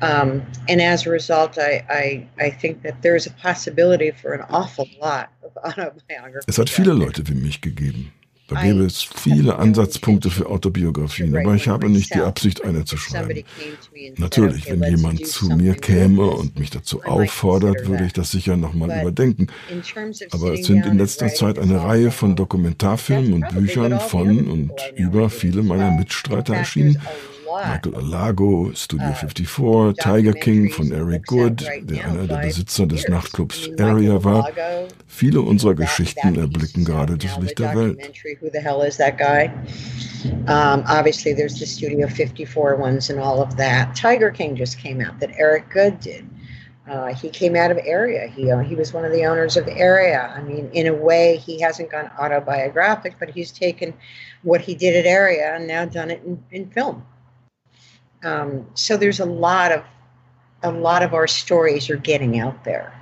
Um, 0.02 0.42
and 0.68 0.82
as 0.82 1.06
a 1.06 1.10
result, 1.10 1.58
I, 1.58 1.84
I, 1.88 2.28
I 2.44 2.50
think 2.50 2.82
that 2.82 3.02
there's 3.02 3.26
a 3.26 3.30
possibility 3.30 4.10
for 4.10 4.32
an 4.32 4.44
awful 4.50 4.88
lot 5.00 5.30
of 5.44 5.56
autobiography. 5.64 6.44
Es 6.48 6.58
hat 6.58 6.68
viele 6.68 6.92
Leute 6.92 7.22
wie 7.28 7.34
mich 7.34 7.60
gegeben. 7.60 8.12
Da 8.52 8.62
gäbe 8.62 8.84
es 8.84 9.02
viele 9.02 9.58
Ansatzpunkte 9.58 10.30
für 10.30 10.46
Autobiografien, 10.46 11.36
aber 11.36 11.54
ich 11.54 11.68
habe 11.68 11.88
nicht 11.88 12.14
die 12.14 12.20
Absicht, 12.20 12.64
eine 12.64 12.84
zu 12.84 12.96
schreiben. 12.96 13.44
Natürlich, 14.16 14.70
wenn 14.70 14.82
jemand 14.82 15.26
zu 15.26 15.46
mir 15.46 15.74
käme 15.74 16.26
und 16.26 16.58
mich 16.58 16.70
dazu 16.70 17.02
auffordert, 17.02 17.86
würde 17.86 18.04
ich 18.04 18.12
das 18.12 18.30
sicher 18.30 18.56
nochmal 18.56 19.00
überdenken. 19.00 19.46
Aber 20.30 20.54
es 20.54 20.66
sind 20.66 20.84
in 20.86 20.98
letzter 20.98 21.28
Zeit 21.28 21.58
eine 21.58 21.82
Reihe 21.82 22.10
von 22.10 22.36
Dokumentarfilmen 22.36 23.32
und 23.32 23.48
Büchern 23.54 24.00
von 24.00 24.48
und 24.48 24.72
über 24.96 25.30
viele 25.30 25.62
meiner 25.62 25.90
Mitstreiter 25.90 26.54
erschienen 26.54 27.00
Michael 27.52 27.92
Alago, 27.92 28.74
Studio 28.74 29.12
54, 29.12 29.88
uh, 29.88 29.92
Tiger 29.92 30.32
King 30.32 30.70
von 30.70 30.90
Eric 30.92 31.26
Good, 31.26 31.60
der 31.60 32.06
einer 32.06 32.26
der 32.26 32.38
Besitzer 32.38 32.86
des 32.86 33.06
Nachtclubs 33.08 33.70
Area 33.78 34.22
war. 34.24 34.48
Viele 35.06 35.42
unserer 35.42 35.74
Geschichten 35.74 36.38
erblicken 36.38 36.84
gerade 36.84 37.18
das 37.18 37.38
Licht 37.38 37.58
der 37.58 37.74
Welt. 37.74 37.98
Um, 40.46 40.84
obviously, 40.86 41.34
there's 41.34 41.58
the 41.58 41.66
Studio 41.66 42.06
54 42.06 42.78
ones 42.78 43.10
and 43.10 43.18
all 43.18 43.40
of 43.40 43.56
that. 43.56 43.92
Tiger 43.96 44.30
King 44.30 44.54
just 44.54 44.78
came 44.78 45.00
out 45.00 45.18
that 45.18 45.30
Eric 45.36 45.68
Good 45.70 45.98
did. 45.98 46.24
Uh, 46.88 47.12
he 47.14 47.28
came 47.28 47.56
out 47.56 47.70
of 47.70 47.78
area. 47.84 48.28
He 48.28 48.50
uh, 48.50 48.58
he 48.60 48.74
was 48.74 48.92
one 48.92 49.04
of 49.04 49.12
the 49.12 49.24
owners 49.24 49.56
of 49.56 49.66
area. 49.68 50.32
I 50.36 50.42
mean, 50.42 50.68
in 50.72 50.86
a 50.86 50.94
way, 50.94 51.36
he 51.36 51.60
hasn't 51.60 51.90
gone 51.90 52.10
autobiographic, 52.18 53.16
but 53.18 53.30
he's 53.30 53.52
taken 53.52 53.94
what 54.42 54.60
he 54.60 54.74
did 54.74 54.94
at 54.94 55.06
area 55.06 55.54
and 55.54 55.66
now 55.66 55.84
done 55.84 56.10
it 56.10 56.22
in, 56.24 56.42
in 56.50 56.70
film. 56.70 57.04
Um, 58.22 58.66
so 58.74 58.96
there's 58.96 59.20
a 59.20 59.26
lot 59.26 59.72
of 59.72 59.82
a 60.62 60.70
lot 60.70 61.02
of 61.02 61.12
our 61.12 61.26
stories 61.26 61.90
are 61.90 61.96
getting 61.96 62.38
out 62.38 62.64
there. 62.64 62.92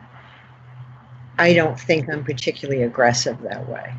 I 1.38 1.52
don't 1.54 1.78
think 1.78 2.08
I'm 2.08 2.24
particularly 2.24 2.82
aggressive 2.82 3.40
that 3.42 3.68
way. 3.68 3.94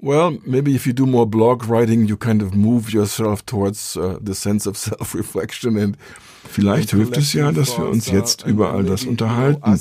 Well, 0.00 0.38
maybe 0.46 0.74
if 0.74 0.86
you 0.86 0.92
do 0.92 1.06
more 1.06 1.26
blog 1.26 1.64
writing, 1.64 2.06
you 2.06 2.16
kind 2.16 2.42
of 2.42 2.54
move 2.54 2.92
yourself 2.92 3.44
towards 3.46 3.96
uh, 3.96 4.18
the 4.20 4.34
sense 4.34 4.66
of 4.66 4.76
self-reflection 4.88 5.76
and 5.76 5.96
vielleicht 6.44 6.90
hilft 6.90 7.16
es 7.16 7.32
ja, 7.32 7.50
dass 7.50 7.76
wir 7.76 7.86
uns 7.88 8.06
jetzt 8.10 8.46
über 8.46 8.72
all 8.72 8.84
das 8.84 9.04
unterhalten. 9.04 9.80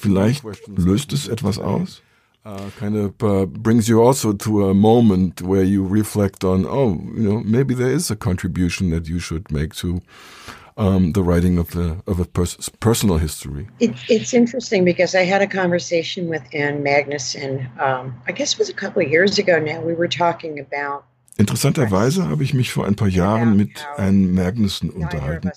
Vielleicht 0.00 0.42
löst 0.66 1.12
es 1.12 1.28
etwas 1.28 1.58
aus. 1.58 2.02
Uh, 2.44 2.70
kind 2.76 2.96
of 2.96 3.22
uh, 3.22 3.46
brings 3.46 3.88
you 3.88 4.02
also 4.02 4.32
to 4.32 4.68
a 4.68 4.74
moment 4.74 5.40
where 5.42 5.62
you 5.62 5.86
reflect 5.86 6.42
on, 6.42 6.66
oh, 6.66 7.00
you 7.14 7.22
know, 7.22 7.40
maybe 7.44 7.72
there 7.72 7.92
is 7.92 8.10
a 8.10 8.16
contribution 8.16 8.90
that 8.90 9.06
you 9.06 9.20
should 9.20 9.48
make 9.52 9.72
to 9.72 10.02
um, 10.76 11.12
the 11.12 11.22
writing 11.22 11.58
of 11.58 11.70
the 11.70 12.02
of 12.06 12.18
a 12.18 12.24
pers 12.24 12.68
personal 12.80 13.18
history. 13.18 13.68
It, 13.78 13.94
it's 14.08 14.34
interesting 14.34 14.84
because 14.84 15.14
I 15.14 15.24
had 15.24 15.42
a 15.42 15.46
conversation 15.46 16.28
with 16.28 16.42
Anne 16.52 16.82
Magnuson. 16.82 17.68
Um, 17.80 18.14
I 18.26 18.32
guess 18.32 18.54
it 18.54 18.58
was 18.58 18.68
a 18.68 18.74
couple 18.74 19.02
of 19.02 19.10
years 19.10 19.38
ago 19.38 19.58
now. 19.58 19.80
We 19.80 19.94
were 19.94 20.08
talking 20.08 20.58
about. 20.58 21.04
Interessanterweise 21.38 22.28
habe 22.28 22.44
ich 22.44 22.54
mich 22.54 22.72
vor 22.72 22.86
ein 22.86 22.94
paar 22.94 23.08
Jahren 23.08 23.56
mit 23.56 23.86
Anne 23.96 24.28
Magnuson 24.28 24.90
unterhalten 24.90 25.50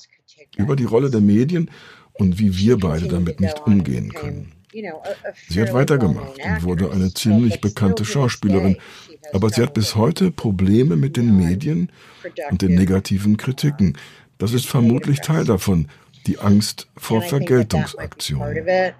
über 0.57 0.75
die 0.75 0.85
Rolle 0.85 1.09
der 1.09 1.21
Medien 1.21 1.69
und 2.13 2.39
wie 2.39 2.55
wir 2.57 2.77
beide 2.77 3.07
damit 3.07 3.41
nicht 3.41 3.59
umgehen 3.65 4.13
können. 4.13 4.51
Sie 5.49 5.61
hat 5.61 5.73
weitergemacht 5.73 6.37
und 6.37 6.63
wurde 6.63 6.91
eine 6.91 7.13
ziemlich 7.13 7.61
bekannte 7.61 8.03
Schauspielerin, 8.03 8.77
aber 9.33 9.49
sie 9.49 9.61
hat 9.61 9.73
bis 9.73 9.95
heute 9.95 10.31
Probleme 10.31 10.95
mit 10.95 11.17
den 11.17 11.35
Medien 11.37 11.91
und 12.51 12.61
den 12.61 12.75
negativen 12.75 13.37
Kritiken. 13.37 13.97
Das 14.37 14.53
ist 14.53 14.67
vermutlich 14.67 15.21
Teil 15.21 15.45
davon, 15.45 15.87
die 16.27 16.39
Angst 16.39 16.87
vor 16.97 17.21
Vergeltungsaktionen. 17.21 18.93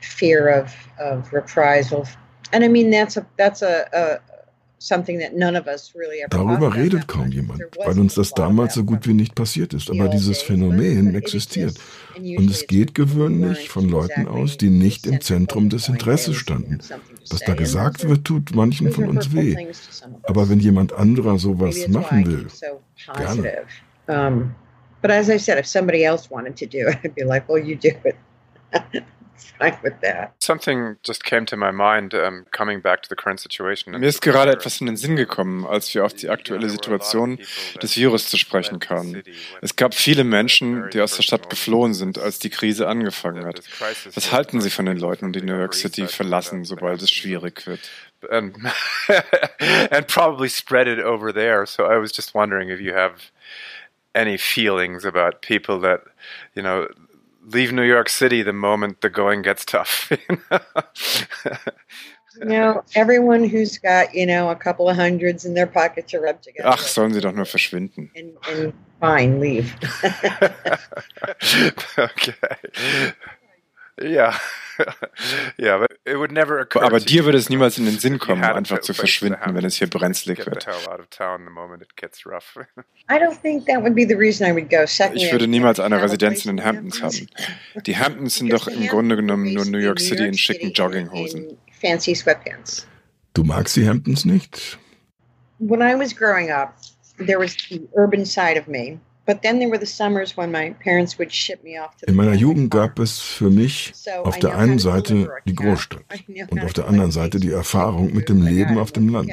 Fear 0.00 0.62
of, 0.62 0.72
of 1.00 1.32
reprisal. 1.32 2.04
And 2.52 2.62
I 2.62 2.68
mean, 2.68 2.90
that's 2.90 3.16
a, 3.16 3.26
that's 3.36 3.62
a 3.62 4.20
Darüber 6.30 6.74
redet 6.74 7.08
kaum 7.08 7.32
jemand, 7.32 7.62
weil 7.84 7.98
uns 7.98 8.14
das 8.14 8.32
damals 8.32 8.74
so 8.74 8.84
gut 8.84 9.06
wie 9.08 9.14
nicht 9.14 9.34
passiert 9.34 9.74
ist. 9.74 9.90
Aber 9.90 10.08
dieses 10.08 10.40
Phänomen 10.42 11.14
existiert. 11.14 11.74
Und 12.16 12.50
es 12.50 12.66
geht 12.66 12.94
gewöhnlich 12.94 13.68
von 13.68 13.88
Leuten 13.88 14.28
aus, 14.28 14.56
die 14.56 14.70
nicht 14.70 15.06
im 15.06 15.20
Zentrum 15.20 15.68
des 15.68 15.88
Interesses 15.88 16.36
standen. 16.36 16.78
Was 17.30 17.40
da 17.40 17.54
gesagt 17.54 18.08
wird, 18.08 18.24
tut 18.24 18.54
manchen 18.54 18.92
von 18.92 19.08
uns 19.08 19.32
weh. 19.32 19.56
Aber 20.22 20.48
wenn 20.48 20.60
jemand 20.60 20.92
anderer 20.92 21.38
sowas 21.38 21.88
machen 21.88 22.26
will, 22.26 22.46
gerne. 23.16 23.64
But 25.00 25.12
as 25.12 25.28
I 25.28 25.38
said, 25.38 25.58
if 25.58 25.66
somebody 25.66 26.04
else 26.04 26.28
wanted 26.28 26.56
to 26.56 26.66
do 26.66 26.88
it, 26.88 26.98
I'd 27.04 27.14
be 27.14 27.22
like, 27.24 27.48
well, 27.48 27.58
you 27.58 27.76
do 27.76 27.90
it. 28.04 28.16
Something 30.38 30.96
just 31.02 31.24
came 31.24 31.46
to 31.46 31.56
my 31.56 31.72
mind, 31.72 32.14
um, 32.14 32.46
coming 32.50 32.80
back 32.80 33.02
to 33.02 33.08
the 33.08 33.16
current 33.16 33.40
situation. 33.40 33.98
Mir 33.98 34.08
ist 34.08 34.22
gerade 34.22 34.52
etwas 34.52 34.80
in 34.80 34.86
den 34.86 34.96
Sinn 34.96 35.16
gekommen, 35.16 35.66
als 35.66 35.92
wir 35.94 36.04
auf 36.04 36.14
die 36.14 36.28
aktuelle 36.28 36.68
Situation 36.68 37.38
des 37.82 37.96
Virus 37.96 38.28
zu 38.28 38.36
sprechen 38.36 38.78
kamen. 38.78 39.22
Es 39.60 39.76
gab 39.76 39.94
viele 39.94 40.24
Menschen, 40.24 40.90
die 40.90 41.00
aus 41.00 41.16
der 41.16 41.22
Stadt 41.22 41.50
geflohen 41.50 41.94
sind, 41.94 42.18
als 42.18 42.38
die 42.38 42.50
Krise 42.50 42.88
angefangen 42.88 43.44
hat. 43.44 43.62
Was 44.14 44.32
halten 44.32 44.60
Sie 44.60 44.70
von 44.70 44.86
den 44.86 44.98
Leuten, 44.98 45.32
die 45.32 45.42
New 45.42 45.56
York 45.56 45.74
City 45.74 46.06
verlassen, 46.06 46.64
sobald 46.64 47.02
es 47.02 47.10
schwierig 47.10 47.66
wird? 47.66 47.80
And, 48.30 48.56
and 49.90 50.08
probably 50.08 50.48
spread 50.48 50.88
it 50.88 50.98
over 50.98 51.32
there. 51.32 51.66
So 51.66 51.84
I 51.84 51.98
was 51.98 52.10
just 52.16 52.34
wondering 52.34 52.68
if 52.68 52.80
you 52.80 52.92
have 52.92 53.30
any 54.14 54.36
feelings 54.36 55.04
about 55.04 55.40
people 55.40 55.80
that, 55.80 56.02
you 56.54 56.62
know, 56.62 56.88
leave 57.52 57.72
New 57.72 57.82
York 57.82 58.08
City 58.08 58.42
the 58.42 58.52
moment 58.52 59.00
the 59.00 59.10
going 59.10 59.42
gets 59.42 59.64
tough. 59.64 60.12
You 62.40 62.44
know, 62.44 62.84
everyone 62.94 63.42
who's 63.44 63.78
got, 63.78 64.14
you 64.14 64.24
know, 64.24 64.50
a 64.50 64.54
couple 64.54 64.88
of 64.88 64.96
hundreds 64.96 65.44
in 65.44 65.54
their 65.54 65.66
pockets 65.66 66.14
are 66.14 66.20
rub 66.20 66.40
together. 66.40 66.68
Ach, 66.68 66.78
sollen 66.78 67.12
sie 67.12 67.20
doch 67.20 67.34
nur 67.34 67.46
verschwinden. 67.46 68.10
And, 68.14 68.36
and 68.48 68.72
fine, 69.00 69.40
leave. 69.40 69.74
okay. 71.98 72.34
Ja. 74.02 74.34
ja, 75.56 75.74
aber 75.74 75.88
aber 76.74 77.00
dir 77.00 77.24
würde 77.24 77.38
es 77.38 77.48
niemals 77.48 77.78
in 77.78 77.84
den 77.84 77.98
Sinn 77.98 78.18
kommen, 78.18 78.44
einfach 78.44 78.80
zu 78.80 78.94
verschwinden, 78.94 79.54
wenn 79.54 79.64
es 79.64 79.76
hier 79.76 79.88
brenzlig 79.88 80.38
wird. 80.46 80.66
Ich 85.14 85.32
würde 85.32 85.46
niemals 85.48 85.80
eine 85.80 86.02
Residenz 86.02 86.44
in 86.44 86.56
den 86.56 86.64
Hamptons 86.64 87.02
haben. 87.02 87.28
Die 87.86 87.96
Hamptons 87.96 88.36
sind 88.36 88.52
doch 88.52 88.68
im 88.68 88.86
Grunde 88.86 89.16
genommen 89.16 89.52
nur 89.52 89.64
New 89.64 89.78
York 89.78 90.00
City 90.00 90.26
in 90.26 90.34
schicken 90.34 90.72
Jogginghosen. 90.72 91.58
Du 93.34 93.44
magst 93.44 93.76
die 93.76 93.88
Hamptons 93.88 94.24
nicht? 94.24 94.78
When 95.58 95.80
I 95.80 95.94
was 95.98 96.14
growing 96.14 96.50
up, 96.50 96.74
there 97.18 97.38
was 97.38 97.56
the 97.68 97.88
urban 97.94 98.24
side 98.24 98.58
of 98.60 98.68
me. 98.68 99.00
In 102.06 102.14
meiner 102.14 102.34
Jugend 102.34 102.70
gab 102.70 102.98
es 102.98 103.18
für 103.18 103.50
mich 103.50 103.92
auf 104.24 104.38
der 104.38 104.56
einen 104.56 104.78
Seite 104.78 105.28
die 105.44 105.54
Großstadt 105.54 106.04
und 106.48 106.64
auf 106.64 106.72
der 106.72 106.88
anderen 106.88 107.10
Seite 107.10 107.38
die 107.38 107.52
Erfahrung 107.52 108.14
mit 108.14 108.30
dem 108.30 108.40
Leben 108.42 108.78
auf 108.78 108.90
dem 108.90 109.10
Land. 109.10 109.30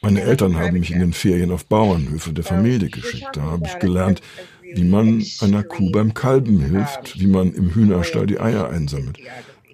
Meine 0.00 0.22
Eltern 0.22 0.56
haben 0.56 0.78
mich 0.78 0.92
in 0.92 1.00
den 1.00 1.12
Ferien 1.12 1.50
auf 1.50 1.66
Bauernhöfe 1.66 2.32
der 2.32 2.44
Familie 2.44 2.88
geschickt. 2.88 3.30
Da 3.32 3.42
habe 3.42 3.66
ich 3.66 3.78
gelernt, 3.80 4.22
wie 4.62 4.84
man 4.84 5.24
einer 5.40 5.64
Kuh 5.64 5.90
beim 5.90 6.14
Kalben 6.14 6.60
hilft, 6.60 7.18
wie 7.18 7.26
man 7.26 7.52
im 7.52 7.74
Hühnerstall 7.74 8.26
die 8.26 8.38
Eier 8.38 8.70
einsammelt. 8.70 9.18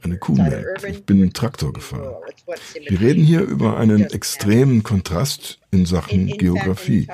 Eine 0.02 0.16
Kuh 0.18 0.34
melkt. 0.34 0.84
Ich 0.84 1.04
bin 1.04 1.20
einen 1.20 1.32
Traktor 1.32 1.72
gefahren. 1.72 2.14
Wir 2.88 3.00
reden 3.00 3.22
hier 3.22 3.40
über 3.40 3.76
einen 3.76 4.04
extremen 4.04 4.82
Kontrast 4.82 5.58
in 5.70 5.84
Sachen 5.84 6.26
Geografie. 6.26 7.06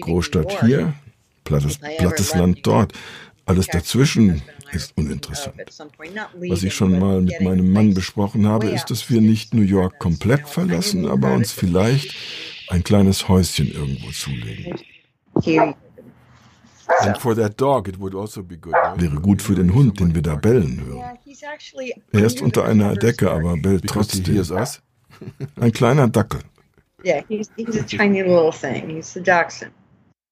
Großstadt 0.00 0.64
hier, 0.64 0.94
plattes, 1.50 1.78
plattes 1.98 2.34
Land 2.34 2.66
dort. 2.66 2.92
Alles 3.46 3.66
dazwischen 3.66 4.42
ist 4.72 4.96
uninteressant. 4.96 5.56
Was 6.48 6.62
ich 6.62 6.74
schon 6.74 6.98
mal 6.98 7.20
mit 7.20 7.40
meinem 7.40 7.72
Mann 7.72 7.94
besprochen 7.94 8.46
habe, 8.46 8.68
ist, 8.70 8.90
dass 8.90 9.10
wir 9.10 9.20
nicht 9.20 9.54
New 9.54 9.62
York 9.62 9.98
komplett 9.98 10.48
verlassen, 10.48 11.06
aber 11.06 11.32
uns 11.32 11.50
vielleicht 11.52 12.14
ein 12.68 12.84
kleines 12.84 13.28
Häuschen 13.28 13.72
irgendwo 13.72 14.10
zulegen. 14.12 14.78
And 17.02 17.16
for 17.18 17.34
that 17.36 17.60
dog, 17.60 17.88
it 17.88 17.98
would 18.00 18.14
also 18.14 18.42
be 18.42 18.56
good, 18.56 18.74
right? 18.74 19.00
Wäre 19.00 19.14
gut 19.20 19.40
für 19.42 19.54
den 19.54 19.72
Hund, 19.72 20.00
den 20.00 20.12
wir 20.14 20.22
da 20.22 20.34
bellen 20.34 20.82
hören. 20.84 21.18
Er 22.12 22.24
ist 22.24 22.42
unter 22.42 22.64
einer 22.64 22.94
Decke, 22.96 23.30
aber 23.30 23.56
bellt 23.56 23.86
trotzdem. 23.86 24.44
Ein 25.60 25.72
kleiner 25.72 26.08
Dackel. 26.08 26.40
Yeah, 27.04 27.22
he's, 27.28 27.48
he's 27.56 27.78
a 27.78 27.82
tiny 27.82 28.22
little 28.22 28.52
thing. 28.52 28.90
He's 28.90 29.12
the 29.14 29.22
dachshund. 29.22 29.72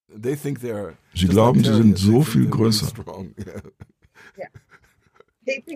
Sie 0.09 1.27
glauben, 1.29 1.63
sie 1.63 1.75
sind 1.75 1.99
so 1.99 2.23
viel 2.23 2.47
größer. 2.47 2.89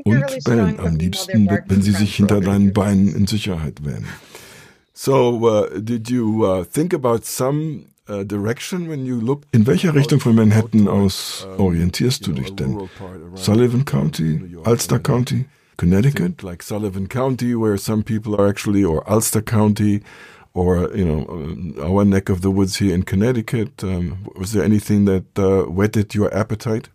Und 0.05 0.45
bellen 0.45 0.79
am 0.81 0.97
liebsten, 0.97 1.49
wenn 1.49 1.83
sie 1.83 1.93
sich 1.93 2.17
hinter 2.17 2.41
deinen 2.41 2.73
Beinen 2.73 3.15
in 3.15 3.27
Sicherheit 3.27 3.85
wähnen. 3.85 4.07
So, 4.95 5.41
uh, 5.49 5.81
did 5.81 6.11
you 6.11 6.45
uh, 6.45 6.65
think 6.65 6.93
about 6.93 7.25
some 7.25 7.87
uh, 8.09 8.23
direction 8.25 8.89
when 8.89 9.07
you 9.07 9.19
look? 9.21 9.45
In 9.53 9.67
welcher 9.67 9.95
Richtung 9.95 10.21
von 10.21 10.35
Manhattan 10.35 10.87
aus 10.87 11.47
orientierst 11.57 12.27
du 12.27 12.33
dich 12.33 12.55
denn? 12.55 12.79
Sullivan 13.35 13.85
County, 13.85 14.57
Ulster 14.65 14.99
County, 14.99 15.47
Connecticut? 15.79 16.43
Like 16.43 16.63
Sullivan 16.63 17.09
County, 17.09 17.55
where 17.55 17.79
some 17.79 18.03
people 18.03 18.37
are 18.37 18.49
actually, 18.49 18.85
or 18.85 19.03
Ulster 19.11 19.43
County, 19.43 20.03
or 20.55 20.91
you 20.95 21.05
know 21.05 21.83
our 21.83 22.05
neck 22.05 22.29
of 22.29 22.43
the 22.43 22.51
woods 22.51 22.77
here 22.77 22.95
in 22.95 23.03
Connecticut. 23.03 23.83
Um, 23.83 24.27
was 24.37 24.53
there 24.53 24.65
anything 24.65 25.05
that 25.07 25.39
uh, 25.39 25.71
whetted 25.71 26.15
your 26.15 26.33
appetite? 26.35 26.89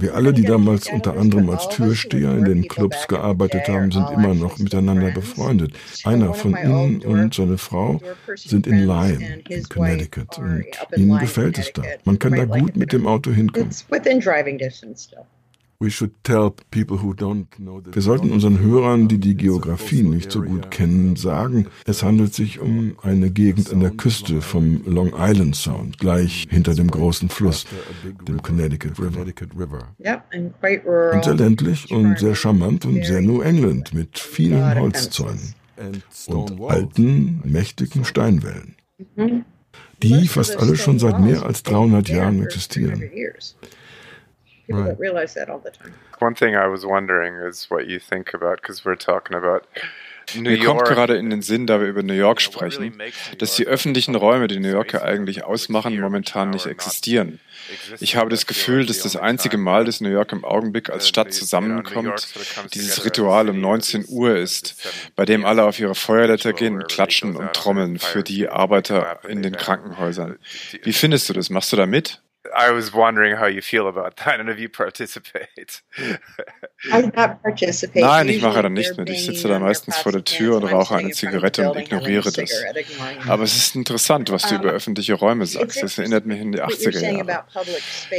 Wir 0.00 0.14
alle, 0.14 0.32
die 0.32 0.44
damals 0.44 0.90
unter 0.90 1.18
anderem 1.18 1.50
als 1.50 1.68
Türsteher 1.68 2.32
in 2.32 2.46
den 2.46 2.66
Clubs 2.66 3.06
gearbeitet 3.08 3.68
haben, 3.68 3.92
sind 3.92 4.08
immer 4.10 4.34
noch 4.34 4.58
miteinander 4.58 5.10
befreundet. 5.10 5.74
Einer 6.04 6.32
von 6.32 6.56
ihnen 6.56 7.02
und 7.02 7.34
seine 7.34 7.58
Frau 7.58 8.00
sind 8.36 8.66
in 8.66 8.86
Lyon, 8.86 9.22
in 9.48 9.64
Connecticut. 9.64 10.38
Und 10.38 10.64
ihnen 10.96 11.18
gefällt 11.18 11.58
es 11.58 11.74
da. 11.74 11.82
Man 12.04 12.18
kann 12.18 12.32
da 12.32 12.46
gut 12.46 12.74
mit 12.74 12.92
dem 12.94 13.06
Auto 13.06 13.30
hinkommen. 13.30 13.70
Wir 15.78 15.90
sollten 18.02 18.30
unseren 18.32 18.60
Hörern, 18.60 19.08
die 19.08 19.18
die 19.18 19.34
Geografie 19.34 20.02
nicht 20.02 20.32
so 20.32 20.40
gut 20.42 20.70
kennen, 20.70 21.16
sagen, 21.16 21.66
es 21.84 22.02
handelt 22.02 22.32
sich 22.34 22.60
um 22.60 22.96
eine 23.02 23.30
Gegend 23.30 23.70
an 23.72 23.80
der 23.80 23.90
Küste 23.90 24.40
vom 24.40 24.82
Long 24.86 25.12
Island 25.18 25.54
Sound, 25.54 25.98
gleich 25.98 26.46
hinter 26.48 26.74
dem 26.74 26.90
großen 26.90 27.28
Fluss, 27.28 27.66
dem 28.26 28.42
Connecticut 28.42 28.98
River. 28.98 29.26
Und 31.12 31.24
sehr 31.24 31.34
ländlich 31.34 31.90
und 31.90 32.18
sehr 32.18 32.34
charmant 32.34 32.86
und 32.86 33.04
sehr 33.04 33.20
New 33.20 33.42
England 33.42 33.92
mit 33.92 34.18
vielen 34.18 34.78
Holzzäunen 34.78 35.54
und 36.26 36.60
alten, 36.62 37.42
mächtigen 37.44 38.04
Steinwällen, 38.04 38.76
mm-hmm. 39.16 39.44
die 40.02 40.26
fast 40.26 40.56
alle 40.56 40.76
schon 40.76 40.98
seit 40.98 41.20
mehr 41.20 41.44
als 41.44 41.62
300 41.64 42.08
Jahren 42.08 42.42
existieren. 42.42 43.02
People 44.66 44.82
right. 44.82 44.90
don't 44.90 45.00
realize 45.00 45.34
that 45.34 45.48
all 45.48 45.60
the 45.60 45.70
time. 45.70 45.94
One 46.18 46.34
thing 46.34 46.56
I 46.56 46.66
was 46.66 46.84
wondering 46.84 47.34
is 47.34 47.70
what 47.70 47.86
you 47.86 48.00
think 48.00 48.34
about, 48.34 48.60
because 48.62 48.84
we're 48.84 48.96
talking 48.96 49.36
about 49.36 49.66
Mir 50.34 50.58
kommt 50.58 50.84
gerade 50.84 51.16
in 51.16 51.30
den 51.30 51.42
Sinn, 51.42 51.66
da 51.66 51.80
wir 51.80 51.86
über 51.86 52.02
New 52.02 52.14
York 52.14 52.40
sprechen, 52.40 52.92
dass 53.38 53.54
die 53.56 53.66
öffentlichen 53.66 54.14
Räume, 54.14 54.48
die 54.48 54.58
New 54.58 54.70
Yorker 54.70 55.02
eigentlich 55.02 55.44
ausmachen, 55.44 55.98
momentan 56.00 56.50
nicht 56.50 56.66
existieren. 56.66 57.38
Ich 58.00 58.16
habe 58.16 58.30
das 58.30 58.46
Gefühl, 58.46 58.86
dass 58.86 59.00
das 59.00 59.16
einzige 59.16 59.56
Mal, 59.56 59.84
dass 59.84 60.00
New 60.00 60.10
York 60.10 60.32
im 60.32 60.44
Augenblick 60.44 60.90
als 60.90 61.08
Stadt 61.08 61.32
zusammenkommt, 61.32 62.26
dieses 62.74 63.04
Ritual 63.04 63.48
um 63.48 63.60
19 63.60 64.06
Uhr 64.08 64.36
ist, 64.36 64.88
bei 65.14 65.24
dem 65.24 65.44
alle 65.44 65.64
auf 65.64 65.78
ihre 65.78 65.94
Feuerleiter 65.94 66.52
gehen 66.52 66.74
und 66.74 66.88
klatschen 66.88 67.36
und 67.36 67.52
trommeln 67.52 67.98
für 67.98 68.22
die 68.22 68.48
Arbeiter 68.48 69.20
in 69.28 69.42
den 69.42 69.56
Krankenhäusern. 69.56 70.38
Wie 70.82 70.92
findest 70.92 71.28
du 71.28 71.32
das? 71.32 71.50
Machst 71.50 71.72
du 71.72 71.76
da 71.76 71.86
mit? 71.86 72.20
I 72.56 72.72
was 72.72 72.92
wondering 72.94 73.38
how 73.38 73.46
you 73.46 73.60
feel 73.60 73.86
about 73.86 74.16
that 74.24 74.40
and 74.40 74.48
if 74.48 74.58
you 74.58 74.68
participate. 74.68 75.82
Nein, 77.94 78.28
ich 78.28 78.40
mache 78.40 78.62
da 78.62 78.68
nicht 78.68 78.96
mit. 78.96 79.10
Ich 79.10 79.26
sitze 79.26 79.48
da 79.48 79.58
meistens 79.58 79.96
vor 79.98 80.12
der 80.12 80.24
Tür 80.24 80.56
und 80.56 80.64
rauche 80.64 80.96
eine 80.96 81.10
Zigarette 81.10 81.70
und 81.70 81.78
ignoriere 81.78 82.32
das. 82.32 82.50
Aber 83.28 83.42
es 83.42 83.56
ist 83.56 83.76
interessant, 83.76 84.30
was 84.30 84.48
du 84.48 84.54
über 84.54 84.70
öffentliche 84.70 85.14
Räume 85.14 85.44
sagst. 85.46 85.82
Das 85.82 85.98
erinnert 85.98 86.24
mich 86.24 86.40
in 86.40 86.52
die 86.52 86.62
80er 86.62 87.00
Jahre. 87.00 87.44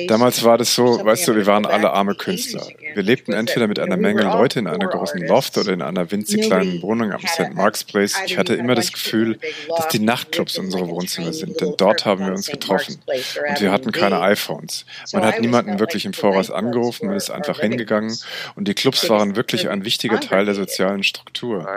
Damals 0.07 0.43
war 0.43 0.57
das 0.57 0.75
so, 0.75 1.03
weißt 1.03 1.27
du, 1.27 1.35
wir 1.35 1.47
waren 1.47 1.65
alle 1.65 1.91
arme 1.91 2.13
Künstler. 2.13 2.67
Wir 2.93 3.03
lebten 3.03 3.33
entweder 3.33 3.67
mit 3.67 3.79
einer 3.79 3.97
Menge 3.97 4.23
Leute 4.23 4.59
in 4.59 4.67
einer 4.67 4.87
großen 4.87 5.25
Loft 5.25 5.57
oder 5.57 5.73
in 5.73 5.81
einer 5.81 6.11
winzig 6.11 6.43
kleinen 6.43 6.81
Wohnung 6.81 7.11
am 7.11 7.21
St. 7.21 7.53
Mark's 7.53 7.83
Place. 7.83 8.15
Ich 8.25 8.37
hatte 8.37 8.53
immer 8.55 8.75
das 8.75 8.91
Gefühl, 8.91 9.39
dass 9.75 9.87
die 9.87 9.99
Nachtclubs 9.99 10.57
unsere 10.57 10.87
Wohnzimmer 10.87 11.33
sind, 11.33 11.59
denn 11.59 11.73
dort 11.77 12.05
haben 12.05 12.25
wir 12.25 12.33
uns 12.33 12.47
getroffen. 12.47 13.01
Und 13.49 13.61
wir 13.61 13.71
hatten 13.71 13.91
keine 13.91 14.26
iPhones. 14.27 14.85
Man 15.13 15.25
hat 15.25 15.39
niemanden 15.41 15.79
wirklich 15.79 16.05
im 16.05 16.13
Voraus 16.13 16.51
angerufen, 16.51 17.07
man 17.07 17.15
ist 17.15 17.29
einfach 17.29 17.59
hingegangen 17.59 18.15
und 18.55 18.67
die 18.67 18.73
Clubs 18.73 19.09
waren 19.09 19.35
wirklich 19.35 19.69
ein 19.69 19.85
wichtiger 19.85 20.19
Teil 20.19 20.45
der 20.45 20.55
sozialen 20.55 21.03
Struktur. 21.03 21.67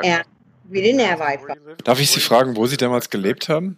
Darf 1.84 2.00
ich 2.00 2.10
Sie 2.10 2.20
fragen, 2.20 2.56
wo 2.56 2.66
Sie 2.66 2.76
damals 2.76 3.10
gelebt 3.10 3.48
haben? 3.48 3.76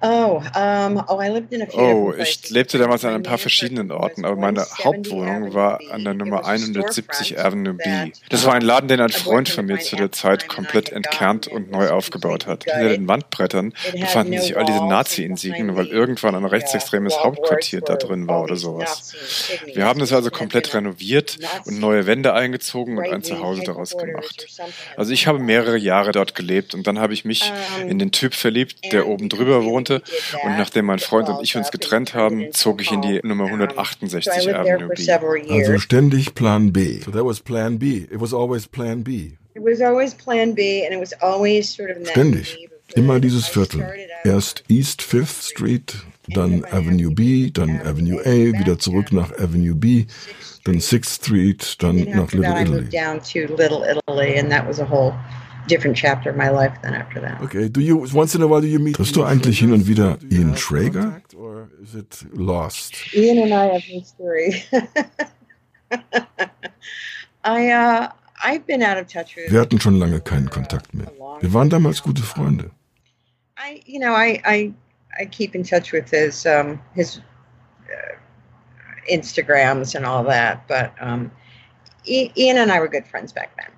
Oh, 0.00 0.40
um, 0.54 1.02
oh, 1.08 1.20
I 1.20 1.28
lived 1.28 1.52
in 1.52 1.62
a 1.62 1.66
few 1.66 1.80
oh, 1.80 2.14
ich 2.16 2.50
lebte 2.50 2.78
damals 2.78 3.04
an 3.04 3.14
ein 3.14 3.24
paar 3.24 3.38
verschiedenen 3.38 3.90
Orten, 3.90 4.24
aber 4.24 4.36
meine 4.36 4.64
Hauptwohnung 4.84 5.54
war 5.54 5.80
an 5.90 6.04
der 6.04 6.14
Nummer 6.14 6.46
170 6.46 7.40
Avenue 7.40 7.74
B. 7.74 8.12
Das 8.28 8.46
war 8.46 8.54
ein 8.54 8.62
Laden, 8.62 8.86
den 8.86 9.00
ein 9.00 9.08
Freund 9.08 9.48
von 9.48 9.66
mir 9.66 9.80
zu 9.80 9.96
der 9.96 10.12
Zeit 10.12 10.46
komplett 10.46 10.92
entkernt 10.92 11.48
und 11.48 11.72
neu 11.72 11.88
aufgebaut 11.90 12.46
hat. 12.46 12.64
Hinter 12.64 12.90
den 12.90 13.08
Wandbrettern 13.08 13.72
befanden 13.92 14.40
sich 14.40 14.56
all 14.56 14.64
diese 14.64 14.86
Nazi-Insignien, 14.86 15.74
weil 15.74 15.88
irgendwann 15.88 16.36
ein 16.36 16.44
rechtsextremes 16.44 17.18
Hauptquartier 17.18 17.80
da 17.80 17.96
drin 17.96 18.28
war 18.28 18.44
oder 18.44 18.54
sowas. 18.54 19.16
Wir 19.74 19.84
haben 19.84 19.98
das 19.98 20.12
also 20.12 20.30
komplett 20.30 20.74
renoviert 20.74 21.38
und 21.64 21.80
neue 21.80 22.06
Wände 22.06 22.34
eingezogen 22.34 22.98
und 22.98 23.12
ein 23.12 23.24
Zuhause 23.24 23.62
daraus 23.64 23.96
gemacht. 23.96 24.46
Also 24.96 25.12
ich 25.12 25.26
habe 25.26 25.40
mehrere 25.40 25.76
Jahre 25.76 26.12
dort 26.12 26.36
gelebt 26.36 26.74
und 26.74 26.86
dann 26.86 27.00
habe 27.00 27.14
ich 27.14 27.24
mich 27.24 27.52
in 27.88 27.98
den 27.98 28.12
Typ 28.12 28.34
verliebt, 28.34 28.92
der 28.92 29.08
oben 29.08 29.28
drüber 29.28 29.64
wohnt 29.64 29.87
wohnte. 29.88 30.02
Und 30.44 30.56
nachdem 30.56 30.86
mein 30.86 30.98
Freund 30.98 31.28
und 31.28 31.42
ich 31.42 31.56
uns 31.56 31.70
getrennt 31.70 32.14
haben, 32.14 32.52
zog 32.52 32.80
ich 32.82 32.92
in 32.92 33.02
die 33.02 33.20
Nummer 33.22 33.44
168 33.46 34.54
Avenue 34.54 34.88
B. 34.88 35.12
Also 35.52 35.78
ständig 35.78 36.34
Plan 36.34 36.72
B. 36.72 37.00
So 37.00 37.10
that 37.10 37.24
was 37.24 37.40
Plan 37.40 37.78
B. 37.78 37.98
It 37.98 38.20
was 38.20 38.32
always 38.34 38.66
Plan 38.66 39.04
B. 39.04 39.32
Ständig. 42.10 42.68
Immer 42.94 43.20
dieses 43.20 43.46
Viertel. 43.46 43.86
Erst 44.24 44.64
East 44.68 45.02
Fifth 45.02 45.42
Street, 45.44 45.94
dann 46.28 46.64
Avenue 46.70 47.10
B, 47.10 47.50
dann 47.50 47.80
Avenue 47.82 48.20
A, 48.24 48.58
wieder 48.58 48.78
zurück 48.78 49.12
nach 49.12 49.32
Avenue 49.32 49.74
B, 49.74 50.06
dann 50.64 50.80
Sixth 50.80 51.24
Street, 51.24 51.76
dann 51.80 51.96
nach 51.96 52.32
Little 52.32 52.60
Italy. 52.60 52.88
Different 55.68 55.96
chapter 55.96 56.30
of 56.30 56.36
my 56.36 56.50
life 56.50 56.76
than 56.82 56.94
after 56.94 57.20
that. 57.20 57.40
Okay, 57.42 57.68
do 57.68 57.80
you 57.80 57.96
once 58.12 58.34
in 58.34 58.42
a 58.42 58.46
while 58.48 58.60
do 58.60 58.66
you 58.66 58.78
meet? 58.78 58.96
Triffst 58.96 59.14
du 59.14 59.24
eigentlich 59.24 59.58
hin 59.60 59.72
und 59.72 59.86
wieder 59.86 60.18
Ian 60.30 60.56
Schrager? 60.56 61.22
Or 61.36 61.68
is 61.82 61.94
it 61.94 62.24
lost? 62.32 62.94
Ian 63.14 63.38
and 63.38 63.54
I 63.54 63.66
have 63.74 63.82
history. 63.82 64.64
I 67.44 67.70
uh, 67.70 68.08
I've 68.42 68.66
been 68.66 68.82
out 68.82 68.98
of 68.98 69.06
touch 69.06 69.36
with. 69.36 69.52
Wir 69.52 69.60
hatten 69.60 69.80
schon 69.80 69.98
lange 69.98 70.20
keinen 70.20 70.50
Kontakt 70.50 70.92
mehr. 70.94 71.10
Wir 71.40 71.52
waren 71.52 71.70
damals 71.70 72.02
gute 72.02 72.22
Freunde. 72.22 72.70
I 73.56 73.82
you 73.86 74.00
know 74.00 74.14
I 74.14 74.40
I 74.44 74.72
I 75.20 75.26
keep 75.26 75.54
in 75.54 75.62
touch 75.62 75.92
with 75.92 76.10
his 76.10 76.46
um 76.46 76.80
his 76.94 77.20
uh, 77.88 78.16
Instagrams 79.10 79.94
and 79.94 80.04
all 80.04 80.24
that, 80.24 80.66
but 80.68 80.92
um, 81.00 81.30
Ian 82.06 82.58
and 82.58 82.72
I 82.72 82.80
were 82.80 82.88
good 82.88 83.06
friends 83.06 83.32
back 83.32 83.50
then. 83.56 83.77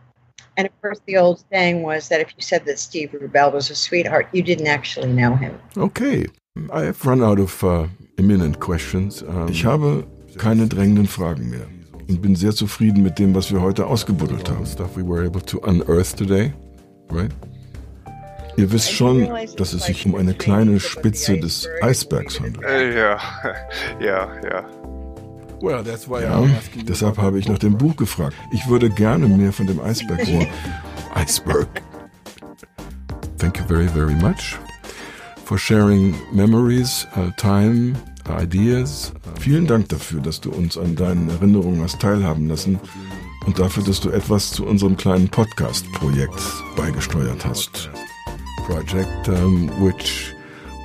And 0.61 0.69
of 0.69 0.83
course, 0.83 1.01
the 1.07 1.17
old 1.17 1.43
saying 1.51 1.81
was 1.83 2.09
that 2.09 2.21
if 2.21 2.35
you 2.37 2.43
said 2.43 2.67
that 2.67 2.79
Steve 2.79 3.13
Rubell 3.13 3.51
was 3.51 3.71
a 3.71 3.75
sweetheart, 3.75 4.29
you 4.35 4.43
didn't 4.43 4.67
actually 4.67 5.11
know 5.11 5.35
him. 5.35 5.59
Okay, 5.79 6.27
I 6.71 6.83
have 6.83 7.07
run 7.07 7.23
out 7.23 7.41
of 7.41 7.65
uh, 7.65 7.87
imminent 8.19 8.61
questions. 8.61 9.23
Um, 9.23 9.49
ich 9.49 9.65
habe 9.65 10.07
keine 10.37 10.67
drängenden 10.67 11.07
Fragen 11.07 11.49
mehr 11.49 11.67
und 12.11 12.21
bin 12.21 12.37
sehr 12.37 12.55
zufrieden 12.55 13.03
mit 13.03 13.19
dem, 13.19 13.35
was 13.35 13.51
wir 13.51 13.63
heute 13.63 13.87
ausgebuddelt 13.87 14.51
haben. 14.51 14.67
Stuff 14.67 14.99
we 14.99 15.03
were 15.03 15.25
able 15.25 15.41
to 15.41 15.59
unearth 15.61 16.15
today, 16.15 16.53
right? 17.11 17.33
Ihr 18.59 18.71
wisst 18.71 18.93
schon, 18.93 19.31
dass 19.57 19.73
es 19.73 19.85
sich 19.85 20.05
um 20.05 20.15
eine 20.15 20.35
kleine 20.35 20.79
Spitze 20.79 21.39
des 21.39 21.71
Eisbergs 21.81 22.39
handelt. 22.39 22.67
Äh, 22.67 22.99
ja, 22.99 23.19
ja, 23.99 24.29
ja. 26.23 26.41
Ja, 26.41 26.49
deshalb 26.89 27.19
habe 27.19 27.39
ich 27.39 27.49
nach 27.49 27.59
dem 27.59 27.77
Buch 27.77 27.97
gefragt. 27.97 28.35
Ich 28.53 28.67
würde 28.69 28.91
gerne 28.91 29.29
mehr 29.29 29.53
von 29.53 29.67
dem 29.67 29.81
Eisberg 29.81 30.27
hören. 30.27 30.47
Iceberg. 31.15 31.83
Thank 33.39 33.59
you 33.59 33.65
very, 33.67 33.89
very 33.89 34.15
much 34.15 34.59
for 35.51 35.59
sharing 35.59 36.15
memories, 36.33 37.09
uh, 37.17 37.29
time, 37.37 37.97
ideas. 38.29 39.13
Vielen 39.41 39.67
Dank 39.67 39.89
dafür, 39.89 40.21
dass 40.21 40.41
du 40.41 40.53
uns 40.53 40.79
an 40.79 40.95
deinen 40.95 41.29
Erinnerungen 41.29 41.83
hast 41.83 42.01
teilhaben 42.01 42.47
lassen 42.47 42.79
und 43.47 43.59
dafür, 43.59 43.83
dass 43.83 43.99
du 44.01 44.11
etwas 44.11 44.53
zu 44.53 44.65
unserem 44.65 44.97
kleinen 44.97 45.29
Podcast-Projekt 45.29 46.41
beigesteuert 46.77 47.45
hast. 47.45 47.91
Project, 48.65 49.29
um, 49.29 49.69
which 49.81 50.33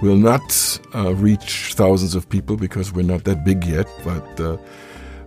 will 0.02 0.18
not 0.18 0.80
uh, 0.94 1.14
reach 1.16 1.74
thousands 1.74 2.16
of 2.16 2.28
people 2.30 2.58
because 2.58 2.94
we're 2.94 3.04
not 3.04 3.24
that 3.24 3.44
big 3.46 3.66
yet, 3.66 3.88
but 4.04 4.40
uh, 4.40 4.58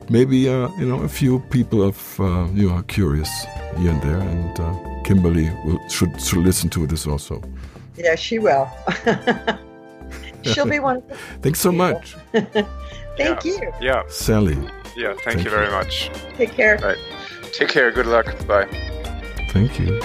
maybe 0.09 0.49
uh, 0.49 0.69
you 0.79 0.87
know 0.87 1.03
a 1.03 1.09
few 1.09 1.41
people 1.51 1.83
of 1.83 2.21
uh, 2.21 2.47
you 2.53 2.69
know 2.69 2.83
curious 2.83 3.31
here 3.77 3.91
and 3.91 4.03
there, 4.03 4.19
and 4.19 4.61
uh, 4.61 5.03
Kimberly 5.05 5.51
will, 5.65 5.81
should 5.89 6.21
should 6.21 6.45
listen 6.45 6.69
to 6.71 6.87
this 6.87 7.07
also. 7.07 7.43
Yeah, 7.97 8.15
she 8.15 8.39
will. 8.39 8.69
She'll 10.43 10.67
be 10.67 10.79
one. 10.79 11.03
Thanks 11.43 11.61
so 11.61 11.73
much. 11.73 12.15
thank 12.33 12.65
yeah. 13.19 13.41
you. 13.45 13.73
Yeah, 13.81 14.03
Sally. 14.09 14.57
Yeah, 14.97 15.09
thank, 15.09 15.23
thank 15.23 15.45
you 15.45 15.51
very 15.51 15.71
much. 15.71 16.11
Take 16.37 16.53
care. 16.53 16.79
Right. 16.79 16.99
Take 17.53 17.69
care. 17.69 17.91
Good 17.91 18.07
luck. 18.07 18.27
Bye. 18.47 18.69
Thank 19.51 19.79
you. 19.81 20.01